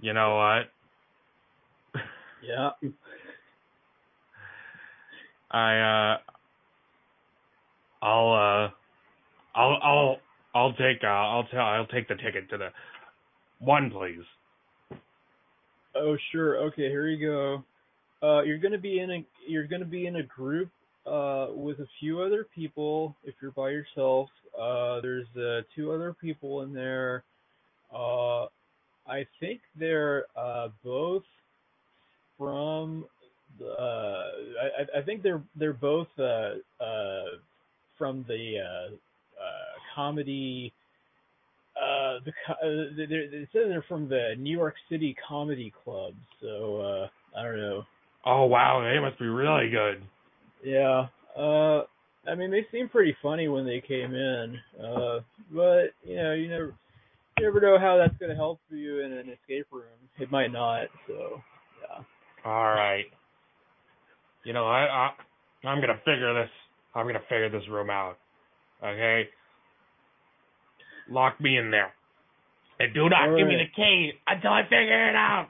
You 0.00 0.12
know 0.14 0.36
what? 0.36 2.02
Yeah. 2.42 2.70
I 5.50 6.14
uh 6.14 6.18
I'll 8.02 8.32
uh 8.32 8.70
I'll 9.54 9.78
I'll 9.82 10.16
I'll 10.54 10.72
take 10.72 11.02
uh 11.04 11.06
I'll 11.06 11.44
tell 11.44 11.60
I'll 11.60 11.86
take 11.86 12.08
the 12.08 12.14
ticket 12.14 12.48
to 12.50 12.58
the 12.58 12.68
one 13.58 13.90
please. 13.90 14.24
Oh 15.94 16.16
sure. 16.32 16.58
Okay, 16.68 16.88
here 16.88 17.08
you 17.08 17.26
go. 17.26 17.64
Uh 18.26 18.42
you're 18.42 18.58
to 18.72 18.78
be 18.78 19.00
in 19.00 19.10
a 19.10 19.24
you're 19.46 19.66
to 19.80 19.86
be 19.86 20.06
in 20.06 20.16
a 20.16 20.22
group 20.22 20.68
uh 21.06 21.48
with 21.54 21.78
a 21.80 21.86
few 21.98 22.20
other 22.20 22.46
people 22.54 23.16
if 23.24 23.34
you're 23.40 23.52
by 23.52 23.70
yourself. 23.70 24.28
Uh 24.58 25.00
there's 25.00 25.26
uh 25.36 25.62
two 25.74 25.92
other 25.92 26.14
people 26.20 26.62
in 26.62 26.72
there. 26.72 27.24
Uh 27.94 28.44
I 29.06 29.26
think 29.40 29.60
they're 29.78 30.26
uh 30.36 30.68
both 30.84 31.24
from 32.38 33.06
uh 33.60 33.64
I 33.74 34.98
I 34.98 35.02
think 35.02 35.22
they're 35.22 35.42
they're 35.56 35.72
both 35.72 36.08
uh 36.18 36.54
uh 36.82 37.24
from 37.98 38.24
the 38.28 38.58
uh 38.58 38.94
uh 39.42 39.70
comedy 39.94 40.72
uh 41.80 42.18
the 42.24 42.32
uh, 42.50 43.06
they're, 43.08 43.22
it 43.42 43.48
says 43.52 43.62
they're 43.68 43.84
from 43.88 44.08
the 44.08 44.34
New 44.38 44.56
York 44.56 44.74
City 44.90 45.16
Comedy 45.26 45.72
Club. 45.84 46.14
So 46.40 46.80
uh 46.80 47.38
I 47.38 47.42
don't 47.42 47.60
know. 47.60 47.84
Oh 48.26 48.44
wow, 48.46 48.82
they 48.82 49.00
must 49.00 49.18
be 49.18 49.26
really 49.26 49.70
good. 49.70 50.02
Yeah. 50.64 51.06
Uh 51.36 51.84
I 52.28 52.34
mean 52.36 52.50
they 52.50 52.66
seem 52.70 52.88
pretty 52.88 53.16
funny 53.22 53.48
when 53.48 53.64
they 53.64 53.80
came 53.86 54.14
in. 54.14 54.58
Uh 54.82 55.20
but 55.52 55.94
you 56.04 56.16
know, 56.16 56.34
you 56.34 56.48
never 56.48 56.74
you 57.38 57.44
never 57.46 57.60
know 57.60 57.78
how 57.78 57.96
that's 57.96 58.18
gonna 58.20 58.36
help 58.36 58.60
you 58.70 59.00
in 59.00 59.12
an 59.12 59.30
escape 59.30 59.66
room. 59.70 59.84
It 60.18 60.30
might 60.30 60.52
not, 60.52 60.88
so 61.06 61.40
yeah. 61.80 62.04
All 62.44 62.64
right. 62.64 63.06
You 64.44 64.52
know, 64.52 64.66
I, 64.66 64.80
I 64.84 65.68
I'm 65.68 65.80
gonna 65.80 66.00
figure 66.04 66.34
this. 66.34 66.50
I'm 66.94 67.06
gonna 67.06 67.20
figure 67.28 67.48
this 67.50 67.68
room 67.68 67.90
out. 67.90 68.18
Okay. 68.82 69.28
Lock 71.10 71.40
me 71.40 71.58
in 71.58 71.70
there, 71.70 71.92
and 72.78 72.94
do 72.94 73.08
not 73.08 73.28
All 73.30 73.36
give 73.36 73.46
me 73.46 73.56
the 73.56 73.70
key 73.74 74.12
until 74.26 74.52
I 74.52 74.62
figure 74.62 75.08
it 75.10 75.16
out. 75.16 75.48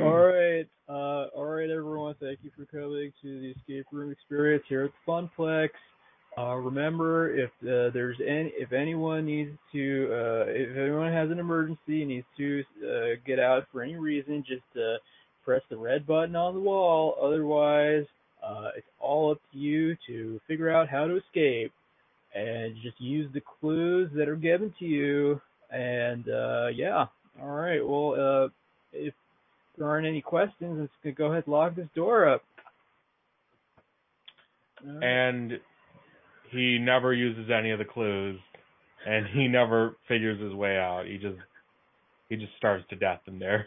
All 0.00 0.16
right, 0.16 0.66
uh, 0.88 1.28
all 1.36 1.44
right, 1.44 1.70
everyone. 1.70 2.14
Thank 2.20 2.40
you 2.42 2.50
for 2.56 2.64
coming 2.66 3.12
to 3.22 3.40
the 3.40 3.50
escape 3.50 3.86
room 3.92 4.10
experience 4.10 4.64
here 4.68 4.84
at 4.84 4.90
the 5.06 5.12
Funplex. 5.12 5.68
Uh, 6.36 6.56
remember, 6.56 7.32
if 7.36 7.50
uh, 7.62 7.90
there's 7.94 8.16
any, 8.26 8.52
if 8.58 8.72
anyone 8.72 9.24
needs 9.24 9.52
to, 9.72 10.08
uh, 10.10 10.44
if 10.48 10.76
anyone 10.76 11.12
has 11.12 11.30
an 11.30 11.38
emergency 11.38 12.02
and 12.02 12.08
needs 12.08 12.26
to 12.36 12.64
uh, 12.82 13.20
get 13.24 13.38
out 13.38 13.64
for 13.70 13.82
any 13.82 13.94
reason, 13.94 14.42
just 14.46 14.62
uh, 14.76 14.96
press 15.44 15.60
the 15.70 15.76
red 15.76 16.04
button 16.06 16.34
on 16.34 16.54
the 16.54 16.60
wall. 16.60 17.14
Otherwise, 17.22 18.04
uh, 18.44 18.70
it's 18.76 18.86
all 18.98 19.30
up 19.30 19.38
to 19.52 19.58
you 19.58 19.96
to 20.08 20.40
figure 20.48 20.70
out 20.70 20.88
how 20.88 21.06
to 21.06 21.18
escape, 21.18 21.72
and 22.34 22.74
just 22.82 23.00
use 23.00 23.30
the 23.32 23.42
clues 23.60 24.10
that 24.14 24.28
are 24.28 24.36
given 24.36 24.74
to 24.78 24.84
you. 24.84 25.40
And 25.70 26.28
uh, 26.28 26.68
yeah, 26.74 27.06
all 27.40 27.50
right. 27.50 27.80
Well, 27.86 28.14
uh, 28.14 28.48
if 28.92 29.14
there 29.76 29.88
aren't 29.88 30.06
any 30.06 30.20
questions, 30.20 30.88
let's 31.04 31.16
go 31.16 31.26
ahead 31.26 31.44
and 31.46 31.52
lock 31.52 31.74
this 31.74 31.88
door 31.94 32.28
up. 32.28 32.42
Right. 34.84 35.02
And 35.02 35.52
he 36.50 36.78
never 36.78 37.12
uses 37.12 37.50
any 37.50 37.70
of 37.70 37.78
the 37.78 37.84
clues, 37.84 38.38
and 39.06 39.26
he 39.32 39.48
never 39.48 39.96
figures 40.06 40.40
his 40.40 40.52
way 40.54 40.76
out. 40.76 41.06
He 41.06 41.18
just 41.18 41.38
he 42.28 42.36
just 42.36 42.52
starves 42.56 42.84
to 42.90 42.96
death 42.96 43.20
in 43.26 43.38
there. 43.38 43.66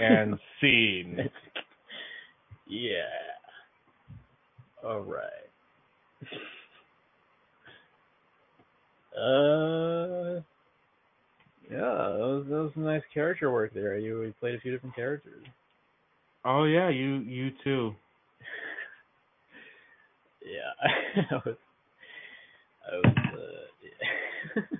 And 0.00 0.38
scene. 0.60 1.18
yeah. 2.66 3.02
All 4.84 5.00
right. 5.00 5.22
Uh. 9.18 10.40
Yeah, 11.70 11.76
that 11.80 12.18
was, 12.18 12.46
that 12.48 12.54
was 12.56 12.70
some 12.74 12.84
nice 12.84 13.02
character 13.12 13.52
work 13.52 13.74
there. 13.74 13.98
You 13.98 14.22
you 14.22 14.34
played 14.40 14.54
a 14.54 14.60
few 14.60 14.72
different 14.72 14.96
characters. 14.96 15.44
Oh 16.44 16.64
yeah, 16.64 16.88
you 16.88 17.16
you 17.20 17.50
too. 17.64 17.94
Yeah, 20.40 21.22
I 21.30 21.34
was. 21.44 21.56
I 22.90 22.96
was. 22.96 23.16
Uh, 23.34 23.66
yeah. 23.84 24.62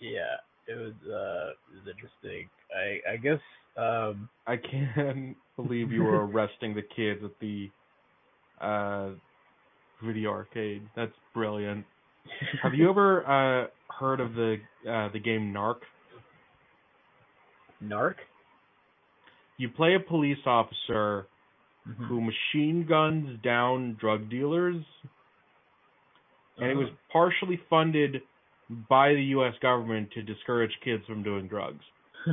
yeah, 0.00 0.36
it 0.68 0.76
was. 0.78 0.92
Uh, 1.04 1.50
it 1.50 1.74
was 1.74 1.88
interesting. 1.90 2.48
I 2.76 3.12
I 3.12 3.16
guess. 3.16 3.40
Um. 3.76 4.28
I 4.46 4.56
can't 4.56 5.36
believe 5.56 5.90
you 5.90 6.04
were 6.04 6.26
arresting 6.26 6.74
the 6.74 6.82
kids 6.82 7.22
at 7.24 7.32
the 7.40 7.70
uh 8.60 9.10
video 10.04 10.30
arcade. 10.30 10.82
That's 10.94 11.14
brilliant. 11.34 11.84
Have 12.62 12.74
you 12.74 12.88
ever 12.90 13.26
uh 13.26 13.66
heard 13.98 14.20
of 14.20 14.34
the 14.34 14.56
uh 14.88 15.08
the 15.12 15.18
game 15.18 15.52
Narc? 15.54 15.76
Narc? 17.82 18.14
You 19.58 19.68
play 19.68 19.94
a 19.94 20.00
police 20.00 20.38
officer 20.46 21.26
Mm-hmm. 21.88 22.04
who 22.04 22.20
machine 22.20 22.86
guns 22.88 23.40
down 23.42 23.96
drug 24.00 24.30
dealers 24.30 24.84
and 26.58 26.70
it 26.70 26.76
was 26.76 26.88
partially 27.12 27.60
funded 27.68 28.22
by 28.88 29.14
the 29.14 29.22
US 29.36 29.54
government 29.60 30.10
to 30.12 30.22
discourage 30.22 30.70
kids 30.84 31.04
from 31.06 31.24
doing 31.24 31.48
drugs. 31.48 31.82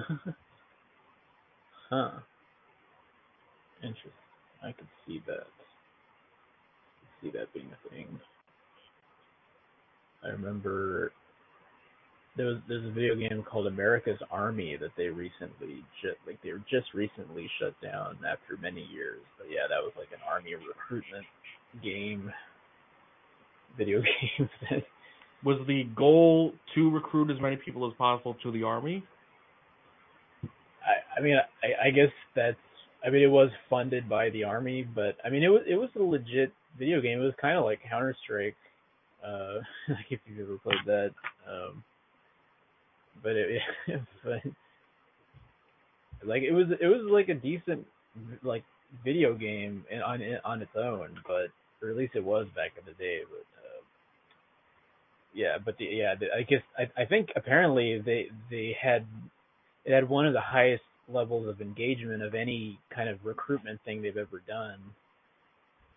huh. 1.90 2.12
Interesting. 3.82 4.12
I 4.64 4.72
could 4.72 4.88
see 5.08 5.22
that. 5.26 5.34
I 5.34 5.42
could 7.00 7.32
See 7.32 7.32
that 7.38 7.54
being 7.54 7.70
a 7.72 7.90
thing. 7.90 8.20
I 10.24 10.30
remember 10.30 11.12
there 12.38 12.48
was 12.48 12.58
there's 12.68 12.86
a 12.86 12.92
video 12.92 13.16
game 13.16 13.44
called 13.44 13.68
America's 13.68 14.20
Army 14.32 14.78
that 14.80 14.92
they 14.98 15.08
recently 15.08 15.84
just 16.02 16.18
like 16.28 16.42
they 16.44 16.52
were 16.52 16.64
just 16.70 16.94
recently 16.94 17.50
shut 17.60 17.74
down 17.82 18.18
after 18.28 18.58
many 18.62 18.88
years. 18.94 19.22
But 19.38 19.48
yeah, 19.50 19.68
that 19.70 19.82
was 19.82 19.94
like 19.98 20.10
an 20.12 20.20
army 20.30 20.56
recruitment 20.56 21.26
game 21.84 22.32
video 23.78 24.02
game 24.38 24.50
that 24.70 24.84
Was 25.44 25.58
the 25.68 25.84
goal 25.96 26.54
to 26.76 26.90
recruit 26.90 27.32
as 27.32 27.42
many 27.42 27.56
people 27.56 27.88
as 27.88 27.94
possible 27.98 28.36
to 28.44 28.52
the 28.52 28.64
army? 28.64 29.04
I, 30.44 31.20
I 31.20 31.24
mean, 31.24 31.38
I, 31.64 31.88
I 31.88 31.92
guess 31.92 32.12
that's. 32.36 32.58
I 33.06 33.10
mean, 33.10 33.24
it 33.24 33.32
was 33.32 33.50
funded 33.70 34.10
by 34.10 34.30
the 34.32 34.44
army, 34.44 34.84
but 34.84 35.16
I 35.24 35.30
mean, 35.30 35.44
it 35.44 35.48
was 35.48 35.62
it 35.66 35.76
was 35.76 35.90
a 35.96 36.04
legit 36.04 36.52
video 36.78 37.00
game. 37.00 37.22
It 37.22 37.24
was 37.24 37.34
kind 37.40 37.58
of 37.58 37.64
like 37.64 37.80
Counter 37.90 38.14
Strike, 38.24 38.56
uh, 39.26 39.60
like 39.90 40.06
if 40.10 40.20
you've 40.26 40.48
ever 40.48 40.58
played 40.58 40.86
that. 40.86 41.12
Um, 41.50 41.84
but 43.22 43.36
it, 43.36 43.62
but 44.24 44.42
like 46.26 46.44
it 46.44 46.52
was 46.52 46.68
it 46.80 46.88
was 46.88 47.10
like 47.10 47.30
a 47.30 47.34
decent 47.34 47.86
like 48.44 48.64
video 49.04 49.34
game 49.34 49.86
in, 49.92 50.02
on 50.02 50.22
on 50.46 50.62
its 50.62 50.72
own, 50.76 51.20
but 51.28 51.48
or 51.82 51.90
at 51.90 51.98
least 51.98 52.16
it 52.16 52.24
was 52.24 52.48
back 52.56 52.72
in 52.78 52.86
the 52.86 52.94
day. 52.94 53.22
But 53.30 53.46
uh, 53.62 53.82
yeah, 55.34 55.58
but 55.64 55.78
the, 55.78 55.86
yeah, 55.86 56.16
the, 56.16 56.28
I 56.36 56.44
guess 56.44 56.62
I 56.78 57.02
I 57.02 57.06
think 57.06 57.30
apparently 57.36 58.00
they 58.00 58.28
they 58.50 58.76
had 58.80 59.06
it 59.86 59.94
had 59.94 60.10
one 60.10 60.26
of 60.26 60.34
the 60.34 60.42
highest 60.42 60.84
levels 61.08 61.48
of 61.48 61.62
engagement 61.62 62.22
of 62.22 62.36
any 62.36 62.80
kind 62.94 63.10
of 63.10 63.18
recruitment 63.24 63.80
thing 63.84 64.02
they've 64.02 64.18
ever 64.18 64.42
done. 64.48 64.80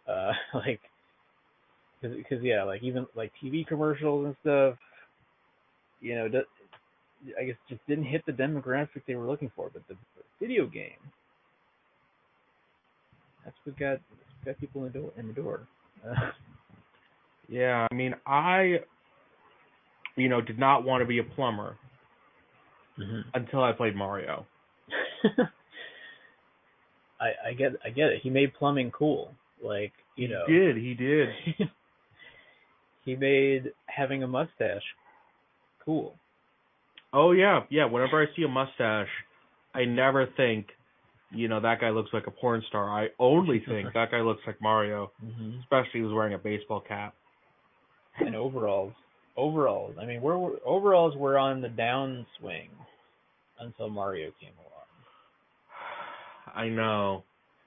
Uh, 0.09 0.33
like, 0.55 0.81
cause, 2.03 2.11
cause 2.29 2.39
yeah, 2.43 2.65
like 2.65 2.83
even 2.83 3.07
like 3.15 3.33
TV 3.43 3.67
commercials 3.67 4.27
and 4.27 4.37
stuff, 4.43 4.75
you 6.01 6.15
know, 6.17 6.29
I 7.41 7.45
guess 7.45 7.57
just 7.69 7.87
didn't 7.87 8.05
hit 8.05 8.27
the 8.27 8.33
demographic 8.33 9.03
they 9.07 9.15
were 9.15 9.27
looking 9.27 9.51
for. 9.55 9.71
But 9.73 9.83
the 9.89 9.97
video 10.41 10.67
game, 10.67 10.99
that's 13.45 13.57
what 13.65 13.79
got 13.79 13.99
that's 14.11 14.31
what 14.39 14.45
got 14.47 14.61
people 14.61 14.85
in 14.85 14.93
the 14.93 14.99
door. 14.99 15.13
In 15.17 15.29
the 15.29 15.35
door. 15.35 15.61
Uh, 16.07 16.15
Yeah, 17.49 17.87
I 17.91 17.95
mean, 17.95 18.15
I, 18.27 18.81
you 20.17 20.29
know, 20.29 20.41
did 20.41 20.59
not 20.59 20.85
want 20.85 21.03
to 21.03 21.07
be 21.07 21.19
a 21.19 21.25
plumber, 21.25 21.77
Mhm. 22.99 23.25
until 23.35 23.63
I 23.63 23.73
played 23.73 23.95
Mario. 23.95 24.47
I 27.21 27.33
I 27.47 27.53
get 27.53 27.73
I 27.85 27.91
get 27.91 28.11
it. 28.11 28.23
He 28.23 28.31
made 28.31 28.55
plumbing 28.55 28.91
cool. 28.91 29.35
Like 29.63 29.93
you 30.17 30.29
know. 30.29 30.45
He 30.47 30.53
did, 30.53 30.77
he 30.77 30.95
did. 30.95 31.29
he 33.05 33.17
made 33.17 33.73
having 33.87 34.23
a 34.23 34.27
mustache 34.29 34.83
cool. 35.85 36.15
Oh 37.13 37.33
yeah, 37.33 37.61
yeah. 37.71 37.85
Whenever 37.87 38.23
I 38.23 38.27
see 38.37 38.43
a 38.45 38.49
mustache, 38.49 39.09
I 39.75 39.85
never 39.85 40.27
think, 40.37 40.69
you 41.31 41.49
know, 41.49 41.61
that 41.61 41.81
guy 41.81 41.91
looks 41.91 42.11
like 42.13 42.27
a 42.27 42.31
porn 42.31 42.63
star. 42.69 42.89
I 42.89 43.09
only 43.19 43.63
think 43.67 43.89
that 43.95 44.11
guy 44.11 44.21
looks 44.21 44.43
like 44.47 44.61
Mario, 44.63 45.11
Mm-hmm. 45.25 45.61
especially 45.61 46.01
if 46.01 46.05
was 46.07 46.15
wearing 46.15 46.35
a 46.35 46.39
baseball 46.39 46.81
cap. 46.81 47.15
And 48.19 48.35
overalls, 48.37 48.93
overalls. 49.37 49.97
I 50.01 50.05
mean, 50.07 50.21
we're, 50.23 50.39
we're 50.39 50.57
overalls 50.65 51.17
were 51.17 51.39
on 51.39 51.61
the 51.61 51.69
downswing 51.69 52.69
until 53.59 53.89
Mario 53.89 54.31
came 54.41 54.53
along. 54.59 54.71
I 56.55 56.69
know, 56.69 57.25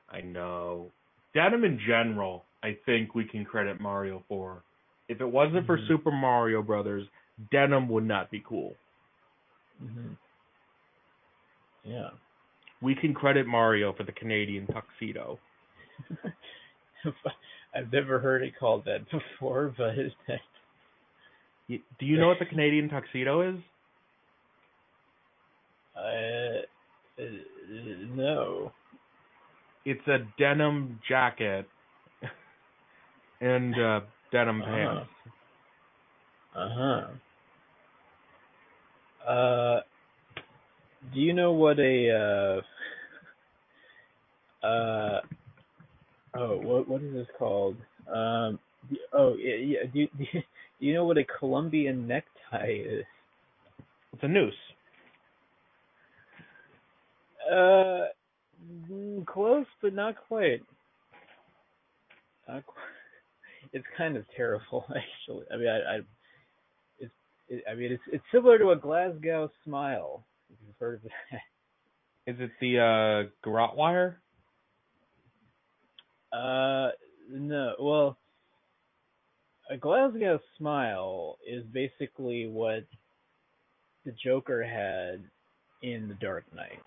I 0.09 0.21
know. 0.21 0.87
Denim 1.33 1.63
in 1.65 1.79
general, 1.85 2.45
I 2.63 2.77
think 2.85 3.13
we 3.13 3.25
can 3.25 3.43
credit 3.45 3.79
Mario 3.81 4.23
for. 4.27 4.63
If 5.07 5.21
it 5.21 5.25
wasn't 5.25 5.65
for 5.65 5.77
Mhm. 5.77 5.87
Super 5.87 6.11
Mario 6.11 6.61
Brothers, 6.61 7.07
denim 7.51 7.87
would 7.89 8.05
not 8.05 8.31
be 8.31 8.41
cool. 8.41 8.75
hmm 9.79 10.13
Yeah. 11.83 12.09
We 12.81 12.95
can 12.95 13.13
credit 13.13 13.47
Mario 13.47 13.93
for 13.93 14.03
the 14.03 14.11
Canadian 14.11 14.67
tuxedo. 14.67 15.39
I've 17.73 17.91
never 17.91 18.19
heard 18.19 18.43
it 18.43 18.55
called 18.57 18.85
that 18.85 19.09
before, 19.11 19.73
but 19.77 19.95
Do 21.67 22.05
you 22.05 22.17
know 22.17 22.27
what 22.27 22.39
the 22.39 22.45
Canadian 22.45 22.89
tuxedo 22.89 23.41
is? 23.41 23.59
uh, 25.95 26.61
uh, 27.19 27.23
no. 28.15 28.71
It's 29.85 30.07
a 30.07 30.19
denim 30.37 30.99
jacket 31.07 31.69
and 33.41 33.79
uh, 33.79 34.01
denim 34.31 34.61
Uh-huh. 34.61 34.71
pants. 34.71 35.09
Uh 36.55 36.69
huh. 36.69 37.07
Uh, 39.29 39.81
do 41.13 41.19
you 41.19 41.33
know 41.33 41.51
what 41.51 41.79
a 41.79 42.61
uh 44.63 44.65
uh 44.65 45.21
oh 46.37 46.57
what 46.57 46.87
what 46.87 47.01
is 47.01 47.13
this 47.13 47.27
called? 47.37 47.75
Um, 48.07 48.59
oh 49.13 49.35
yeah, 49.35 49.55
yeah 49.55 49.83
do 49.93 49.99
you, 49.99 50.07
do 50.17 50.41
you 50.79 50.93
know 50.93 51.05
what 51.05 51.17
a 51.17 51.25
Colombian 51.39 52.07
necktie 52.07 52.81
is? 52.85 53.05
It's 54.13 54.23
a 54.23 54.27
noose. 54.27 54.53
Uh, 57.51 58.05
mm, 58.89 59.25
close 59.25 59.65
but 59.81 59.93
not 59.93 60.15
quite. 60.27 60.61
Not 62.47 62.65
quite. 62.65 62.94
It's 63.75 63.85
kind 63.97 64.15
of 64.15 64.23
terrible, 64.37 64.85
actually. 64.89 65.45
I 65.53 65.57
mean, 65.57 65.67
I, 65.67 65.77
I 65.77 65.95
it's, 66.97 67.13
it, 67.49 67.63
I 67.69 67.75
mean, 67.75 67.91
it's 67.91 68.03
it's 68.09 68.23
similar 68.33 68.57
to 68.57 68.71
a 68.71 68.77
Glasgow 68.77 69.51
smile. 69.65 70.25
If 70.49 70.55
you've 70.65 70.75
heard 70.79 70.95
of 70.95 71.01
that. 71.03 71.39
Is 72.31 72.37
it 72.39 72.51
the 72.61 72.79
uh, 72.79 73.29
garrote 73.43 73.75
wire? 73.75 74.21
Uh, 76.31 76.91
no. 77.29 77.73
Well, 77.77 78.17
a 79.69 79.75
Glasgow 79.75 80.39
smile 80.57 81.37
is 81.45 81.65
basically 81.65 82.47
what 82.47 82.85
the 84.05 84.13
Joker 84.23 84.63
had 84.63 85.21
in 85.81 86.07
The 86.07 86.13
Dark 86.15 86.45
Knight. 86.55 86.79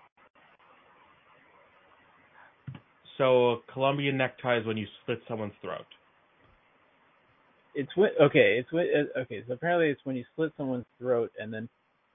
So 3.19 3.51
a 3.51 3.57
Colombian 3.71 4.17
necktie 4.17 4.57
is 4.57 4.65
when 4.65 4.77
you 4.77 4.87
slit 5.05 5.19
someone's 5.27 5.53
throat. 5.61 5.85
It's 7.75 7.95
when 7.95 8.09
okay. 8.21 8.57
It's 8.59 8.71
when 8.71 8.87
uh, 8.87 9.19
okay. 9.21 9.43
So 9.47 9.53
apparently, 9.53 9.89
it's 9.89 10.01
when 10.03 10.15
you 10.15 10.25
slit 10.35 10.51
someone's 10.57 10.85
throat 10.97 11.31
and 11.39 11.53
then 11.53 11.69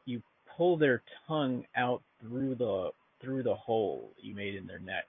you 0.05 0.23
pull 0.57 0.77
their 0.77 1.03
tongue 1.29 1.65
out 1.77 2.03
through 2.21 2.57
the 2.57 2.91
through 3.23 3.43
the 3.43 3.55
hole 3.55 4.11
you 4.21 4.35
made 4.35 4.55
in 4.55 4.67
their 4.67 4.79
neck. 4.79 5.07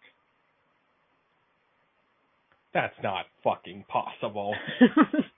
That's 2.74 2.96
not 3.02 3.26
fucking 3.44 3.86
possible. 3.88 4.54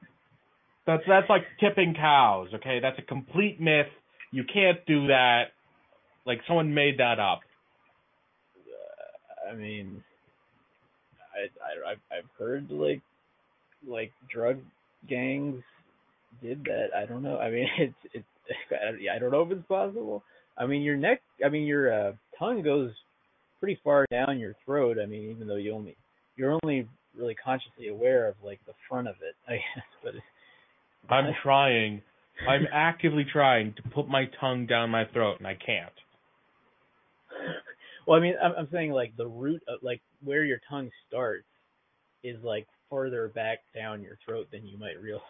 That's 0.87 1.03
that's 1.05 1.29
like 1.29 1.43
tipping 1.59 1.95
cows, 1.95 2.47
okay? 2.55 2.79
That's 2.81 2.97
a 2.97 3.01
complete 3.01 3.59
myth. 3.59 3.91
You 4.31 4.45
can't 4.45 4.79
do 4.87 5.07
that. 5.07 5.47
Like 6.25 6.39
someone 6.47 6.73
made 6.73 6.99
that 6.99 7.19
up. 7.19 7.41
Uh, 8.57 9.51
I 9.51 9.55
mean, 9.55 10.01
I, 11.35 11.89
I 11.89 11.91
I've 11.91 11.99
I've 12.09 12.29
heard 12.39 12.71
like 12.71 13.01
like 13.85 14.13
drug 14.31 14.59
gangs 15.07 15.63
did 16.41 16.63
that. 16.65 16.87
I 16.95 17.05
don't 17.05 17.23
know. 17.23 17.37
I 17.37 17.49
mean, 17.49 17.67
it's 17.79 17.95
it's 18.13 18.25
I 19.13 19.19
don't 19.19 19.31
know 19.31 19.41
if 19.41 19.51
it's 19.51 19.67
possible. 19.67 20.23
I 20.57 20.65
mean, 20.65 20.81
your 20.81 20.97
neck. 20.97 21.21
I 21.45 21.49
mean, 21.49 21.63
your 21.63 22.09
uh, 22.09 22.11
tongue 22.39 22.63
goes 22.63 22.91
pretty 23.59 23.79
far 23.83 24.05
down 24.11 24.39
your 24.39 24.53
throat. 24.65 24.97
I 25.01 25.05
mean, 25.05 25.31
even 25.31 25.47
though 25.47 25.55
you 25.55 25.73
only 25.73 25.95
you're 26.35 26.57
only 26.63 26.87
really 27.15 27.35
consciously 27.35 27.87
aware 27.89 28.27
of 28.27 28.35
like 28.43 28.59
the 28.65 28.73
front 28.89 29.07
of 29.07 29.15
it, 29.21 29.35
I 29.47 29.53
guess. 29.75 29.85
But 30.03 31.13
I'm 31.13 31.33
trying. 31.43 32.01
I'm 32.47 32.67
actively 32.71 33.25
trying 33.31 33.73
to 33.73 33.81
put 33.89 34.07
my 34.07 34.25
tongue 34.39 34.67
down 34.67 34.91
my 34.91 35.05
throat 35.11 35.37
and 35.39 35.47
I 35.47 35.55
can't. 35.55 35.91
well, 38.07 38.19
I 38.19 38.21
mean, 38.21 38.35
I'm, 38.41 38.51
I'm 38.55 38.67
saying 38.71 38.91
like 38.91 39.17
the 39.17 39.25
root 39.25 39.63
of 39.67 39.79
like 39.81 40.01
where 40.23 40.43
your 40.43 40.59
tongue 40.69 40.91
starts 41.07 41.47
is 42.23 42.37
like 42.43 42.67
further 42.89 43.27
back 43.29 43.59
down 43.75 44.01
your 44.01 44.17
throat 44.25 44.47
than 44.51 44.65
you 44.65 44.77
might 44.77 45.01
realize. 45.01 45.23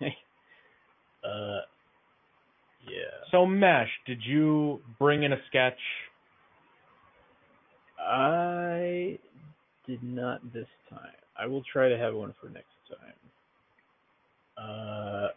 uh, 1.24 1.60
yeah. 2.86 3.26
So 3.30 3.46
Mesh, 3.46 3.90
did 4.06 4.18
you 4.24 4.80
bring 4.98 5.22
in 5.22 5.32
a 5.32 5.38
sketch? 5.48 5.78
I 7.98 9.18
did 9.86 10.02
not 10.02 10.40
this 10.52 10.66
time. 10.88 11.00
I 11.38 11.46
will 11.46 11.62
try 11.72 11.88
to 11.88 11.96
have 11.96 12.14
one 12.14 12.34
for 12.40 12.48
next 12.48 12.66
time. 12.88 13.14
Uh, 14.58 15.28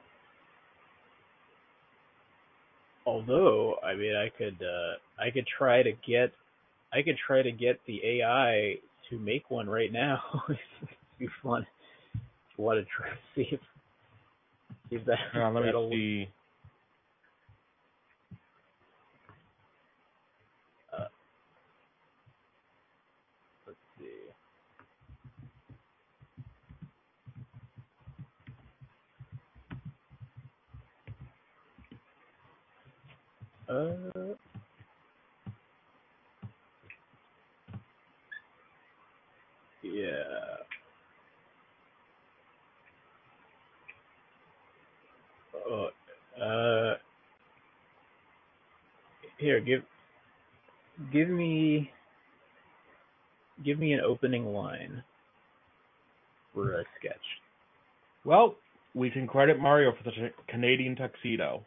although, 3.06 3.76
I 3.84 3.95
mean, 3.95 4.16
I 4.16 4.30
could, 4.38 4.58
uh, 4.62 5.24
I 5.24 5.30
could 5.32 5.48
try 5.58 5.84
to 5.84 5.91
get, 6.06 6.32
I 6.94 7.03
could 7.03 7.18
try 7.18 7.41
to 7.44 7.52
get 7.52 7.80
the 7.88 8.02
AI 8.06 8.76
to 9.10 9.20
make 9.20 9.52
one 9.52 9.70
right 9.70 9.91
now. 9.91 10.22
if 10.49 10.60
you 11.20 11.30
want, 11.44 11.65
if 12.52 12.60
you 12.60 12.64
want 12.65 12.80
to 12.80 12.86
try 12.86 13.10
to 13.10 13.18
see 13.36 13.49
if, 13.56 13.61
see 14.90 14.98
if 14.98 15.06
that, 15.06 15.20
Uh, 15.36 15.52
let 15.52 15.65
that'll, 15.65 15.90
me 15.90 15.98
see. 15.98 16.30
Uh, 20.94 21.06
let's 23.68 23.80
see. 23.99 24.30
Uh, 33.70 34.36
yeah. 40.04 40.58
Oh, 45.70 45.90
uh, 46.42 46.98
here, 49.38 49.60
give, 49.60 49.82
give 51.12 51.30
me, 51.30 51.90
give 53.64 53.80
me 53.80 53.94
an 53.94 54.02
opening 54.02 54.54
line 54.54 55.04
for 56.54 56.80
a 56.80 56.84
sketch. 57.00 57.16
Well, 58.26 58.56
we 58.94 59.10
can 59.10 59.28
credit 59.28 59.60
Mario 59.60 59.92
for 59.92 60.04
the 60.04 60.12
Canadian 60.48 60.96
tuxedo. 60.96 61.64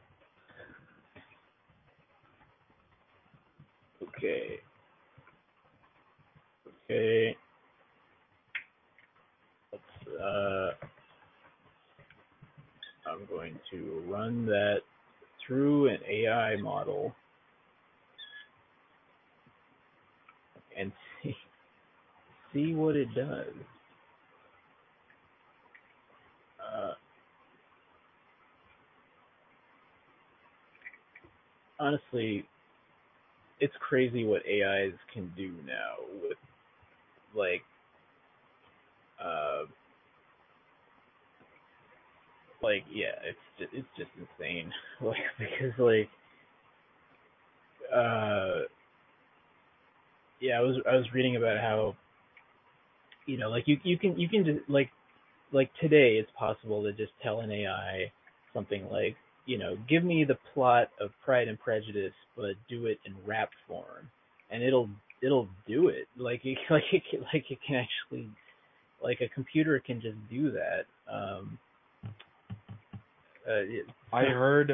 Okay. 4.02 4.60
Okay. 6.90 7.36
Uh, 10.22 10.70
I'm 13.06 13.26
going 13.30 13.58
to 13.72 14.02
run 14.08 14.46
that 14.46 14.78
through 15.46 15.88
an 15.88 15.98
AI 16.08 16.56
model 16.56 17.14
and 20.76 20.92
see 21.22 21.36
see 22.52 22.74
what 22.74 22.96
it 22.96 23.08
does. 23.14 23.54
Uh, 26.60 26.92
honestly, 31.80 32.46
it's 33.60 33.74
crazy 33.80 34.24
what 34.24 34.42
AIs 34.46 34.94
can 35.12 35.32
do 35.36 35.52
now 35.66 35.96
with 36.22 36.38
like 37.36 37.62
uh 39.22 39.64
like 42.66 42.84
yeah, 42.92 43.14
it's 43.24 43.38
just, 43.58 43.70
it's 43.72 43.88
just 43.96 44.10
insane. 44.16 44.72
Like 45.00 45.16
because 45.38 45.78
like 45.78 46.08
uh 47.94 48.66
yeah, 50.40 50.58
I 50.58 50.60
was 50.60 50.76
I 50.90 50.96
was 50.96 51.06
reading 51.14 51.36
about 51.36 51.58
how 51.58 51.94
you 53.26 53.38
know 53.38 53.50
like 53.50 53.64
you 53.66 53.78
you 53.82 53.98
can 53.98 54.18
you 54.18 54.28
can 54.28 54.44
just 54.44 54.68
like 54.68 54.90
like 55.52 55.70
today 55.80 56.16
it's 56.20 56.30
possible 56.38 56.82
to 56.82 56.92
just 56.92 57.12
tell 57.22 57.40
an 57.40 57.50
AI 57.50 58.10
something 58.54 58.88
like 58.90 59.16
you 59.46 59.58
know 59.58 59.76
give 59.88 60.02
me 60.04 60.24
the 60.24 60.36
plot 60.54 60.88
of 61.00 61.10
Pride 61.24 61.48
and 61.48 61.58
Prejudice 61.58 62.14
but 62.36 62.54
do 62.68 62.86
it 62.86 62.98
in 63.06 63.14
rap 63.26 63.50
form. 63.68 64.10
And 64.50 64.62
it'll 64.62 64.88
it'll 65.22 65.48
do 65.66 65.88
it. 65.88 66.06
Like 66.16 66.40
it 66.44 66.58
like 66.70 66.84
it 66.92 67.02
like 67.32 67.44
it 67.50 67.58
can 67.66 67.76
actually 67.76 68.28
like 69.02 69.20
a 69.20 69.28
computer 69.28 69.80
can 69.84 70.00
just 70.00 70.16
do 70.30 70.52
that. 70.52 70.86
Um 71.12 71.58
uh, 73.48 74.16
I 74.16 74.22
heard 74.24 74.70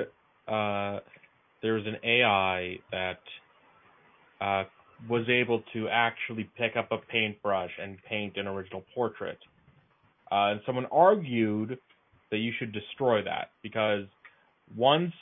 uh, 0.48 1.00
there 1.62 1.74
was 1.74 1.86
an 1.86 1.96
AI 2.04 2.78
that 2.90 3.20
uh, 4.40 4.64
was 5.08 5.28
able 5.28 5.62
to 5.72 5.88
actually 5.88 6.50
pick 6.56 6.76
up 6.76 6.90
a 6.92 6.98
paintbrush 6.98 7.70
and 7.80 7.98
paint 8.08 8.36
an 8.36 8.46
original 8.46 8.84
portrait. 8.94 9.38
Uh, 10.30 10.52
and 10.52 10.60
someone 10.64 10.86
argued 10.90 11.78
that 12.30 12.38
you 12.38 12.52
should 12.58 12.72
destroy 12.72 13.22
that 13.22 13.50
because 13.62 14.06
once 14.74 15.12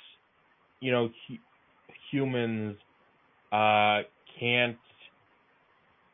you 0.80 0.92
know 0.92 1.10
hu- 1.28 1.38
humans 2.10 2.76
uh, 3.52 4.02
can't 4.38 4.78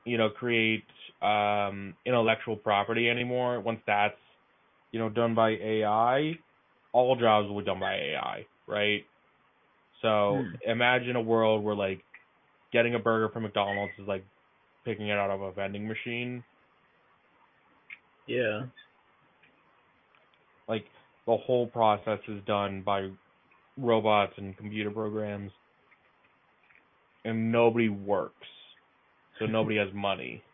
you 0.04 0.16
know 0.16 0.30
create 0.30 0.86
um, 1.20 1.94
intellectual 2.06 2.56
property 2.56 3.10
anymore, 3.10 3.60
once 3.60 3.80
that's 3.86 4.16
you 4.92 4.98
know 4.98 5.10
done 5.10 5.34
by 5.34 5.50
AI, 5.50 6.38
all 6.96 7.16
jobs 7.16 7.48
will 7.48 7.60
be 7.60 7.66
done 7.66 7.80
by 7.80 7.94
AI, 7.94 8.48
right? 8.68 9.04
So 10.02 10.44
Hmm. 10.44 10.54
imagine 10.66 11.16
a 11.16 11.22
world 11.22 11.64
where 11.64 11.76
like 11.76 12.04
getting 12.72 12.94
a 12.94 13.00
burger 13.00 13.30
from 13.32 13.44
McDonald's 13.44 13.94
is 13.98 14.08
like 14.08 14.26
picking 14.84 15.08
it 15.08 15.18
out 15.18 15.30
of 15.30 15.42
a 15.42 15.52
vending 15.52 15.88
machine. 15.88 16.44
yeah 18.26 18.62
Like 20.68 20.86
the 21.26 21.36
whole 21.36 21.68
process 21.68 22.20
is 22.28 22.44
done 22.46 22.82
by 22.84 23.10
robots 23.78 24.34
and 24.38 24.56
computer 24.56 24.90
programs, 24.92 25.52
and 27.24 27.52
nobody 27.52 27.88
works, 27.90 28.48
so 29.38 29.46
nobody 29.46 29.78
has 29.78 29.88
money. 29.94 30.44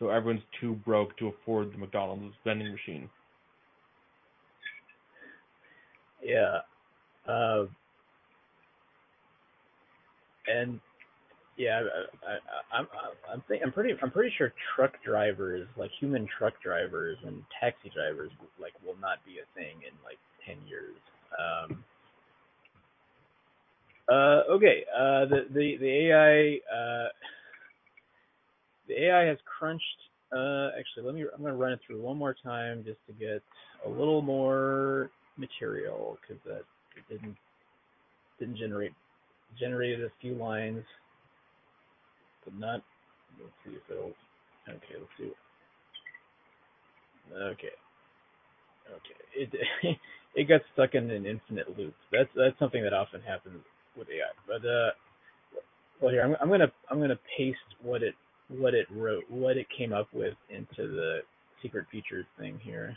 So 0.00 0.10
everyone's 0.10 0.44
too 0.60 0.74
broke 0.74 1.16
to 1.18 1.28
afford 1.28 1.72
the 1.72 1.78
McDonald's 1.78 2.36
vending 2.44 2.72
machine. 2.72 3.10
Yeah 6.32 6.58
uh 7.32 7.66
and 10.48 10.80
yeah, 11.56 11.82
I, 12.26 12.32
I, 12.32 12.78
I'm 12.78 12.86
I'm 13.30 13.42
think, 13.48 13.62
I'm 13.64 13.72
pretty 13.72 13.94
I'm 14.02 14.10
pretty 14.10 14.34
sure 14.38 14.52
truck 14.74 14.92
drivers, 15.04 15.68
like 15.76 15.90
human 16.00 16.26
truck 16.38 16.54
drivers 16.62 17.18
and 17.26 17.42
taxi 17.60 17.90
drivers, 17.94 18.30
like 18.60 18.72
will 18.84 18.96
not 19.00 19.18
be 19.26 19.32
a 19.38 19.46
thing 19.54 19.76
in 19.86 19.92
like 20.04 20.18
ten 20.46 20.56
years. 20.66 20.96
Um, 21.38 21.84
uh, 24.10 24.42
okay, 24.50 24.84
uh, 24.96 25.26
the 25.26 25.46
the 25.52 25.76
the 25.78 26.08
AI 26.08 26.58
uh, 26.74 27.08
the 28.88 29.04
AI 29.06 29.24
has 29.26 29.38
crunched. 29.58 29.84
Uh, 30.34 30.70
actually, 30.78 31.04
let 31.04 31.14
me 31.14 31.24
I'm 31.36 31.42
gonna 31.42 31.54
run 31.54 31.72
it 31.72 31.80
through 31.86 32.00
one 32.00 32.16
more 32.16 32.34
time 32.42 32.82
just 32.84 32.98
to 33.08 33.12
get 33.12 33.42
a 33.84 33.88
little 33.88 34.22
more 34.22 35.10
material 35.42 36.18
because 36.22 36.42
that 36.46 36.64
it 36.96 37.04
didn't 37.10 37.36
didn't 38.40 38.58
generate 38.58 38.92
generated 39.60 40.04
a 40.04 40.10
few 40.22 40.34
lines 40.34 40.84
but 42.44 42.54
not. 42.58 42.82
Let's 43.40 43.52
see 43.66 43.72
if 43.72 43.82
it'll. 43.90 44.14
Okay, 44.68 44.96
let's 44.98 45.12
see. 45.18 45.32
Okay, 47.34 47.74
okay. 48.90 49.20
It 49.36 49.98
it 50.36 50.48
got 50.48 50.62
stuck 50.74 50.94
in 50.94 51.10
an 51.10 51.26
infinite 51.26 51.78
loop. 51.78 51.94
That's 52.12 52.30
that's 52.36 52.58
something 52.58 52.82
that 52.84 52.94
often 52.94 53.22
happens 53.22 53.62
with 53.96 54.08
AI. 54.08 54.32
But 54.46 54.66
uh, 54.68 54.90
well 56.00 56.12
here 56.12 56.22
I'm 56.22 56.36
I'm 56.40 56.50
gonna 56.50 56.72
I'm 56.90 57.00
gonna 57.00 57.20
paste 57.38 57.58
what 57.82 58.02
it 58.02 58.14
what 58.48 58.74
it 58.74 58.86
wrote 58.90 59.24
what 59.30 59.56
it 59.56 59.66
came 59.76 59.92
up 59.92 60.08
with 60.12 60.34
into 60.50 60.90
the 60.92 61.20
secret 61.62 61.86
features 61.92 62.26
thing 62.38 62.60
here. 62.62 62.96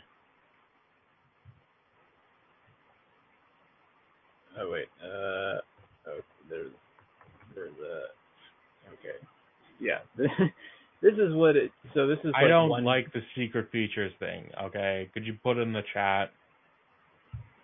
Oh 4.58 4.70
wait. 4.70 4.88
Uh. 5.02 5.60
Oh, 6.08 6.20
there's 6.48 6.72
there's 7.54 7.74
a. 7.78 8.06
Okay. 8.92 9.16
Yeah. 9.80 9.98
this 11.02 11.14
is 11.14 11.34
what 11.34 11.56
it. 11.56 11.70
So 11.94 12.06
this 12.06 12.18
is. 12.24 12.32
I 12.34 12.42
like 12.42 12.48
don't 12.48 12.68
one, 12.70 12.84
like 12.84 13.12
the 13.12 13.22
secret 13.36 13.70
features 13.70 14.12
thing. 14.18 14.44
Okay, 14.62 15.10
could 15.12 15.26
you 15.26 15.36
put 15.42 15.56
it 15.56 15.60
in 15.60 15.72
the 15.72 15.82
chat 15.92 16.30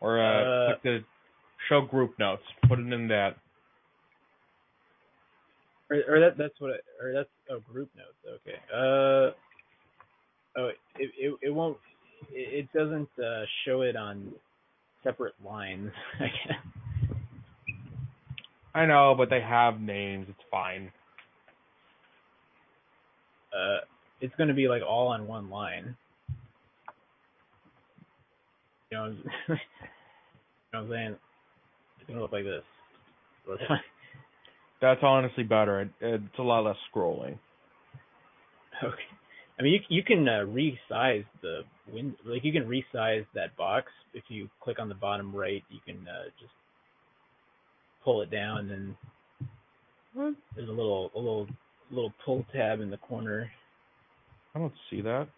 or 0.00 0.20
uh, 0.20 0.42
Uh, 0.42 0.66
click 0.66 0.82
the 0.82 1.04
show 1.68 1.80
group 1.82 2.18
notes? 2.18 2.42
Put 2.68 2.78
it 2.78 2.92
in 2.92 3.08
that. 3.08 3.36
or, 5.90 5.96
or 6.08 6.20
that 6.20 6.36
that's 6.36 6.58
what 6.58 6.72
I, 6.72 7.04
or 7.04 7.12
that's 7.12 7.28
oh 7.50 7.60
group 7.72 7.90
notes. 7.96 8.40
Okay. 8.46 8.58
Uh. 8.72 9.32
Oh, 10.58 10.68
it 10.98 11.10
it 11.18 11.34
it 11.42 11.50
won't. 11.50 11.78
It, 12.30 12.66
it 12.66 12.78
doesn't 12.78 13.08
uh, 13.18 13.44
show 13.64 13.82
it 13.82 13.96
on 13.96 14.32
separate 15.02 15.34
lines. 15.44 15.90
I 16.20 16.24
guess. 16.26 16.81
I 18.74 18.86
know, 18.86 19.14
but 19.16 19.28
they 19.30 19.40
have 19.40 19.80
names. 19.80 20.26
It's 20.28 20.38
fine. 20.50 20.90
Uh, 23.52 23.84
it's 24.20 24.34
going 24.36 24.48
to 24.48 24.54
be 24.54 24.68
like 24.68 24.82
all 24.82 25.08
on 25.08 25.26
one 25.26 25.50
line. 25.50 25.96
You 28.90 28.98
know, 28.98 29.06
you 29.48 29.54
know 29.54 29.56
what 30.70 30.78
I'm 30.78 30.90
saying? 30.90 31.16
It's 31.98 32.06
going 32.06 32.16
to 32.16 32.22
look 32.22 32.32
like 32.32 32.44
this. 32.44 32.62
That's 34.80 35.00
honestly 35.02 35.44
better. 35.44 35.82
It, 35.82 35.90
it's 36.00 36.38
a 36.38 36.42
lot 36.42 36.64
less 36.64 36.76
scrolling. 36.94 37.38
Okay. 38.82 38.96
I 39.58 39.62
mean, 39.62 39.74
you 39.74 39.80
you 39.96 40.02
can 40.02 40.26
uh, 40.26 40.44
resize 40.46 41.24
the 41.42 41.60
wind, 41.92 42.14
like 42.24 42.42
you 42.42 42.52
can 42.52 42.64
resize 42.64 43.26
that 43.34 43.56
box 43.56 43.92
if 44.14 44.24
you 44.28 44.48
click 44.60 44.78
on 44.80 44.88
the 44.88 44.94
bottom 44.94 45.34
right. 45.34 45.62
You 45.68 45.78
can 45.84 46.06
uh, 46.08 46.24
just 46.40 46.52
pull 48.04 48.22
it 48.22 48.30
down, 48.30 48.70
and 48.70 48.94
What? 50.14 50.34
there's 50.56 50.68
a 50.68 50.72
little 50.72 51.10
a 51.14 51.18
little 51.18 51.46
little 51.90 52.12
pull 52.24 52.44
tab 52.54 52.80
in 52.80 52.90
the 52.90 52.96
corner 52.96 53.50
I 54.54 54.58
don't 54.58 54.72
see 54.90 55.00
that. 55.02 55.28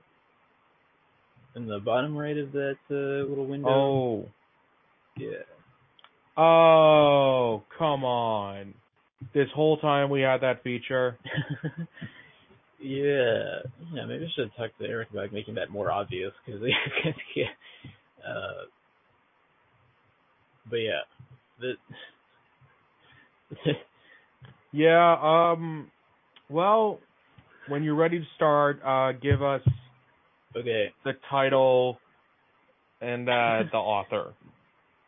in 1.57 1.67
the 1.67 1.79
bottom 1.79 2.17
right 2.17 2.37
of 2.37 2.53
that 2.53 2.77
uh, 2.91 3.29
little 3.29 3.47
window. 3.47 3.69
Oh. 3.69 4.29
yeah. 5.17 5.45
Oh, 6.37 7.63
come 7.79 8.05
on. 8.05 8.75
This 9.33 9.47
whole 9.55 9.77
time 9.79 10.11
we 10.11 10.21
had 10.21 10.41
that 10.41 10.63
feature. 10.65 11.17
yeah, 12.83 13.61
yeah. 13.93 14.05
Maybe 14.07 14.25
I 14.25 14.29
should 14.35 14.51
talk 14.57 14.77
to 14.79 14.85
Eric 14.85 15.11
about 15.13 15.33
making 15.33 15.55
that 15.55 15.71
more 15.71 15.91
obvious 15.93 16.33
because 16.45 16.61
yeah. 17.37 17.45
Uh, 18.27 18.65
but 20.71 20.77
yeah, 20.77 21.01
the 21.61 21.75
Yeah, 24.77 25.53
um 25.55 25.89
well, 26.51 26.99
when 27.69 27.85
you're 27.85 27.95
ready 27.95 28.19
to 28.19 28.25
start, 28.35 28.81
uh 28.85 29.13
give 29.13 29.41
us 29.41 29.63
okay. 30.57 30.93
the 31.05 31.13
title 31.31 31.99
and 33.01 33.29
uh 33.29 33.63
the 33.71 33.79
author. 33.79 34.35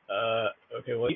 Uh, 0.08 0.78
okay. 0.78 0.94
Well, 0.94 1.10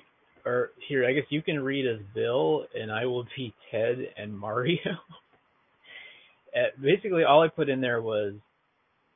or 0.44 0.70
here, 0.89 1.07
I 1.07 1.12
guess 1.12 1.24
you 1.28 1.43
can 1.43 1.61
read 1.61 1.86
as 1.86 2.01
Bill, 2.15 2.66
and 2.74 2.90
I 2.90 3.07
will 3.07 3.24
be 3.36 3.55
Ted 3.70 3.98
and 4.16 4.36
Mario. 4.36 4.78
uh, 6.57 6.59
basically, 6.82 7.24
all 7.24 7.43
I 7.43 7.48
put 7.48 7.69
in 7.69 7.81
there 7.81 8.02
was 8.02 8.35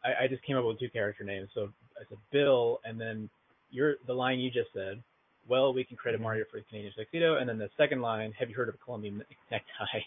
I, 0.05 0.25
I 0.25 0.29
just 0.29 0.45
came 0.45 0.57
up 0.57 0.65
with 0.65 0.79
two 0.79 0.91
character 0.91 1.25
names. 1.25 1.49
So 1.55 1.71
I 1.97 2.05
said 2.09 2.19
Bill, 2.31 2.81
and 2.85 3.01
then 3.01 3.29
your 3.71 3.97
the 4.07 4.15
line 4.15 4.39
you 4.39 4.51
just 4.51 4.73
said. 4.73 5.03
Well, 5.49 5.75
we 5.75 5.85
can 5.85 5.97
create 5.97 6.19
a 6.19 6.23
Mario 6.23 6.45
for 6.51 6.59
the 6.59 6.65
Canadian 6.65 6.93
tuxedo, 6.97 7.37
and 7.37 7.49
then 7.49 7.59
the 7.59 7.69
second 7.77 8.01
line, 8.01 8.33
have 8.39 8.49
you 8.49 8.55
heard 8.57 8.69
of 8.69 8.77
a 8.77 8.79
Colombian 8.79 9.23
necktie? 9.51 10.01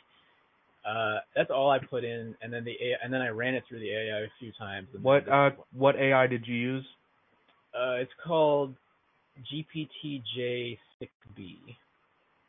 Uh, 0.87 1.19
that's 1.35 1.51
all 1.51 1.69
I 1.69 1.79
put 1.79 2.03
in, 2.03 2.35
and 2.41 2.51
then 2.51 2.63
the 2.63 2.71
AI, 2.71 2.97
and 3.03 3.13
then 3.13 3.21
I 3.21 3.29
ran 3.29 3.53
it 3.55 3.63
through 3.67 3.79
the 3.79 3.91
AI 3.91 4.19
a 4.21 4.27
few 4.39 4.51
times. 4.53 4.87
What 5.01 5.27
uh 5.29 5.51
what 5.73 5.95
AI 5.97 6.27
did 6.27 6.47
you 6.47 6.55
use? 6.55 6.85
Uh, 7.75 7.95
it's 7.95 8.11
called 8.25 8.73
GPTJ6B. 9.53 10.77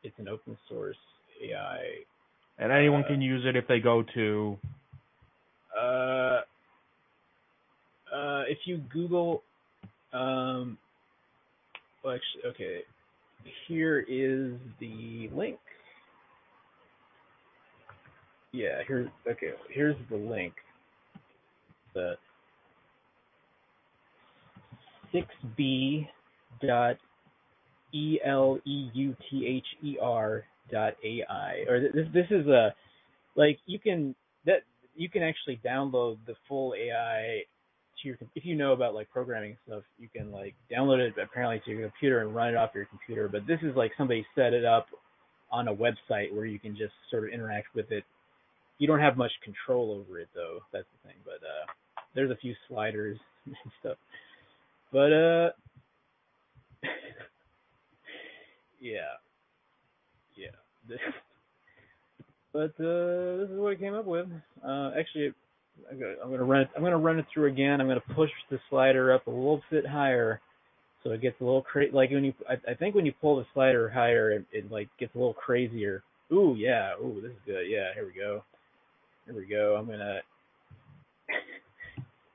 it's 0.02 0.18
an 0.18 0.28
open 0.28 0.56
source 0.68 0.96
AI. 1.42 1.80
And 2.58 2.72
anyone 2.72 3.04
Uh, 3.04 3.08
can 3.08 3.20
use 3.20 3.44
it 3.44 3.56
if 3.56 3.66
they 3.66 3.80
go 3.80 4.02
to 4.14 4.58
Uh, 5.76 6.42
uh, 8.14 8.44
if 8.48 8.58
you 8.66 8.78
Google, 8.92 9.42
um, 10.12 10.78
well, 12.02 12.14
actually, 12.14 12.50
okay, 12.50 12.80
here 13.66 14.00
is 14.00 14.54
the 14.80 15.30
link. 15.34 15.58
Yeah, 18.52 18.82
here's 18.86 19.08
okay. 19.30 19.52
Here's 19.70 19.96
the 20.10 20.16
link. 20.16 20.54
The 21.94 22.14
six 25.12 25.26
B 25.56 26.08
dot 26.66 26.96
E 27.92 28.18
L 28.24 28.58
E 28.64 28.90
U 28.94 29.16
T 29.30 29.46
H 29.46 29.66
E 29.84 29.96
R 30.00 30.44
dot 30.70 30.94
A 31.04 31.24
I. 31.30 31.64
Or 31.68 31.80
this 31.80 32.06
this 32.12 32.26
is 32.30 32.46
a 32.46 32.74
like 33.36 33.58
you 33.66 33.78
can 33.78 34.14
that 34.46 34.62
you 34.96 35.08
can 35.08 35.22
actually 35.22 35.60
download 35.64 36.18
the 36.26 36.34
full 36.48 36.74
AI 36.74 37.42
to 38.02 38.08
your 38.08 38.18
if 38.34 38.44
you 38.44 38.54
know 38.54 38.72
about 38.72 38.94
like 38.94 39.10
programming 39.10 39.56
stuff, 39.66 39.82
you 39.98 40.08
can 40.14 40.30
like 40.30 40.54
download 40.70 40.98
it 40.98 41.14
apparently 41.22 41.60
to 41.64 41.70
your 41.70 41.88
computer 41.88 42.20
and 42.20 42.34
run 42.34 42.48
it 42.48 42.56
off 42.56 42.70
your 42.74 42.86
computer. 42.86 43.28
But 43.28 43.46
this 43.46 43.60
is 43.62 43.74
like 43.76 43.92
somebody 43.96 44.24
set 44.34 44.52
it 44.52 44.64
up 44.64 44.86
on 45.50 45.68
a 45.68 45.74
website 45.74 46.32
where 46.34 46.44
you 46.46 46.58
can 46.58 46.76
just 46.76 46.92
sort 47.10 47.24
of 47.24 47.30
interact 47.30 47.68
with 47.74 47.90
it. 47.90 48.04
You 48.78 48.86
don't 48.86 49.00
have 49.00 49.16
much 49.16 49.32
control 49.42 49.92
over 49.92 50.18
it 50.20 50.28
though. 50.34 50.60
That's 50.72 50.86
the 51.02 51.08
thing. 51.08 51.18
But 51.24 51.44
uh 51.46 51.66
there's 52.14 52.30
a 52.30 52.36
few 52.36 52.54
sliders 52.68 53.18
and 53.46 53.54
stuff. 53.80 53.96
But 54.92 55.12
uh 55.12 55.50
yeah. 58.80 59.18
Yeah. 60.36 60.96
But 62.50 62.72
uh 62.80 63.36
this 63.36 63.50
is 63.50 63.58
what 63.58 63.72
I 63.72 63.76
came 63.76 63.94
up 63.94 64.06
with. 64.06 64.26
Uh 64.66 64.90
actually 64.98 65.32
I'm 65.90 65.98
gonna, 66.30 66.44
run 66.44 66.62
it 66.62 66.70
I'm 66.76 66.82
gonna 66.82 66.98
run 66.98 67.18
it 67.18 67.26
through 67.32 67.46
again. 67.46 67.80
I'm 67.80 67.88
gonna 67.88 68.00
push 68.14 68.30
the 68.50 68.58
slider 68.70 69.12
up 69.12 69.26
a 69.26 69.30
little 69.30 69.62
bit 69.70 69.86
higher 69.86 70.40
so 71.02 71.10
it 71.10 71.22
gets 71.22 71.40
a 71.40 71.44
little 71.44 71.62
cra- 71.62 71.92
like 71.92 72.10
when 72.10 72.24
you 72.24 72.34
I, 72.48 72.54
I 72.70 72.74
think 72.74 72.94
when 72.94 73.06
you 73.06 73.12
pull 73.20 73.36
the 73.36 73.46
slider 73.54 73.88
higher 73.88 74.30
it, 74.32 74.44
it 74.52 74.70
like 74.70 74.88
gets 74.98 75.14
a 75.14 75.18
little 75.18 75.34
crazier. 75.34 76.02
Ooh 76.32 76.54
yeah, 76.58 76.92
ooh 77.02 77.20
this 77.22 77.30
is 77.30 77.38
good. 77.46 77.64
Yeah, 77.68 77.94
here 77.94 78.06
we 78.06 78.18
go. 78.18 78.44
Here 79.26 79.34
we 79.34 79.46
go. 79.46 79.76
I'm 79.78 79.86
gonna 79.86 80.20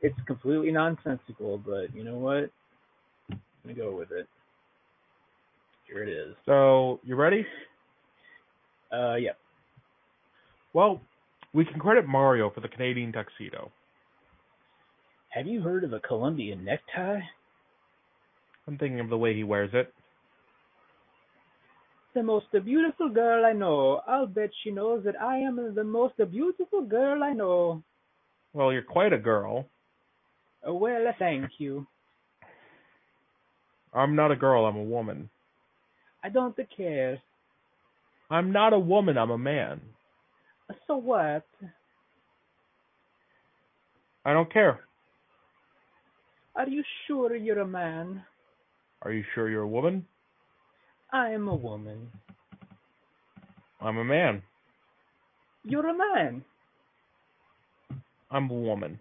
it's 0.01 0.19
completely 0.27 0.71
nonsensical, 0.71 1.57
but 1.57 1.95
you 1.95 2.03
know 2.03 2.17
what? 2.17 2.49
I'm 3.29 3.39
gonna 3.63 3.75
go 3.75 3.95
with 3.95 4.11
it. 4.11 4.27
Here 5.87 6.03
it 6.03 6.09
is. 6.09 6.35
So 6.45 6.99
you 7.03 7.15
ready? 7.15 7.45
Uh 8.91 9.15
yeah. 9.15 9.31
Well, 10.73 11.01
we 11.53 11.65
can 11.65 11.79
credit 11.79 12.07
Mario 12.07 12.49
for 12.49 12.61
the 12.61 12.67
Canadian 12.67 13.11
tuxedo. 13.11 13.71
Have 15.29 15.47
you 15.47 15.61
heard 15.61 15.83
of 15.83 15.93
a 15.93 15.99
Colombian 15.99 16.63
necktie? 16.63 17.21
I'm 18.67 18.77
thinking 18.77 18.99
of 18.99 19.09
the 19.09 19.17
way 19.17 19.35
he 19.35 19.43
wears 19.43 19.71
it. 19.73 19.93
The 22.13 22.23
most 22.23 22.45
beautiful 22.63 23.09
girl 23.09 23.43
I 23.45 23.53
know. 23.53 24.01
I'll 24.07 24.27
bet 24.27 24.51
she 24.63 24.69
knows 24.69 25.03
that 25.05 25.19
I 25.19 25.37
am 25.37 25.73
the 25.73 25.83
most 25.83 26.15
beautiful 26.31 26.83
girl 26.85 27.23
I 27.23 27.33
know. 27.33 27.83
Well, 28.53 28.71
you're 28.71 28.83
quite 28.83 29.13
a 29.13 29.17
girl. 29.17 29.65
Well, 30.65 31.13
thank 31.17 31.49
you. 31.57 31.87
I'm 33.93 34.15
not 34.15 34.31
a 34.31 34.35
girl, 34.35 34.65
I'm 34.65 34.77
a 34.77 34.83
woman. 34.83 35.29
I 36.23 36.29
don't 36.29 36.57
care. 36.77 37.19
I'm 38.29 38.51
not 38.51 38.73
a 38.73 38.79
woman, 38.79 39.17
I'm 39.17 39.31
a 39.31 39.37
man. 39.37 39.81
So 40.87 40.97
what? 40.97 41.45
I 44.25 44.33
don't 44.33 44.51
care. 44.51 44.79
Are 46.55 46.67
you 46.67 46.83
sure 47.07 47.35
you're 47.35 47.59
a 47.59 47.67
man? 47.67 48.23
Are 49.01 49.11
you 49.11 49.23
sure 49.33 49.49
you're 49.49 49.63
a 49.63 49.67
woman? 49.67 50.05
I'm 51.11 51.47
a 51.47 51.55
woman. 51.55 52.09
I'm 53.81 53.97
a 53.97 54.03
man. 54.03 54.41
You're 55.63 55.89
a 55.89 55.97
man. 55.97 56.43
I'm 58.31 58.49
a 58.49 58.53
woman. 58.53 58.99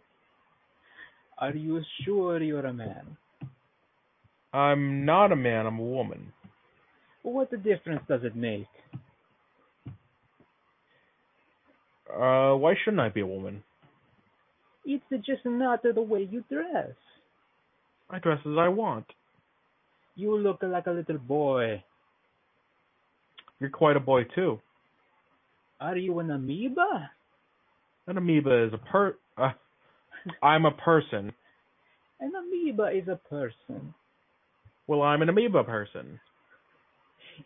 Are 1.39 1.55
you 1.55 1.83
sure 2.05 2.43
you're 2.43 2.67
a 2.67 2.73
man? 2.73 3.17
I'm 4.53 5.05
not 5.05 5.33
a 5.33 5.37
man, 5.37 5.67
I'm 5.67 5.79
a 5.79 5.83
woman. 5.83 6.33
What 7.23 7.51
difference 7.63 8.03
does 8.09 8.23
it 8.25 8.37
make? 8.37 8.67
Uh, 12.13 12.55
why 12.57 12.75
shouldn't 12.85 13.01
I 13.01 13.09
be 13.09 13.21
a 13.21 13.27
woman? 13.27 13.63
It's 14.85 15.05
just 15.25 15.45
not 15.45 15.83
the 15.83 16.01
way 16.01 16.29
you 16.31 16.45
dress. 16.51 16.93
I 18.11 18.19
dress 18.19 18.39
as 18.41 18.59
I 18.59 18.69
want. 18.69 19.07
You 20.17 20.37
look 20.37 20.59
like 20.63 20.87
a 20.87 20.91
little 20.91 21.19
boy. 21.19 21.83
You're 23.61 23.71
quite 23.71 23.97
a 23.97 24.01
boy 24.01 24.25
too. 24.35 24.61
Are 25.81 25.97
you 25.97 26.19
an 26.19 26.31
amoeba? 26.31 27.11
An 28.07 28.19
amoeba 28.19 28.67
is 28.67 28.73
a 28.75 28.79
per. 28.79 29.17
Uh, 29.39 29.53
I'm 30.43 30.67
a 30.67 30.73
person. 30.73 31.33
An 32.21 32.33
amoeba 32.35 32.91
is 32.97 33.09
a 33.09 33.17
person. 33.29 33.95
Well, 34.87 35.03
I'm 35.03 35.23
an 35.23 35.29
amoeba 35.29 35.65
person. 35.65 36.21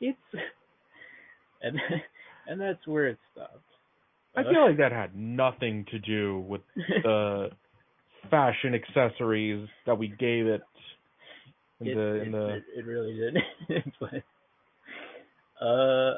It's 0.01 0.19
and 1.63 1.79
and 2.47 2.61
that's 2.61 2.87
where 2.87 3.07
it 3.09 3.19
stops. 3.33 3.61
I 4.37 4.43
feel 4.43 4.67
like 4.67 4.77
that 4.79 4.93
had 4.93 5.17
nothing 5.17 5.87
to 5.91 5.99
do 5.99 6.41
with 6.41 6.61
the 6.77 7.51
fashion 8.31 8.75
accessories 8.75 9.67
that 9.87 9.99
we 9.99 10.09
gave 10.09 10.47
it 10.47 10.63
in 11.81 11.89
it, 11.89 11.95
the 11.95 12.15
it, 12.15 12.33
the. 12.33 12.49
it, 12.49 12.65
it 12.77 12.87
really 12.87 13.15
did. 13.15 13.85
but 14.01 15.65
uh, 15.65 16.17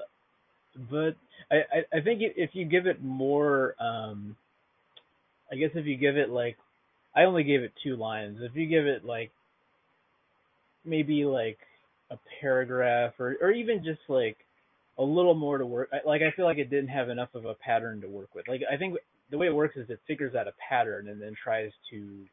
but 0.91 1.17
I 1.51 1.57
I, 1.57 1.99
I 1.99 2.01
think 2.01 2.23
if 2.23 2.51
you 2.55 2.65
give 2.65 2.87
it 2.87 3.03
more, 3.03 3.75
um, 3.81 4.37
I 5.53 5.57
guess 5.57 5.71
if 5.75 5.87
you 5.87 5.97
give 5.97 6.17
it 6.17 6.31
like, 6.31 6.57
I 7.15 7.23
only 7.23 7.45
gave 7.45 7.63
it 7.63 7.73
two 7.83 7.97
lines. 7.97 8.39
If 8.41 8.57
you 8.57 8.67
give 8.67 8.87
it 8.87 9.05
like, 9.05 9.31
maybe 10.85 11.25
like 11.25 11.59
a 12.11 12.17
paragraph 12.41 13.13
or 13.19 13.37
or 13.41 13.51
even 13.53 13.85
just 13.85 14.01
like 14.09 14.37
a 14.99 15.03
little 15.03 15.35
more 15.35 15.59
to 15.59 15.67
work. 15.67 15.91
Like 16.05 16.23
I 16.23 16.33
feel 16.33 16.45
like 16.45 16.59
it 16.59 16.71
didn't 16.71 16.89
have 16.89 17.09
enough 17.09 17.35
of 17.35 17.45
a 17.45 17.55
pattern 17.55 18.01
to 18.01 18.09
work 18.09 18.35
with. 18.35 18.49
Like 18.49 18.63
I 18.71 18.77
think 18.77 18.97
the 19.31 19.39
way 19.39 19.47
it 19.47 19.55
works 19.55 19.77
is 19.77 19.89
it 19.91 20.01
figures 20.07 20.35
out 20.35 20.49
a 20.49 20.53
pattern 20.69 21.09
and 21.09 21.21
then 21.21 21.35
tries 21.43 21.71
to 21.91 22.25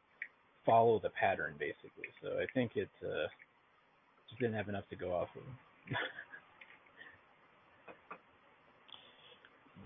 follow 0.64 0.98
the 1.02 1.10
pattern 1.10 1.54
basically. 1.58 2.08
So 2.22 2.30
I 2.40 2.46
think 2.54 2.72
it 2.74 2.90
uh, 3.02 3.28
just 4.28 4.40
didn't 4.40 4.56
have 4.56 4.68
enough 4.68 4.88
to 4.90 4.96
go 4.96 5.14
off 5.14 5.28
of. 5.36 5.42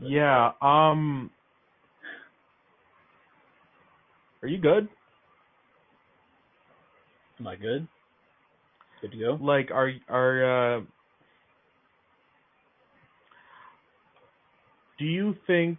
Yeah. 0.02 0.52
Um. 0.62 1.30
Are 4.42 4.48
you 4.48 4.58
good? 4.58 4.88
Am 7.38 7.46
I 7.46 7.56
good? 7.56 7.86
Good 9.02 9.12
to 9.12 9.18
go. 9.18 9.38
Like, 9.40 9.70
are 9.70 9.92
are 10.08 10.78
uh? 10.78 10.80
Do 15.00 15.06
you 15.06 15.34
think 15.46 15.78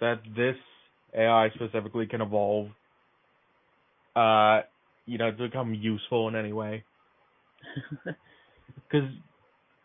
that 0.00 0.20
this 0.36 0.56
AI 1.16 1.48
specifically 1.54 2.06
can 2.06 2.20
evolve? 2.20 2.68
Uh, 4.16 4.62
you 5.06 5.16
know, 5.16 5.30
to 5.30 5.44
become 5.44 5.74
useful 5.74 6.28
in 6.28 6.36
any 6.36 6.52
way? 6.52 6.84
Because 8.90 9.08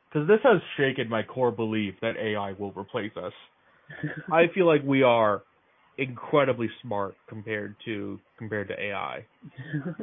because 0.10 0.28
this 0.28 0.40
has 0.44 0.62
shaken 0.78 1.10
my 1.10 1.24
core 1.24 1.52
belief 1.52 1.95
that 2.02 2.16
AI 2.18 2.54
will 2.58 2.72
replace 2.72 3.12
us. 3.18 3.34
I 4.32 4.45
feel 4.54 4.66
like 4.66 4.82
we 4.84 5.04
are 5.04 5.44
incredibly 5.98 6.70
smart 6.82 7.16
compared 7.28 7.76
to 7.86 8.20
compared 8.38 8.70
to 8.70 8.80
AI. 8.80 9.26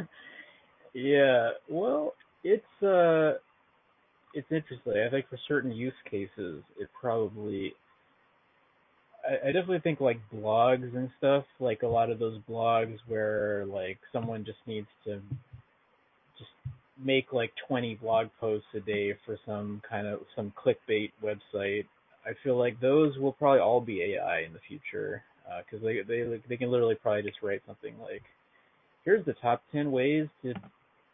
yeah. 0.94 1.50
Well, 1.68 2.14
it's 2.44 2.82
uh, 2.82 3.38
it's 4.34 4.50
interesting. 4.50 5.04
I 5.06 5.10
think 5.10 5.28
for 5.28 5.38
certain 5.48 5.72
use 5.72 5.94
cases, 6.10 6.62
it 6.78 6.88
probably. 7.00 7.74
I, 9.30 9.48
I 9.48 9.52
definitely 9.52 9.80
think 9.80 10.00
like 10.00 10.20
blogs 10.34 10.94
and 10.96 11.10
stuff, 11.18 11.44
like 11.60 11.82
a 11.82 11.86
lot 11.88 12.10
of 12.10 12.18
those 12.18 12.40
blogs 12.48 12.98
where 13.06 13.64
like 13.66 13.98
someone 14.12 14.44
just 14.44 14.58
needs 14.66 14.88
to 15.04 15.20
just 16.38 16.50
make 17.02 17.32
like 17.32 17.52
20 17.68 17.96
blog 17.96 18.28
posts 18.40 18.66
a 18.74 18.80
day 18.80 19.14
for 19.24 19.38
some 19.46 19.80
kind 19.88 20.06
of 20.06 20.20
some 20.34 20.52
clickbait 20.52 21.12
website. 21.22 21.86
I 22.26 22.32
feel 22.42 22.58
like 22.58 22.80
those 22.80 23.16
will 23.18 23.32
probably 23.32 23.60
all 23.60 23.80
be 23.80 24.02
AI 24.02 24.40
in 24.40 24.52
the 24.52 24.60
future 24.68 25.22
because 25.64 25.84
they 25.84 26.02
they 26.02 26.40
they 26.48 26.56
can 26.56 26.70
literally 26.70 26.94
probably 26.94 27.22
just 27.22 27.42
write 27.42 27.62
something 27.66 27.94
like, 28.00 28.22
"Here's 29.04 29.24
the 29.24 29.32
top 29.34 29.62
10 29.72 29.90
ways 29.90 30.28
to 30.42 30.54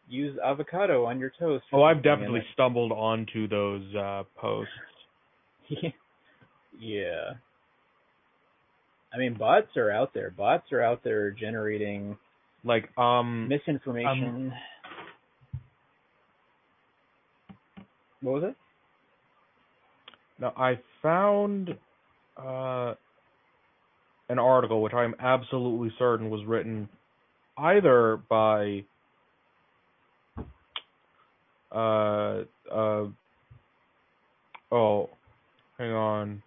use 0.09 0.37
avocado 0.43 1.05
on 1.05 1.19
your 1.19 1.31
toast." 1.39 1.65
Oh, 1.71 1.83
I've 1.83 2.03
definitely 2.03 2.41
it- 2.41 2.45
stumbled 2.53 2.91
onto 2.91 3.47
those 3.47 3.95
uh, 3.95 4.23
posts. 4.35 4.71
yeah. 6.79 7.33
I 9.13 9.17
mean, 9.17 9.35
bots 9.35 9.75
are 9.77 9.91
out 9.91 10.13
there. 10.13 10.31
Bots 10.31 10.71
are 10.71 10.81
out 10.81 11.03
there 11.03 11.31
generating 11.31 12.17
Like 12.63 12.89
um 12.97 13.47
misinformation. 13.47 14.53
what 18.21 18.41
was 18.41 18.43
it? 18.43 18.55
Now 20.39 20.53
I 20.57 20.79
found 21.01 21.69
uh, 22.37 22.93
an 24.29 24.39
article 24.39 24.81
which 24.81 24.93
I'm 24.93 25.15
absolutely 25.19 25.91
certain 25.97 26.29
was 26.29 26.45
written 26.45 26.89
either 27.57 28.19
by 28.29 28.83
uh 31.71 32.43
uh 32.71 33.05
oh 34.71 35.09
hang 35.77 35.91
on 35.91 36.43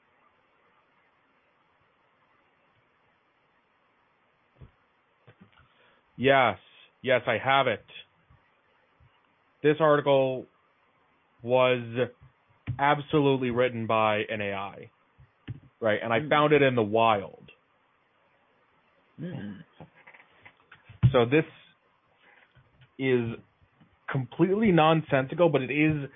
yes 6.21 6.59
yes 7.03 7.23
I 7.27 7.39
have 7.45 7.69
it 7.69 7.85
this 9.63 9.77
article 9.81 10.49
was 11.43 11.83
absolutely 12.79 13.51
written 13.51 13.87
by 13.87 14.23
an 14.31 14.41
AI 14.43 14.91
right 15.81 16.01
and 16.03 16.13
I 16.13 16.21
Hmm. 16.21 16.29
found 16.29 16.53
it 16.53 16.63
in 16.63 16.77
the 16.77 16.83
wild 16.83 17.51
Mm. 19.21 19.65
So 21.13 21.27
this 21.27 21.45
is 22.99 23.31
completely 24.11 24.73
nonsensical, 24.73 25.49
but 25.51 25.63
it 25.63 25.71
is 25.71 26.09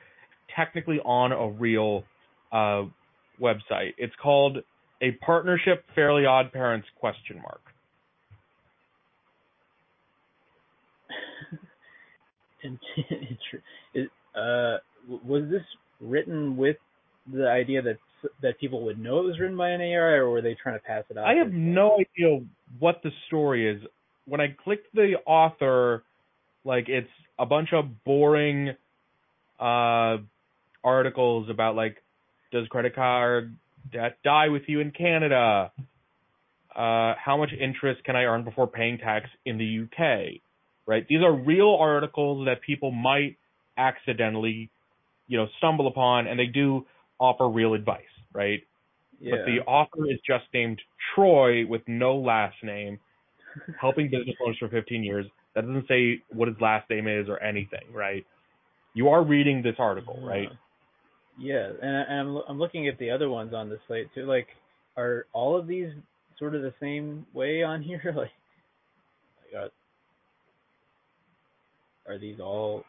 technically 0.57 0.99
on 1.01 1.33
a 1.33 1.51
real 1.51 2.09
uh, 2.53 2.85
website. 3.41 3.95
It's 3.99 4.15
called 4.23 4.59
a 5.03 5.13
partnership 5.25 5.85
fairly 5.95 6.27
odd 6.27 6.53
parents 6.53 6.89
question 6.97 7.41
mark. 7.43 7.63
And 11.51 11.61
is, 12.65 14.09
uh, 14.35 14.78
was 15.09 15.45
this 15.51 15.62
written 16.01 16.57
with 16.57 16.77
the 17.32 17.49
idea 17.49 17.82
that 17.82 17.99
that 18.43 18.59
people 18.59 18.82
would 18.85 18.99
know 18.99 19.20
it 19.20 19.24
was 19.24 19.39
written 19.39 19.57
by 19.57 19.70
an 19.70 19.81
AI, 19.81 20.16
or 20.16 20.31
were 20.31 20.43
they 20.43 20.57
trying 20.61 20.77
to 20.77 20.85
pass 20.85 21.05
it 21.11 21.19
off? 21.19 21.27
I 21.27 21.35
have 21.35 21.53
no 21.53 21.95
idea 21.95 22.41
what 22.78 23.01
the 23.03 23.11
story 23.27 23.69
is. 23.69 23.82
When 24.27 24.41
I 24.41 24.57
clicked 24.65 24.95
the 24.95 25.16
author, 25.27 26.05
like 26.65 26.89
it's 26.89 27.09
a 27.39 27.47
bunch 27.47 27.70
of 27.73 28.05
boring 28.05 28.70
uh 29.61 30.16
articles 30.82 31.49
about 31.49 31.77
like 31.77 31.97
does 32.51 32.66
credit 32.69 32.95
card 32.95 33.55
debt 33.93 34.19
die 34.24 34.49
with 34.49 34.62
you 34.66 34.81
in 34.81 34.91
Canada? 34.91 35.70
Uh 36.74 37.15
how 37.23 37.36
much 37.39 37.51
interest 37.59 38.03
can 38.05 38.16
I 38.16 38.24
earn 38.24 38.45
before 38.45 38.66
paying 38.66 38.99
tax 38.99 39.28
in 39.45 39.59
the 39.59 39.85
UK? 39.85 40.41
Right? 40.86 41.06
These 41.09 41.23
are 41.23 41.32
real 41.32 41.77
articles 41.81 42.47
that 42.47 42.61
people 42.61 42.90
might 42.90 43.36
accidentally, 43.78 44.70
you 45.28 45.39
know, 45.39 45.47
stumble 45.59 45.86
upon 45.86 46.27
and 46.27 46.39
they 46.39 46.47
do 46.47 46.86
offer 47.19 47.48
real 47.48 47.74
advice, 47.74 48.02
right? 48.32 48.61
yeah. 49.20 49.36
but 49.36 49.47
the 49.47 49.61
author 49.70 50.11
is 50.11 50.19
just 50.27 50.44
named 50.52 50.81
Troy 51.15 51.66
with 51.66 51.82
no 51.86 52.16
last 52.16 52.56
name, 52.62 52.98
helping 53.81 54.11
business 54.11 54.36
owners 54.44 54.56
for 54.59 54.69
15 54.69 55.02
years. 55.02 55.27
That 55.55 55.62
doesn't 55.62 55.89
say 55.89 56.23
what 56.31 56.48
his 56.48 56.56
last 56.61 56.89
name 56.90 57.06
is 57.09 57.28
or 57.28 57.43
anything, 57.43 57.93
right? 57.93 58.27
You 58.94 59.09
are 59.09 59.24
reading 59.24 59.62
this 59.62 59.77
article, 59.78 60.19
right? 60.23 60.48
Uh, 60.48 60.55
Yeah, 61.39 61.70
and, 61.82 61.97
I, 61.97 62.01
and 62.02 62.20
I'm 62.20 62.43
I'm 62.48 62.59
looking 62.59 62.89
at 62.89 62.98
the 62.98 63.11
other 63.11 63.28
ones 63.28 63.55
on 63.55 63.69
the 63.69 63.78
site 63.89 64.12
too. 64.15 64.27
Like, 64.27 64.48
are 64.97 65.27
all 65.32 65.56
of 65.59 65.66
these 65.66 65.89
sort 66.39 66.55
of 66.55 66.62
the 66.62 66.74
same 66.81 67.27
way 67.32 67.62
on 67.62 67.82
here? 67.82 68.02
Like 68.16 68.31
are, 69.56 69.70
are 72.09 72.19
these 72.19 72.41
all 72.41 72.85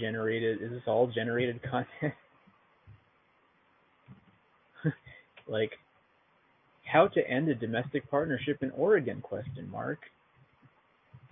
generated? 0.00 0.62
Is 0.62 0.70
this 0.70 0.82
all 0.86 1.06
generated 1.06 1.60
content? 1.70 2.14
like, 5.48 5.72
how 6.84 7.08
to 7.08 7.28
end 7.28 7.48
a 7.48 7.54
domestic 7.54 8.10
partnership 8.10 8.62
in 8.62 8.70
Oregon? 8.72 9.20
Question 9.20 9.70
mark. 9.70 9.98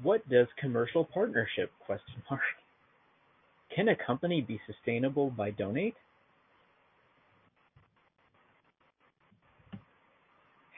What 0.02 0.26
does 0.28 0.46
commercial 0.58 1.04
partnership? 1.04 1.70
Question 1.84 2.22
mark. 2.30 2.40
Can 3.74 3.88
a 3.88 3.96
company 3.96 4.40
be 4.40 4.60
sustainable 4.66 5.30
by 5.30 5.50
donate? 5.50 5.94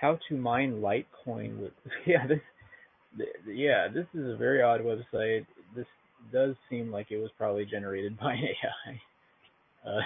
How 0.00 0.18
to 0.28 0.36
mine 0.36 0.82
Litecoin 0.82 1.58
with 1.58 1.72
yeah 2.06 2.26
this 2.26 2.40
yeah 3.46 3.86
this 3.92 4.06
is 4.14 4.28
a 4.28 4.36
very 4.36 4.60
odd 4.60 4.80
website. 4.80 5.46
Does 6.30 6.54
seem 6.70 6.90
like 6.90 7.10
it 7.10 7.18
was 7.18 7.30
probably 7.36 7.64
generated 7.64 8.18
by 8.20 8.34
an 8.34 8.44
AI. 8.44 9.00
Uh, 9.90 10.00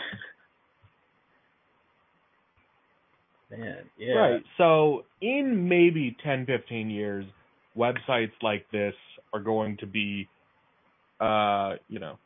man, 3.51 3.79
yeah. 3.99 4.15
Right. 4.15 4.43
So 4.59 5.05
in 5.21 5.69
maybe 5.69 6.17
10, 6.25 6.47
15 6.47 6.91
years, 6.91 7.25
websites 7.77 8.33
like 8.43 8.67
this 8.71 8.95
are 9.33 9.41
going 9.41 9.77
to 9.79 9.87
be, 9.87 10.29
uh, 11.21 11.75
you 11.89 11.99
know, 11.99 12.19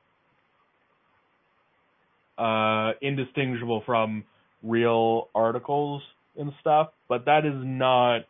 uh, 2.38 2.92
indistinguishable 3.02 3.82
from 3.84 4.24
real 4.62 5.28
articles 5.34 6.02
and 6.36 6.52
stuff. 6.60 6.88
But 7.08 7.26
that 7.26 7.44
is 7.44 7.54
not 7.56 8.22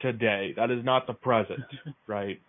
today. 0.00 0.54
That 0.56 0.70
is 0.70 0.84
not 0.84 1.06
the 1.06 1.14
present, 1.14 1.60
right? 2.06 2.40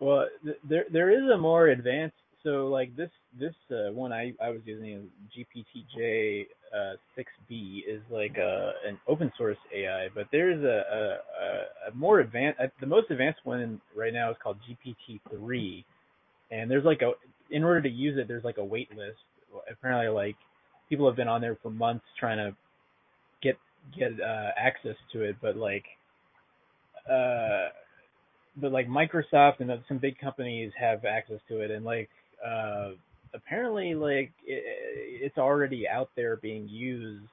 Well, 0.00 0.26
th- 0.44 0.58
there 0.68 0.86
there 0.92 1.10
is 1.10 1.30
a 1.30 1.38
more 1.38 1.68
advanced. 1.68 2.16
So 2.44 2.68
like 2.68 2.94
this 2.96 3.10
this 3.38 3.54
uh, 3.70 3.92
one 3.92 4.12
I 4.12 4.34
I 4.42 4.50
was 4.50 4.60
using 4.64 5.08
GPTJ 5.36 6.46
uh, 6.74 6.96
6B 7.16 7.82
is 7.88 8.02
like 8.10 8.36
a 8.38 8.72
an 8.86 8.98
open 9.08 9.32
source 9.38 9.58
AI, 9.74 10.08
but 10.14 10.28
there's 10.32 10.62
a 10.64 10.68
a, 10.68 11.02
a, 11.44 11.90
a 11.90 11.94
more 11.94 12.20
advanced. 12.20 12.60
Uh, 12.60 12.68
the 12.80 12.86
most 12.86 13.10
advanced 13.10 13.40
one 13.44 13.80
right 13.96 14.12
now 14.12 14.30
is 14.30 14.36
called 14.42 14.58
GPT 14.68 15.20
3, 15.30 15.84
and 16.50 16.70
there's 16.70 16.84
like 16.84 17.02
a 17.02 17.12
in 17.50 17.64
order 17.64 17.82
to 17.82 17.90
use 17.90 18.18
it, 18.18 18.28
there's 18.28 18.44
like 18.44 18.58
a 18.58 18.64
wait 18.64 18.90
list. 18.96 19.18
Apparently, 19.70 20.08
like 20.08 20.36
people 20.88 21.06
have 21.06 21.16
been 21.16 21.28
on 21.28 21.40
there 21.40 21.58
for 21.62 21.70
months 21.70 22.04
trying 22.20 22.38
to 22.38 22.56
get 23.42 23.58
get 23.98 24.12
uh, 24.20 24.50
access 24.58 24.96
to 25.12 25.22
it, 25.22 25.36
but 25.42 25.56
like 25.56 25.84
uh 27.10 27.68
but 28.60 28.72
like 28.72 28.88
Microsoft 28.88 29.60
and 29.60 29.70
some 29.88 29.98
big 29.98 30.18
companies 30.18 30.72
have 30.78 31.04
access 31.04 31.40
to 31.48 31.60
it, 31.60 31.70
and 31.70 31.84
like 31.84 32.08
uh, 32.46 32.90
apparently 33.34 33.94
like 33.94 34.32
it, 34.46 34.62
it's 35.22 35.38
already 35.38 35.86
out 35.88 36.10
there 36.16 36.36
being 36.36 36.68
used. 36.68 37.26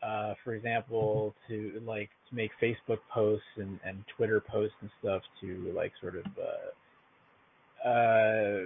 Uh, 0.00 0.34
for 0.44 0.54
example, 0.54 1.34
to 1.48 1.82
like 1.84 2.08
to 2.28 2.36
make 2.36 2.52
Facebook 2.62 3.00
posts 3.12 3.44
and, 3.56 3.80
and 3.84 4.04
Twitter 4.16 4.40
posts 4.40 4.76
and 4.80 4.90
stuff 5.00 5.22
to 5.40 5.72
like 5.74 5.92
sort 6.00 6.14
of 6.14 6.24
uh, 7.84 7.88
uh, 7.88 8.60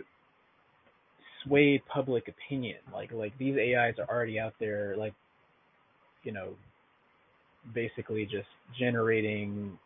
sway 1.42 1.82
public 1.92 2.28
opinion. 2.28 2.76
Like 2.92 3.12
like 3.12 3.36
these 3.38 3.56
AIs 3.56 3.94
are 3.98 4.14
already 4.14 4.38
out 4.38 4.52
there, 4.60 4.94
like 4.98 5.14
you 6.22 6.32
know, 6.32 6.50
basically 7.74 8.24
just 8.26 8.48
generating 8.78 9.78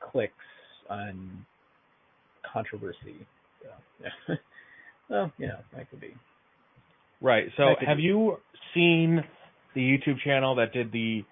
clicks 0.00 0.34
on 0.88 1.46
controversy. 2.52 3.26
So, 3.62 3.68
yeah. 4.28 4.36
well, 5.08 5.32
you 5.38 5.48
know, 5.48 5.58
that 5.74 5.90
could 5.90 6.00
be. 6.00 6.14
Right. 7.20 7.46
So 7.56 7.74
have 7.86 7.96
be- 7.96 8.04
you 8.04 8.36
seen 8.74 9.24
the 9.74 9.80
YouTube 9.80 10.20
channel 10.24 10.56
that 10.56 10.72
did 10.72 10.92
the 10.92 11.24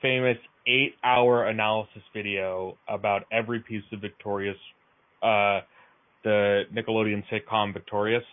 famous 0.00 0.36
eight 0.66 0.94
hour 1.04 1.44
analysis 1.46 2.02
video 2.14 2.76
about 2.88 3.22
every 3.32 3.60
piece 3.60 3.84
of 3.92 4.00
Victorious 4.00 4.56
uh 5.22 5.60
the 6.24 6.62
Nickelodeon 6.74 7.22
sitcom 7.32 7.72
Victorious? 7.72 8.24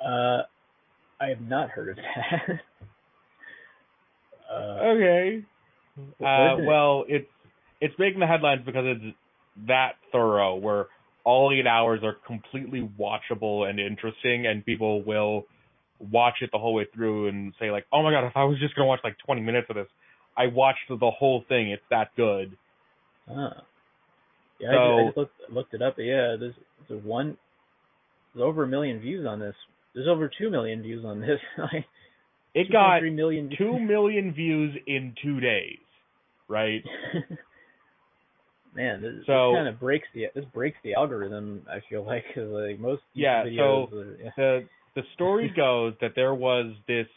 Uh, 0.00 0.42
I 1.20 1.28
have 1.28 1.40
not 1.40 1.70
heard 1.70 1.90
of 1.90 1.96
that. 1.96 2.60
uh, 4.52 4.86
Okay. 4.86 5.44
Uh 6.20 6.56
well 6.66 7.04
it's 7.08 7.28
it's 7.80 7.94
making 7.98 8.20
the 8.20 8.26
headlines 8.26 8.62
because 8.64 8.84
it's 8.86 9.16
that 9.66 9.92
thorough 10.12 10.56
where 10.56 10.86
all 11.24 11.52
eight 11.52 11.66
hours 11.66 12.00
are 12.02 12.16
completely 12.26 12.88
watchable 12.98 13.68
and 13.68 13.80
interesting 13.80 14.46
and 14.46 14.64
people 14.64 15.02
will 15.02 15.44
watch 15.98 16.34
it 16.42 16.50
the 16.52 16.58
whole 16.58 16.74
way 16.74 16.86
through 16.94 17.28
and 17.28 17.52
say 17.58 17.70
like, 17.70 17.86
Oh 17.92 18.02
my 18.02 18.10
god, 18.12 18.26
if 18.26 18.36
I 18.36 18.44
was 18.44 18.58
just 18.58 18.74
gonna 18.74 18.86
watch 18.88 19.00
like 19.02 19.16
twenty 19.24 19.40
minutes 19.42 19.66
of 19.70 19.76
this, 19.76 19.88
I 20.36 20.46
watched 20.48 20.88
the 20.88 21.10
whole 21.10 21.44
thing, 21.48 21.70
it's 21.70 21.82
that 21.90 22.08
good. 22.16 22.56
ah. 23.30 23.62
Yeah, 24.58 24.68
I, 24.70 24.72
just, 24.72 24.80
I 24.80 25.04
just 25.04 25.16
looked 25.16 25.52
looked 25.52 25.74
it 25.74 25.82
up. 25.82 25.96
Yeah, 25.98 26.36
there's 26.38 26.54
there's 26.88 27.04
one. 27.04 27.36
There's 28.34 28.44
over 28.44 28.64
a 28.64 28.66
million 28.66 29.00
views 29.00 29.26
on 29.26 29.38
this 29.40 29.54
There's 29.94 30.08
over 30.08 30.30
two 30.38 30.50
million 30.50 30.82
views 30.82 31.04
on 31.04 31.20
this. 31.20 31.40
It 32.54 32.72
got 32.72 33.02
2.3 33.02 33.14
million 33.14 33.48
views. 33.48 33.58
two 33.58 33.78
million 33.78 34.32
views 34.32 34.74
in 34.86 35.14
two 35.22 35.40
days, 35.40 35.76
right? 36.48 36.82
Man, 38.76 39.00
this, 39.02 39.26
So- 39.26 39.52
this 39.52 39.56
kind 39.58 39.68
of 39.68 39.80
breaks 39.80 40.06
the 40.14 40.26
this 40.34 40.44
breaks 40.52 40.76
the 40.84 40.94
algorithm. 40.94 41.62
I 41.70 41.80
feel 41.88 42.04
like 42.04 42.24
like 42.36 42.78
most 42.78 43.02
Yeah, 43.14 43.44
videos. 43.44 43.90
so- 43.90 43.96
are, 43.98 44.16
yeah. 44.22 44.30
the 44.36 44.68
the 44.94 45.02
story 45.14 45.48
goes 45.56 45.94
that 46.00 46.12
there 46.14 46.34
was 46.34 46.74
this 46.86 47.08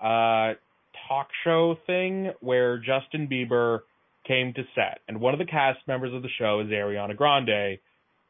uh 0.00 0.54
talk 1.08 1.28
show 1.44 1.76
thing 1.86 2.32
where 2.40 2.78
Justin 2.78 3.28
Bieber 3.28 3.80
came 4.26 4.52
to 4.54 4.62
set 4.74 5.00
and 5.06 5.20
one 5.20 5.34
of 5.34 5.38
the 5.38 5.44
cast 5.46 5.78
members 5.86 6.12
of 6.14 6.22
the 6.22 6.28
show 6.38 6.60
is 6.60 6.68
Ariana 6.68 7.16
Grande 7.16 7.78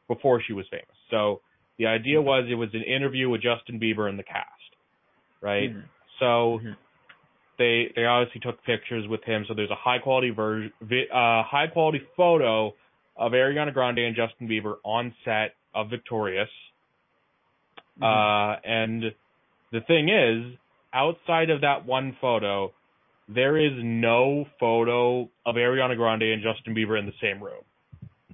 before 0.07 0.41
she 0.45 0.53
was 0.53 0.65
famous. 0.69 0.85
So 1.09 1.41
the 1.77 1.87
idea 1.87 2.21
was 2.21 2.45
it 2.49 2.55
was 2.55 2.69
an 2.73 2.83
interview 2.83 3.29
with 3.29 3.41
Justin 3.41 3.79
Bieber 3.79 4.07
and 4.09 4.19
the 4.19 4.23
cast, 4.23 4.49
right? 5.41 5.73
Mhm, 5.73 5.83
So 6.19 6.59
mhm. 6.63 6.75
They 7.57 7.91
they 7.95 8.05
obviously 8.05 8.41
took 8.41 8.63
pictures 8.63 9.07
with 9.07 9.23
him. 9.23 9.45
So 9.47 9.53
there's 9.53 9.71
a 9.71 9.75
high 9.75 9.99
quality 9.99 10.29
version, 10.31 10.71
uh, 10.81 11.43
high 11.43 11.67
quality 11.71 12.01
photo 12.15 12.73
of 13.17 13.31
Ariana 13.31 13.73
Grande 13.73 13.99
and 13.99 14.15
Justin 14.15 14.47
Bieber 14.47 14.75
on 14.83 15.13
set 15.23 15.55
of 15.73 15.89
Victorious. 15.89 16.49
Mhm. 17.99 18.03
Uh, 18.03 18.59
and 18.63 19.13
the 19.71 19.81
thing 19.81 20.09
is, 20.09 20.57
outside 20.93 21.49
of 21.49 21.61
that 21.61 21.85
one 21.85 22.13
photo, 22.19 22.73
there 23.27 23.57
is 23.57 23.71
no 23.83 24.45
photo 24.59 25.29
of 25.45 25.55
Ariana 25.55 25.95
Grande 25.95 26.23
and 26.23 26.43
Justin 26.43 26.75
Bieber 26.75 26.99
in 26.99 27.05
the 27.05 27.13
same 27.21 27.41
room. 27.41 27.63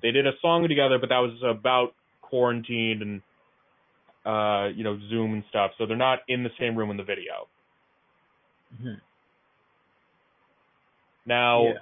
They 0.01 0.11
did 0.11 0.25
a 0.25 0.37
song 0.41 0.67
together, 0.67 0.97
but 0.97 1.09
that 1.09 1.19
was 1.19 1.41
about 1.43 1.93
quarantine 2.21 3.01
and 3.01 3.21
uh, 4.25 4.69
you 4.69 4.83
know 4.83 4.99
Zoom 5.09 5.33
and 5.33 5.43
stuff. 5.49 5.71
So 5.77 5.85
they're 5.85 5.97
not 5.97 6.19
in 6.27 6.43
the 6.43 6.51
same 6.59 6.75
room 6.75 6.91
in 6.91 6.97
the 6.97 7.03
video. 7.03 7.47
Mhm. 8.81 9.01
Now, 11.25 11.63
yeah. 11.65 11.73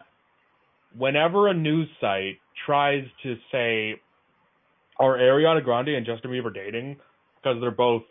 whenever 0.97 1.47
a 1.47 1.53
news 1.53 1.87
site 2.01 2.37
tries 2.65 3.03
to 3.23 3.35
say, 3.51 3.99
are 4.99 5.17
Ariana 5.17 5.63
Grande 5.63 5.89
and 5.89 6.05
Justin 6.05 6.31
Bieber 6.31 6.53
dating? 6.53 6.97
Because 7.41 7.57
they're 7.61 7.71
both 7.71 8.03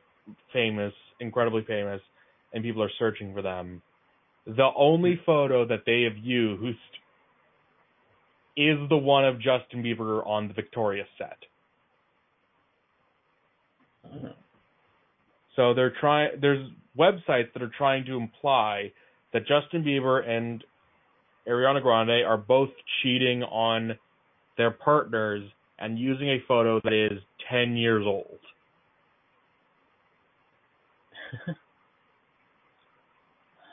famous, 0.53 0.93
incredibly 1.21 1.63
famous, 1.65 2.01
and 2.53 2.65
people 2.65 2.83
are 2.83 2.91
searching 2.99 3.35
for 3.35 3.43
them. 3.43 3.83
The 4.47 4.69
only 4.77 5.21
photo 5.27 5.67
that 5.67 5.81
they 5.85 6.03
have 6.03 6.17
used 6.17 6.79
is 8.57 8.79
the 8.89 8.97
one 8.97 9.25
of 9.25 9.37
Justin 9.37 9.83
Bieber 9.83 10.27
on 10.27 10.49
the 10.49 10.55
Victorious 10.55 11.09
set. 11.19 11.37
Uh, 14.05 14.29
So 15.59 15.75
they're 15.75 15.93
trying. 16.01 16.41
There's 16.41 16.65
websites 16.97 17.53
that 17.53 17.63
are 17.63 17.73
trying 17.77 18.05
to 18.05 18.17
imply 18.17 18.93
that 19.33 19.41
Justin 19.41 19.83
Bieber 19.83 20.27
and 20.27 20.63
Ariana 21.49 21.83
Grande 21.83 22.25
are 22.25 22.37
both 22.37 22.71
cheating 23.03 23.43
on 23.43 23.97
their 24.57 24.71
partners 24.71 25.43
and 25.79 25.99
using 25.99 26.29
a 26.29 26.39
photo 26.47 26.81
that 26.85 26.93
is 26.93 27.19
10 27.51 27.77
years 27.77 28.05
old. 28.07 28.39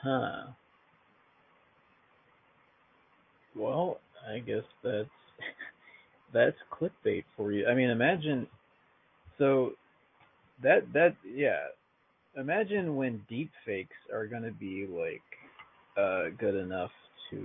huh. 0.02 0.46
Well, 3.54 3.98
I 4.28 4.38
guess 4.40 4.64
that's 4.82 5.08
that's 6.32 6.56
clickbait 6.72 7.24
for 7.36 7.52
you. 7.52 7.66
I 7.66 7.74
mean, 7.74 7.90
imagine 7.90 8.46
so 9.38 9.72
that 10.62 10.92
that 10.92 11.16
yeah. 11.34 11.66
Imagine 12.38 12.96
when 12.96 13.22
deep 13.30 13.50
fakes 13.64 13.96
are 14.12 14.26
going 14.26 14.42
to 14.42 14.52
be 14.52 14.86
like 14.86 15.22
uh 15.96 16.24
good 16.38 16.54
enough 16.54 16.90
to 17.30 17.42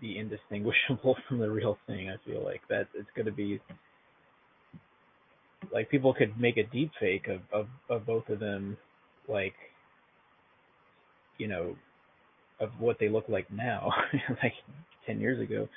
be 0.00 0.18
indistinguishable 0.18 1.16
from 1.28 1.38
the 1.38 1.50
real 1.50 1.78
thing. 1.86 2.10
I 2.10 2.16
feel 2.28 2.44
like 2.44 2.62
that 2.68 2.88
it's 2.94 3.08
going 3.16 3.26
to 3.26 3.32
be 3.32 3.60
like 5.72 5.90
people 5.90 6.14
could 6.14 6.38
make 6.40 6.56
a 6.56 6.64
deep 6.64 6.90
fake 7.00 7.28
of 7.28 7.40
of 7.52 7.68
of 7.88 8.06
both 8.06 8.28
of 8.28 8.40
them 8.40 8.76
like 9.28 9.54
you 11.38 11.48
know 11.48 11.76
of 12.60 12.70
what 12.78 12.98
they 13.00 13.08
look 13.08 13.24
like 13.28 13.50
now 13.52 13.90
like 14.42 14.54
10 15.06 15.20
years 15.20 15.40
ago 15.40 15.68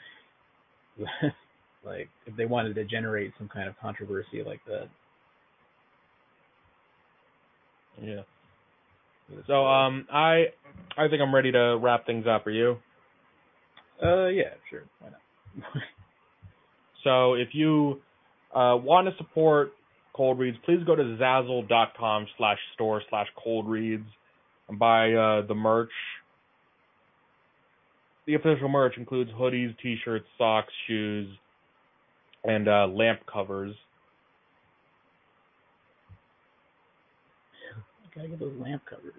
like 1.85 2.09
if 2.25 2.35
they 2.37 2.45
wanted 2.45 2.75
to 2.75 2.85
generate 2.85 3.33
some 3.37 3.49
kind 3.49 3.67
of 3.67 3.75
controversy 3.79 4.43
like 4.45 4.61
that 4.67 4.89
Yeah. 8.01 8.21
So 9.47 9.65
um 9.65 10.07
I 10.11 10.45
I 10.97 11.07
think 11.07 11.21
I'm 11.21 11.33
ready 11.33 11.51
to 11.51 11.77
wrap 11.81 12.05
things 12.05 12.25
up. 12.27 12.47
Are 12.47 12.51
you? 12.51 12.77
uh 14.01 14.27
yeah 14.27 14.53
sure 14.69 14.83
why 14.99 15.09
not 15.09 15.73
So 17.03 17.33
if 17.35 17.49
you 17.53 18.01
uh, 18.53 18.75
want 18.75 19.07
to 19.07 19.15
support 19.17 19.71
Cold 20.13 20.39
Reads, 20.39 20.57
please 20.65 20.79
go 20.85 20.95
to 20.95 21.03
Zazzle.com 21.03 22.27
slash 22.37 22.57
store 22.75 23.01
slash 23.09 23.27
Cold 23.41 23.67
Reads 23.67 24.07
and 24.67 24.77
buy 24.77 25.13
uh, 25.13 25.47
the 25.47 25.55
merch. 25.55 25.91
The 28.27 28.35
official 28.35 28.69
merch 28.69 28.93
includes 28.97 29.31
hoodies, 29.31 29.75
t-shirts, 29.81 30.25
socks, 30.37 30.73
shoes, 30.87 31.27
and 32.43 32.67
uh, 32.67 32.87
lamp 32.87 33.21
covers. 33.31 33.75
Gotta 38.15 38.29
get 38.29 38.39
those 38.39 38.57
lamp 38.59 38.81
covers 38.89 39.13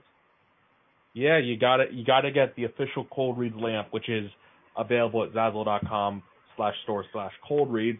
Yeah, 1.14 1.38
you 1.38 1.58
got 1.58 1.78
to 1.78 1.84
You 1.92 2.04
got 2.04 2.22
to 2.22 2.30
get 2.30 2.54
the 2.56 2.64
official 2.64 3.06
Cold 3.12 3.38
Reads 3.38 3.56
lamp, 3.56 3.88
which 3.90 4.08
is 4.08 4.30
available 4.76 5.24
at 5.24 5.32
Zazzle.com 5.32 6.22
slash 6.56 6.74
store 6.84 7.04
slash 7.12 7.32
Cold 7.46 7.72
Reads. 7.72 7.98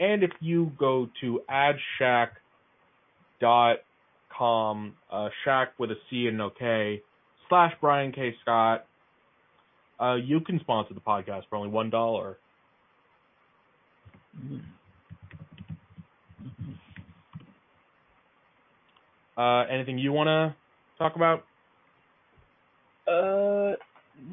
And 0.00 0.22
if 0.22 0.30
you 0.40 0.72
go 0.78 1.08
to 1.20 1.40
adshack.com, 1.50 2.36
uh, 5.10 5.28
Shack 5.44 5.72
with 5.78 5.90
a 5.90 5.96
C 6.08 6.26
and 6.28 6.38
no 6.38 6.50
K, 6.50 7.02
slash 7.48 7.72
Brian 7.80 8.12
K. 8.12 8.34
Scott, 8.42 8.86
uh, 10.00 10.14
you 10.14 10.40
can 10.40 10.60
sponsor 10.60 10.94
the 10.94 11.00
podcast 11.00 11.42
for 11.48 11.56
only 11.56 11.70
one 11.70 11.90
dollar. 11.90 12.38
mm. 14.40 14.60
Uh, 19.38 19.64
anything 19.70 19.96
you 19.98 20.12
want 20.12 20.26
to 20.26 20.54
talk 20.98 21.14
about? 21.14 21.44
Uh, 23.06 23.76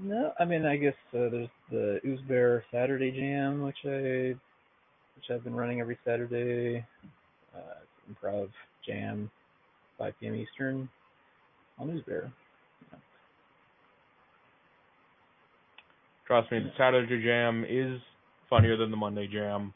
no. 0.02 0.34
I 0.40 0.46
mean, 0.46 0.66
I 0.66 0.78
guess 0.78 0.96
uh, 1.14 1.30
there's 1.30 1.50
the 1.72 2.00
Ooze 2.04 2.20
Bear 2.28 2.66
Saturday 2.72 3.12
Jam, 3.12 3.62
which 3.62 3.78
I 3.86 4.36
which 5.16 5.30
I've 5.32 5.44
been 5.44 5.56
running 5.56 5.80
every 5.80 5.98
Saturday. 6.04 6.84
Uh, 7.56 8.12
improv 8.12 8.50
jam, 8.86 9.30
5 9.98 10.14
p.m. 10.20 10.36
Eastern 10.36 10.90
on 11.80 11.90
Ooze 11.92 12.04
Bear. 12.06 12.32
Trust 16.28 16.52
me, 16.52 16.60
the 16.60 16.72
Saturday 16.78 17.24
Jam 17.24 17.64
is 17.70 18.02
funnier 18.50 18.76
than 18.76 18.90
the 18.90 18.98
Monday 18.98 19.28
Jam, 19.32 19.72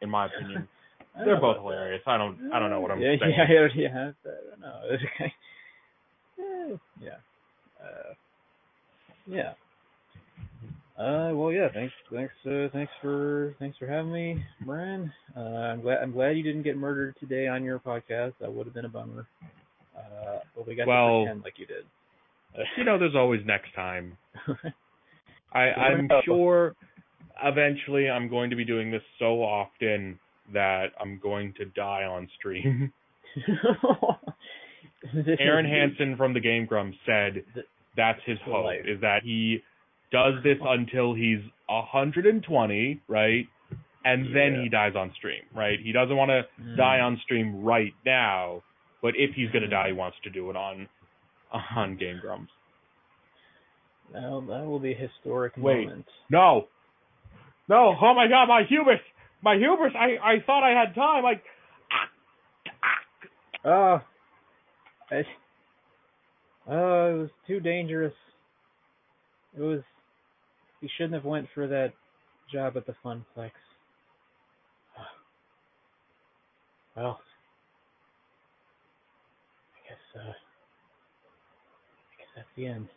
in 0.00 0.08
my 0.08 0.26
opinion. 0.26 0.66
They're 1.16 1.40
both 1.40 1.58
hilarious. 1.58 2.02
I 2.06 2.16
don't, 2.16 2.50
I 2.52 2.58
don't 2.58 2.70
know 2.70 2.80
what 2.80 2.90
I'm 2.90 3.00
yeah, 3.00 3.16
saying. 3.20 3.34
Yeah, 3.36 3.44
yeah, 3.50 3.68
yeah. 3.74 4.10
I 4.24 4.50
don't 4.50 4.60
know. 4.60 4.80
Eh, 6.38 6.76
yeah. 7.00 7.10
Uh, 7.80 8.14
yeah. 9.26 9.52
Uh, 10.98 11.32
well, 11.34 11.52
yeah. 11.52 11.68
Thanks, 11.72 11.92
thanks, 12.12 12.32
uh, 12.46 12.68
thanks 12.72 12.90
for, 13.00 13.54
thanks 13.58 13.76
for 13.78 13.86
having 13.86 14.12
me, 14.12 14.42
Brian. 14.64 15.12
Uh, 15.36 15.40
I'm 15.40 15.82
glad, 15.82 15.98
I'm 15.98 16.10
glad 16.10 16.30
you 16.30 16.42
didn't 16.42 16.62
get 16.62 16.76
murdered 16.76 17.14
today 17.20 17.46
on 17.46 17.62
your 17.62 17.78
podcast. 17.78 18.32
That 18.40 18.52
would 18.52 18.66
have 18.66 18.74
been 18.74 18.86
a 18.86 18.88
bummer. 18.88 19.26
Uh, 19.96 20.38
but 20.56 20.66
we 20.66 20.74
got 20.74 20.86
Well- 20.88 21.20
to 21.20 21.24
pretend 21.26 21.44
like 21.44 21.58
you 21.58 21.66
did. 21.66 21.84
You 22.76 22.84
know, 22.84 22.98
there's 22.98 23.14
always 23.14 23.40
next 23.46 23.74
time. 23.74 24.16
I, 25.54 25.60
I'm 25.60 26.08
sure 26.24 26.74
eventually 27.42 28.08
I'm 28.10 28.28
going 28.28 28.50
to 28.50 28.56
be 28.56 28.64
doing 28.64 28.90
this 28.90 29.02
so 29.18 29.42
often 29.42 30.18
that 30.52 30.86
I'm 31.00 31.18
going 31.22 31.54
to 31.58 31.64
die 31.66 32.04
on 32.04 32.28
stream. 32.38 32.92
Arin 35.14 35.68
Hanson 35.68 36.16
from 36.16 36.34
the 36.34 36.40
Game 36.40 36.66
Grumps 36.66 36.96
said 37.06 37.44
that's 37.96 38.20
his 38.24 38.38
hope 38.44 38.64
life. 38.64 38.80
is 38.86 39.00
that 39.00 39.22
he 39.22 39.62
does 40.10 40.34
this 40.44 40.58
until 40.62 41.14
he's 41.14 41.40
120, 41.68 43.00
right? 43.08 43.46
And 44.04 44.26
then 44.34 44.54
Yeah. 44.56 44.62
he 44.64 44.68
dies 44.68 44.94
on 44.96 45.12
stream, 45.14 45.42
right? 45.54 45.78
He 45.80 45.92
doesn't 45.92 46.16
want 46.16 46.30
to 46.30 46.46
Mm. 46.60 46.76
die 46.76 47.00
on 47.00 47.16
stream 47.18 47.62
right 47.64 47.94
now, 48.04 48.62
but 49.00 49.14
if 49.16 49.34
he's 49.34 49.50
going 49.50 49.62
to 49.62 49.68
Mm. 49.68 49.70
die, 49.70 49.86
he 49.88 49.92
wants 49.92 50.18
to 50.20 50.30
do 50.30 50.50
it 50.50 50.56
on 50.56 50.88
on 51.76 51.96
Game 51.96 52.18
Grumps. 52.18 52.52
Now 54.12 54.40
that 54.40 54.64
will 54.66 54.78
be 54.80 54.92
a 54.92 54.96
historic 54.96 55.54
Wait. 55.56 55.84
moment. 55.86 56.08
No. 56.30 56.68
No. 57.68 57.96
Oh 58.00 58.14
my 58.14 58.26
god, 58.26 58.46
my 58.48 58.62
hubris. 58.64 59.00
My 59.42 59.56
hubris. 59.56 59.92
I, 59.98 60.16
I 60.22 60.36
thought 60.46 60.62
I 60.62 60.70
had 60.78 60.94
time. 60.94 61.24
Like, 61.24 61.42
I, 65.10 65.22
oh, 66.68 67.14
it 67.14 67.18
was 67.18 67.30
too 67.46 67.60
dangerous. 67.60 68.14
It 69.56 69.62
was. 69.62 69.80
He 70.80 70.88
shouldn't 70.96 71.14
have 71.14 71.24
went 71.24 71.48
for 71.54 71.66
that 71.68 71.92
job 72.52 72.76
at 72.76 72.86
the 72.86 72.94
Funplex. 73.04 73.50
Well, 76.96 77.20
I 79.74 79.88
guess. 79.88 79.98
Uh, 80.14 80.28
I 80.28 82.14
guess 82.18 82.28
that's 82.36 82.48
the 82.54 82.66
end. 82.66 82.88